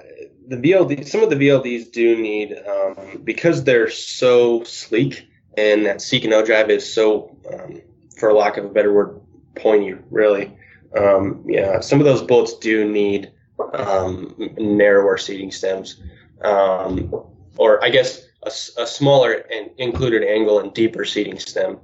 the 0.48 0.58
VLD, 0.58 1.08
some 1.08 1.24
of 1.24 1.30
the 1.30 1.36
VLDs 1.36 1.92
do 1.92 2.16
need 2.16 2.56
um, 2.68 3.22
because 3.24 3.64
they're 3.64 3.90
so 3.90 4.64
sleek 4.64 5.28
and 5.58 5.86
that 5.86 5.98
secant 5.98 6.70
is 6.70 6.94
so, 6.94 7.36
um, 7.52 7.82
for 8.18 8.34
lack 8.34 8.58
of 8.58 8.66
a 8.66 8.70
better 8.70 8.94
word, 8.94 9.20
pointy. 9.56 9.96
Really, 10.10 10.52
um, 10.98 11.44
yeah, 11.48 11.80
some 11.80 12.00
of 12.00 12.06
those 12.06 12.22
bullets 12.22 12.58
do 12.58 12.90
need 12.90 13.32
um, 13.74 14.36
narrower 14.58 15.18
seating 15.18 15.52
stems, 15.52 16.02
um, 16.42 17.14
or 17.58 17.84
I 17.84 17.90
guess 17.90 18.26
a, 18.44 18.52
a, 18.82 18.86
smaller 18.86 19.32
and 19.32 19.70
included 19.78 20.24
angle 20.24 20.60
and 20.60 20.74
deeper 20.74 21.06
seating 21.06 21.40
stem. 21.40 21.80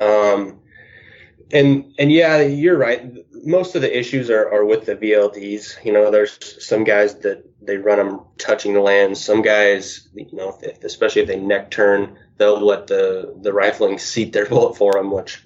Um, 0.00 0.60
and 1.52 1.92
and 1.98 2.12
yeah, 2.12 2.40
you're 2.40 2.78
right 2.78 3.12
most 3.44 3.74
of 3.74 3.82
the 3.82 3.98
issues 3.98 4.30
are, 4.30 4.52
are 4.52 4.64
with 4.64 4.86
the 4.86 4.96
VLDs. 4.96 5.84
You 5.84 5.92
know, 5.92 6.10
there's 6.10 6.38
some 6.64 6.84
guys 6.84 7.18
that 7.20 7.44
they 7.62 7.76
run 7.76 7.98
them 7.98 8.20
touching 8.38 8.74
the 8.74 8.80
land. 8.80 9.16
Some 9.16 9.42
guys, 9.42 10.08
you 10.14 10.28
know, 10.32 10.58
if, 10.62 10.82
especially 10.84 11.22
if 11.22 11.28
they 11.28 11.38
neck 11.38 11.70
turn, 11.70 12.18
they'll 12.36 12.60
let 12.64 12.86
the, 12.86 13.34
the 13.40 13.52
rifling 13.52 13.98
seat 13.98 14.32
their 14.32 14.46
bullet 14.48 14.76
for 14.76 14.92
them, 14.92 15.10
which 15.10 15.44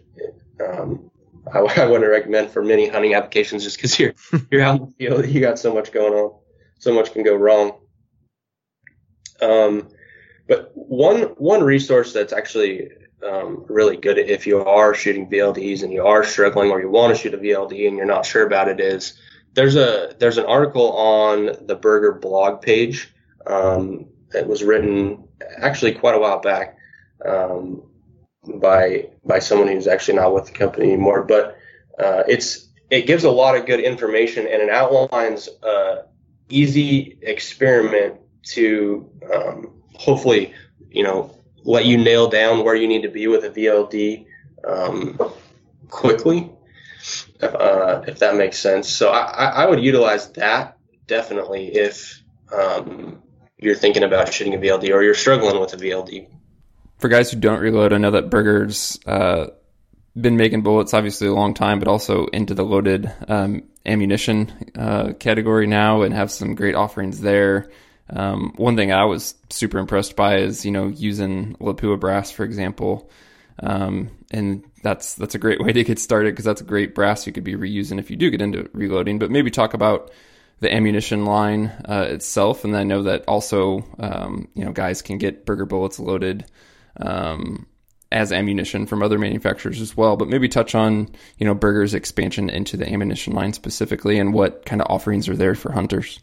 um, 0.61 1.11
I, 1.53 1.59
I 1.77 1.87
wouldn't 1.87 2.11
recommend 2.11 2.51
for 2.51 2.63
many 2.63 2.89
hunting 2.89 3.15
applications 3.15 3.65
just 3.65 3.77
because 3.77 3.99
you're, 3.99 4.15
you're 4.51 4.63
out 4.63 4.81
in 4.81 4.87
the 4.87 4.93
field. 4.93 5.27
You 5.27 5.41
got 5.41 5.59
so 5.59 5.75
much 5.75 5.93
going 5.93 6.13
on. 6.13 6.39
So 6.79 6.93
much 6.93 7.13
can 7.13 7.23
go 7.23 7.35
wrong. 7.35 7.79
Um, 9.41 9.89
but 10.47 10.73
one, 10.75 11.23
one 11.39 11.63
resource 11.63 12.13
that's 12.13 12.33
actually 12.33 12.91
um, 13.25 13.65
really 13.69 13.97
good 13.97 14.19
if 14.19 14.47
you 14.47 14.65
are 14.65 14.95
shooting 14.95 15.29
VLDs 15.29 15.83
and 15.83 15.93
you 15.93 16.05
are 16.07 16.25
struggling 16.25 16.71
or 16.71 16.81
you 16.81 16.91
want 16.91 17.15
to 17.15 17.21
shoot 17.21 17.35
a 17.35 17.39
VLD 17.39 17.89
and 17.89 17.97
you're 17.97 18.07
not 18.07 18.27
sure 18.27 18.47
about 18.47 18.69
it 18.69 18.81
is 18.81 19.19
there's 19.55 19.77
a 19.77 20.15
there's 20.19 20.39
an 20.39 20.47
article 20.47 20.93
on 20.93 21.67
the 21.67 21.77
Berger 21.77 22.13
blog 22.13 22.61
page. 22.61 23.13
Um, 23.47 24.07
that 24.35 24.47
was 24.47 24.63
written 24.63 25.29
actually 25.57 25.93
quite 25.93 26.15
a 26.15 26.19
while 26.19 26.41
back 26.41 26.77
um, 27.25 27.83
by 28.61 29.09
by 29.25 29.39
someone 29.39 29.69
who's 29.69 29.87
actually 29.87 30.17
not 30.17 30.35
with 30.35 30.47
the 30.47 30.53
company 30.53 30.89
anymore, 30.89 31.23
but 31.23 31.57
uh, 31.99 32.25
it's 32.29 32.69
it 32.91 33.07
gives 33.07 33.25
a 33.25 33.31
lot 33.31 33.57
of 33.57 33.65
good 33.65 33.81
information 33.81 34.47
and 34.47 34.61
it 34.61 34.69
outlines 34.69 35.49
a 35.63 36.03
easy 36.51 37.19
experiment 37.23 38.17
to 38.43 39.09
um, 39.33 39.83
hopefully, 39.95 40.53
you 40.91 41.03
know, 41.03 41.35
let 41.65 41.87
you 41.87 41.99
nail 41.99 42.29
down 42.29 42.65
where 42.65 42.75
you 42.75 42.87
need 42.87 43.03
to 43.03 43.09
be 43.09 43.27
with 43.27 43.45
a 43.45 43.51
VLD 43.51 44.27
um, 44.67 45.19
quickly, 45.89 46.51
uh, 47.43 48.03
if 48.07 48.19
that 48.21 48.37
makes 48.37 48.59
sense. 48.59 48.89
So 48.89 49.11
I, 49.11 49.47
I 49.47 49.67
would 49.67 49.83
utilize 49.83 50.31
that 50.33 50.79
definitely 51.07 51.75
if 51.75 52.23
um, 52.53 53.23
you're 53.59 53.75
thinking 53.75 54.03
about 54.03 54.33
shooting 54.33 54.55
a 54.55 54.59
VLD 54.59 54.93
or 54.93 55.03
you're 55.03 55.15
struggling 55.15 55.61
with 55.61 55.73
a 55.73 55.77
VLD. 55.77 56.29
For 56.99 57.09
guys 57.09 57.31
who 57.31 57.39
don't 57.39 57.61
reload, 57.61 57.93
I 57.93 57.99
know 57.99 58.13
that 58.13 58.31
Berger's 58.31 58.99
uh, 59.07 59.49
been 60.19 60.37
making 60.37 60.63
bullets 60.63 60.95
obviously 60.95 61.27
a 61.27 61.33
long 61.33 61.55
time, 61.55 61.79
but 61.79 61.89
also 61.89 62.27
into 62.27 62.55
the 62.55 62.65
loaded 62.65 63.13
um, 63.29 63.65
ammunition 63.85 64.73
uh, 64.77 65.13
category 65.15 65.67
now 65.67 66.03
and 66.03 66.15
have 66.15 66.31
some 66.31 66.55
great 66.55 66.75
offerings 66.75 67.21
there. 67.21 67.71
Um, 68.11 68.53
one 68.57 68.77
thing 68.77 68.93
I 68.93 69.05
was 69.05 69.35
super 69.51 69.79
impressed 69.79 70.17
by 70.17 70.37
is 70.39 70.65
you 70.65 70.71
know 70.71 70.89
using 70.89 71.57
Lapua 71.57 71.99
brass 71.99 72.31
for 72.31 72.45
example, 72.45 73.11
um, 73.61 74.11
and 74.31 74.65
that's 74.83 75.15
that's 75.15 75.35
a 75.35 75.39
great 75.39 75.61
way 75.65 75.73
to 75.73 75.85
get 75.85 75.99
started 75.99 76.33
because 76.33 76.45
that's 76.45 76.61
a 76.61 76.65
great 76.65 76.95
brass 76.95 77.27
you 77.27 77.33
could 77.33 77.45
be 77.45 77.55
reusing 77.55 77.99
if 77.99 78.11
you 78.11 78.17
do 78.17 78.31
get 78.31 78.43
into 78.43 78.69
reloading. 78.73 79.19
But 79.19 79.31
maybe 79.31 79.51
talk 79.51 79.75
about 79.75 80.11
the 80.61 80.73
ammunition 80.73 81.25
line 81.25 81.67
uh, 81.89 82.07
itself, 82.11 82.65
and 82.65 82.77
I 82.77 82.85
know 82.85 83.03
that 83.05 83.25
also 83.27 83.85
um, 83.99 84.49
you 84.55 84.65
know 84.65 84.73
guys 84.73 85.03
can 85.03 85.19
get 85.19 85.47
Berger 85.47 85.67
bullets 85.67 85.99
loaded 85.99 86.45
um, 86.99 87.67
as 88.13 88.33
ammunition 88.33 88.87
from 88.87 89.03
other 89.03 89.19
manufacturers 89.19 89.81
as 89.81 89.97
well. 89.97 90.17
But 90.17 90.29
maybe 90.29 90.49
touch 90.49 90.75
on 90.75 91.09
you 91.39 91.47
know 91.47 91.55
Berger's 91.55 91.95
expansion 91.95 92.51
into 92.51 92.77
the 92.77 92.91
ammunition 92.91 93.33
line 93.33 93.55
specifically, 93.55 94.19
and 94.19 94.35
what 94.35 94.67
kind 94.67 94.83
of 94.83 94.89
offerings 94.91 95.27
are 95.29 95.37
there 95.37 95.55
for 95.55 95.73
hunters. 95.73 96.21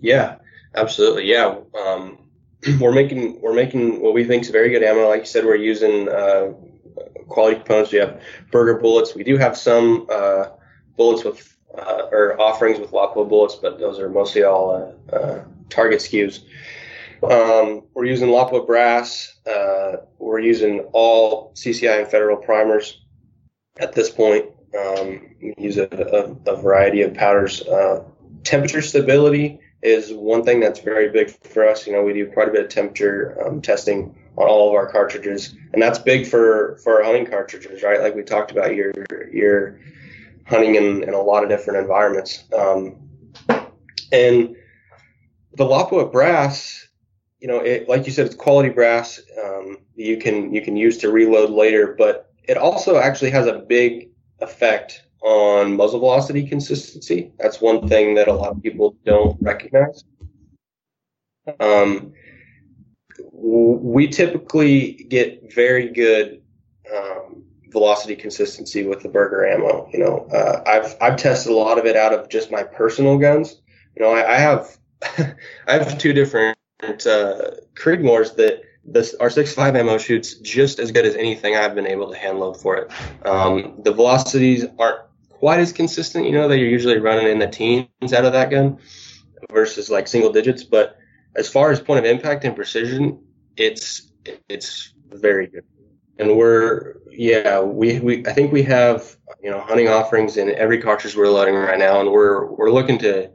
Yeah, 0.00 0.36
absolutely. 0.74 1.26
Yeah, 1.26 1.56
um, 1.74 2.18
we're 2.80 2.92
making 2.92 3.40
we're 3.40 3.54
making 3.54 4.00
what 4.00 4.14
we 4.14 4.24
think 4.24 4.42
is 4.42 4.50
very 4.50 4.70
good 4.70 4.82
ammo. 4.82 5.08
Like 5.08 5.20
you 5.20 5.26
said, 5.26 5.44
we're 5.44 5.56
using 5.56 6.08
uh, 6.08 6.52
quality 7.28 7.56
components. 7.56 7.92
We 7.92 7.98
have 7.98 8.20
Berger 8.50 8.78
bullets. 8.78 9.14
We 9.14 9.24
do 9.24 9.36
have 9.36 9.56
some 9.56 10.06
uh, 10.10 10.46
bullets 10.96 11.24
with 11.24 11.56
uh, 11.76 12.08
or 12.10 12.40
offerings 12.40 12.78
with 12.78 12.90
Lapua 12.90 13.28
bullets, 13.28 13.54
but 13.54 13.78
those 13.78 13.98
are 13.98 14.08
mostly 14.08 14.42
all 14.42 14.94
uh, 15.10 15.14
uh, 15.14 15.44
target 15.70 16.00
SKUs. 16.00 16.44
Um, 17.22 17.84
we're 17.94 18.04
using 18.04 18.28
Lapua 18.28 18.66
brass. 18.66 19.36
Uh, 19.46 19.98
we're 20.18 20.40
using 20.40 20.80
all 20.92 21.52
CCI 21.54 22.02
and 22.02 22.10
federal 22.10 22.36
primers 22.36 23.00
at 23.78 23.92
this 23.92 24.10
point. 24.10 24.46
Um, 24.76 25.34
we 25.40 25.54
use 25.58 25.78
a, 25.78 25.88
a, 26.46 26.52
a, 26.52 26.56
variety 26.56 27.02
of 27.02 27.14
powders. 27.14 27.62
Uh, 27.62 28.04
temperature 28.42 28.82
stability 28.82 29.60
is 29.82 30.12
one 30.12 30.44
thing 30.44 30.60
that's 30.60 30.80
very 30.80 31.10
big 31.10 31.30
for 31.30 31.66
us. 31.66 31.86
You 31.86 31.92
know, 31.92 32.02
we 32.02 32.12
do 32.12 32.30
quite 32.30 32.48
a 32.48 32.52
bit 32.52 32.64
of 32.64 32.68
temperature 32.68 33.36
um, 33.44 33.60
testing 33.60 34.16
on 34.36 34.48
all 34.48 34.68
of 34.68 34.74
our 34.74 34.90
cartridges, 34.90 35.54
and 35.72 35.82
that's 35.82 35.98
big 35.98 36.26
for 36.26 36.78
for 36.82 36.98
our 36.98 37.04
hunting 37.04 37.26
cartridges, 37.26 37.82
right? 37.82 38.00
Like 38.00 38.14
we 38.14 38.22
talked 38.22 38.50
about, 38.50 38.74
you're 38.74 38.92
you're 39.32 39.80
hunting 40.46 40.76
in, 40.76 41.02
in 41.02 41.14
a 41.14 41.20
lot 41.20 41.42
of 41.42 41.48
different 41.48 41.80
environments, 41.80 42.44
um, 42.56 42.96
and 44.12 44.56
the 45.54 45.64
Lapua 45.64 46.10
brass 46.10 46.82
you 47.42 47.48
know, 47.48 47.58
it, 47.58 47.88
like 47.88 48.06
you 48.06 48.12
said, 48.12 48.26
it's 48.26 48.36
quality 48.36 48.68
brass. 48.68 49.20
Um, 49.44 49.78
you 49.96 50.16
can 50.16 50.54
you 50.54 50.62
can 50.62 50.76
use 50.76 50.98
to 50.98 51.10
reload 51.10 51.50
later, 51.50 51.96
but 51.98 52.32
it 52.44 52.56
also 52.56 52.98
actually 52.98 53.32
has 53.32 53.46
a 53.46 53.58
big 53.58 54.10
effect 54.40 55.02
on 55.22 55.76
muzzle 55.76 56.00
velocity 56.00 56.46
consistency. 56.46 57.32
That's 57.38 57.60
one 57.60 57.88
thing 57.88 58.14
that 58.16 58.28
a 58.28 58.32
lot 58.32 58.52
of 58.52 58.62
people 58.62 58.96
don't 59.04 59.36
recognize. 59.40 60.04
Um, 61.60 62.12
we 63.32 64.08
typically 64.08 64.92
get 64.92 65.52
very 65.54 65.88
good 65.88 66.42
um, 66.94 67.44
velocity 67.68 68.16
consistency 68.16 68.84
with 68.84 69.02
the 69.02 69.08
Berger 69.08 69.46
ammo. 69.46 69.88
You 69.92 70.00
know, 70.00 70.26
uh, 70.32 70.62
I've 70.66 70.96
I've 71.00 71.16
tested 71.16 71.52
a 71.52 71.56
lot 71.56 71.78
of 71.78 71.86
it 71.86 71.96
out 71.96 72.12
of 72.12 72.28
just 72.28 72.50
my 72.50 72.62
personal 72.62 73.18
guns. 73.18 73.60
You 73.96 74.04
know, 74.04 74.12
I, 74.12 74.34
I 74.34 74.38
have 74.38 74.78
I 75.66 75.72
have 75.72 75.98
two 75.98 76.12
different 76.12 76.56
uh, 76.82 77.50
Creedmoors 77.74 78.36
that 78.36 78.62
this 78.84 79.14
our 79.20 79.28
6.5 79.28 79.78
ammo 79.78 79.98
shoots 79.98 80.34
just 80.34 80.78
as 80.78 80.90
good 80.90 81.06
as 81.06 81.14
anything 81.14 81.56
I've 81.56 81.74
been 81.74 81.86
able 81.86 82.10
to 82.10 82.16
hand 82.16 82.40
load 82.40 82.60
for 82.60 82.76
it. 82.76 82.90
Um, 83.24 83.80
the 83.82 83.92
velocities 83.92 84.66
aren't 84.78 85.00
quite 85.42 85.58
as 85.58 85.72
consistent, 85.72 86.24
you 86.24 86.30
know, 86.30 86.46
that 86.46 86.56
you're 86.56 86.68
usually 86.68 86.98
running 86.98 87.26
in 87.26 87.40
the 87.40 87.48
teens 87.48 88.12
out 88.12 88.24
of 88.24 88.32
that 88.32 88.48
gun 88.48 88.78
versus 89.50 89.90
like 89.90 90.06
single 90.06 90.30
digits. 90.30 90.62
But 90.62 90.96
as 91.34 91.48
far 91.48 91.72
as 91.72 91.80
point 91.80 91.98
of 91.98 92.04
impact 92.04 92.44
and 92.44 92.54
precision, 92.54 93.18
it's 93.56 94.12
it's 94.48 94.94
very 95.08 95.48
good. 95.48 95.64
And 96.20 96.36
we're 96.36 96.94
yeah, 97.10 97.58
we, 97.58 97.98
we 97.98 98.24
I 98.24 98.32
think 98.32 98.52
we 98.52 98.62
have 98.62 99.16
you 99.42 99.50
know 99.50 99.60
hunting 99.60 99.88
offerings 99.88 100.36
in 100.36 100.48
every 100.54 100.80
cartridge 100.80 101.16
we're 101.16 101.26
loading 101.26 101.56
right 101.56 101.76
now, 101.76 102.00
and 102.00 102.12
we're 102.12 102.46
we're 102.46 102.70
looking 102.70 102.98
to 102.98 103.28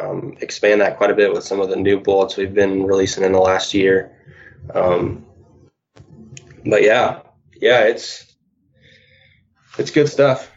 um, 0.00 0.34
expand 0.40 0.80
that 0.80 0.96
quite 0.96 1.10
a 1.10 1.14
bit 1.14 1.34
with 1.34 1.44
some 1.44 1.60
of 1.60 1.68
the 1.68 1.76
new 1.76 2.00
bullets 2.00 2.38
we've 2.38 2.54
been 2.54 2.84
releasing 2.84 3.24
in 3.24 3.32
the 3.32 3.38
last 3.38 3.74
year. 3.74 4.16
Um, 4.74 5.26
but 6.64 6.82
yeah, 6.82 7.20
yeah, 7.60 7.82
it's 7.82 8.36
it's 9.76 9.90
good 9.90 10.08
stuff. 10.08 10.48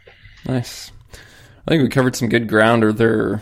Nice. 0.48 0.92
I 1.14 1.72
think 1.72 1.84
we 1.84 1.90
covered 1.90 2.16
some 2.16 2.30
good 2.30 2.48
ground. 2.48 2.84
Are 2.84 2.94
there 2.94 3.42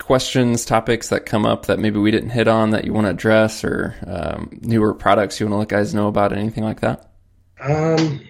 questions, 0.00 0.64
topics 0.64 1.08
that 1.08 1.26
come 1.26 1.44
up 1.44 1.66
that 1.66 1.78
maybe 1.78 1.98
we 1.98 2.10
didn't 2.10 2.30
hit 2.30 2.48
on 2.48 2.70
that 2.70 2.84
you 2.84 2.92
want 2.92 3.06
to 3.06 3.10
address, 3.10 3.64
or 3.64 3.94
um, 4.06 4.50
newer 4.62 4.94
products 4.94 5.38
you 5.38 5.46
want 5.46 5.52
to 5.52 5.58
let 5.58 5.68
guys 5.68 5.94
know 5.94 6.08
about? 6.08 6.32
Anything 6.32 6.64
like 6.64 6.80
that? 6.80 7.12
Um, 7.60 8.20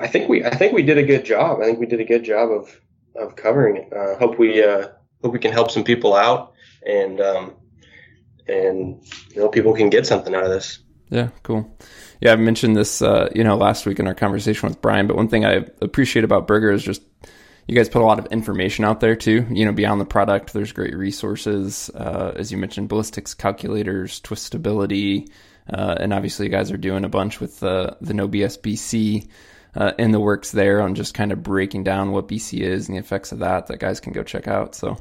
I 0.00 0.06
think 0.06 0.28
we 0.28 0.44
I 0.44 0.54
think 0.54 0.72
we 0.72 0.82
did 0.82 0.98
a 0.98 1.02
good 1.02 1.24
job. 1.24 1.60
I 1.60 1.64
think 1.64 1.78
we 1.78 1.86
did 1.86 2.00
a 2.00 2.04
good 2.04 2.24
job 2.24 2.50
of 2.50 2.80
of 3.16 3.36
covering 3.36 3.76
it. 3.76 3.92
Uh, 3.92 4.18
hope 4.18 4.38
we 4.38 4.62
uh, 4.62 4.88
hope 5.22 5.32
we 5.32 5.38
can 5.38 5.52
help 5.52 5.70
some 5.70 5.84
people 5.84 6.14
out 6.14 6.54
and 6.86 7.20
um, 7.20 7.54
and 8.46 9.02
you 9.30 9.40
know 9.40 9.48
people 9.48 9.74
can 9.74 9.90
get 9.90 10.06
something 10.06 10.34
out 10.34 10.44
of 10.44 10.50
this. 10.50 10.80
Yeah, 11.10 11.28
cool. 11.42 11.74
Yeah, 12.20 12.32
I 12.32 12.36
mentioned 12.36 12.76
this 12.76 13.00
uh, 13.00 13.30
you 13.34 13.44
know 13.44 13.56
last 13.56 13.86
week 13.86 13.98
in 13.98 14.06
our 14.06 14.14
conversation 14.14 14.68
with 14.68 14.80
Bryan, 14.80 15.06
but 15.06 15.16
one 15.16 15.28
thing 15.28 15.44
I 15.44 15.66
appreciate 15.80 16.24
about 16.24 16.46
Berger 16.46 16.70
is 16.70 16.82
just 16.82 17.02
you 17.66 17.74
guys 17.74 17.88
put 17.88 18.02
a 18.02 18.04
lot 18.04 18.18
of 18.18 18.26
information 18.26 18.84
out 18.84 19.00
there 19.00 19.16
too. 19.16 19.46
You 19.50 19.64
know, 19.64 19.72
beyond 19.72 20.00
the 20.00 20.06
product, 20.06 20.52
there's 20.52 20.72
great 20.72 20.96
resources, 20.96 21.90
uh, 21.94 22.32
as 22.36 22.52
you 22.52 22.58
mentioned, 22.58 22.88
ballistics 22.88 23.34
calculators, 23.34 24.20
twistability, 24.20 25.30
uh, 25.72 25.96
and 25.98 26.12
obviously 26.12 26.46
you 26.46 26.52
guys 26.52 26.70
are 26.70 26.78
doing 26.78 27.04
a 27.04 27.08
bunch 27.08 27.40
with 27.40 27.60
the 27.60 27.96
the 28.00 28.14
No 28.14 28.28
BS 28.28 28.60
BC. 28.60 29.28
Uh, 29.74 29.92
in 29.98 30.10
the 30.10 30.18
works 30.18 30.50
there 30.50 30.80
on 30.80 30.94
just 30.94 31.12
kind 31.12 31.30
of 31.30 31.42
breaking 31.42 31.84
down 31.84 32.10
what 32.10 32.26
BC 32.26 32.60
is 32.60 32.88
and 32.88 32.96
the 32.96 33.00
effects 33.00 33.32
of 33.32 33.40
that 33.40 33.66
that 33.66 33.78
guys 33.78 34.00
can 34.00 34.14
go 34.14 34.24
check 34.24 34.48
out. 34.48 34.74
So 34.74 34.96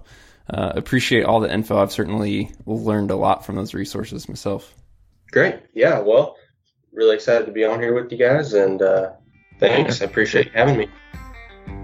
uh, 0.50 0.74
appreciate 0.76 1.24
all 1.24 1.40
the 1.40 1.52
info. 1.52 1.78
I've 1.78 1.92
certainly 1.92 2.52
learned 2.66 3.10
a 3.10 3.16
lot 3.16 3.46
from 3.46 3.56
those 3.56 3.74
resources 3.74 4.30
myself. 4.30 4.76
Great. 5.32 5.60
Yeah. 5.74 6.00
Well, 6.00 6.36
really 6.94 7.16
excited 7.16 7.46
to 7.46 7.52
be 7.52 7.64
on 7.64 7.80
here 7.80 7.94
with 7.94 8.12
you 8.12 8.18
guys, 8.18 8.54
and 8.54 8.82
uh, 8.82 9.12
thanks. 9.60 10.02
I 10.02 10.06
appreciate 10.06 10.48
you 10.48 10.52
having 10.54 10.78
me. 10.78 10.88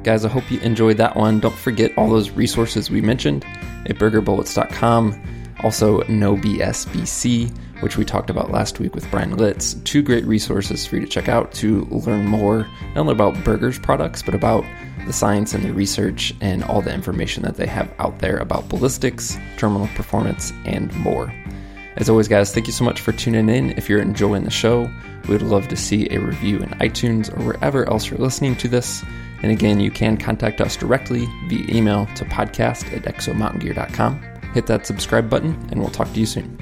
Guys, 0.03 0.25
I 0.25 0.29
hope 0.29 0.49
you 0.51 0.59
enjoyed 0.61 0.97
that 0.97 1.15
one. 1.15 1.39
Don't 1.39 1.55
forget 1.55 1.91
all 1.97 2.09
those 2.09 2.31
resources 2.31 2.89
we 2.89 3.01
mentioned 3.01 3.45
at 3.85 3.95
bergerbullets.com. 3.97 5.21
Also, 5.61 6.01
No 6.09 6.35
BSBC, 6.35 7.81
which 7.81 7.95
we 7.95 8.03
talked 8.03 8.29
about 8.29 8.51
last 8.51 8.79
week 8.79 8.95
with 8.95 9.09
Bryan 9.09 9.37
Litz. 9.37 9.75
Two 9.85 10.01
great 10.01 10.25
resources 10.25 10.85
for 10.85 10.95
you 10.95 11.01
to 11.01 11.07
check 11.07 11.29
out 11.29 11.53
to 11.53 11.85
learn 11.85 12.27
more, 12.27 12.67
not 12.95 12.97
only 12.97 13.13
about 13.13 13.41
Berger's 13.45 13.79
products, 13.79 14.21
but 14.21 14.35
about 14.35 14.65
the 15.05 15.13
science 15.13 15.53
and 15.53 15.63
the 15.63 15.73
research 15.73 16.33
and 16.41 16.63
all 16.65 16.81
the 16.81 16.93
information 16.93 17.43
that 17.43 17.55
they 17.55 17.67
have 17.67 17.93
out 17.99 18.19
there 18.19 18.37
about 18.37 18.67
ballistics, 18.67 19.37
terminal 19.57 19.87
performance, 19.95 20.51
and 20.65 20.93
more. 20.95 21.33
As 21.95 22.09
always, 22.09 22.27
guys, 22.27 22.53
thank 22.53 22.67
you 22.67 22.73
so 22.73 22.83
much 22.83 23.01
for 23.01 23.11
tuning 23.11 23.49
in. 23.49 23.71
If 23.71 23.87
you're 23.87 24.01
enjoying 24.01 24.43
the 24.43 24.49
show, 24.49 24.91
we'd 25.27 25.41
love 25.41 25.67
to 25.67 25.75
see 25.75 26.07
a 26.09 26.19
review 26.19 26.57
in 26.57 26.69
iTunes 26.69 27.35
or 27.37 27.43
wherever 27.43 27.87
else 27.87 28.09
you're 28.09 28.19
listening 28.19 28.55
to 28.57 28.67
this. 28.67 29.03
And 29.43 29.51
again, 29.51 29.79
you 29.79 29.91
can 29.91 30.17
contact 30.17 30.59
us 30.61 30.75
directly 30.75 31.27
via 31.47 31.65
email 31.75 32.07
to 32.15 32.25
podcast 32.25 32.91
at 32.95 33.03
exomountaingear.com. 33.03 34.21
Hit 34.53 34.67
that 34.67 34.87
subscribe 34.87 35.29
button, 35.29 35.53
and 35.69 35.79
we'll 35.79 35.89
talk 35.89 36.11
to 36.13 36.19
you 36.19 36.25
soon. 36.25 36.57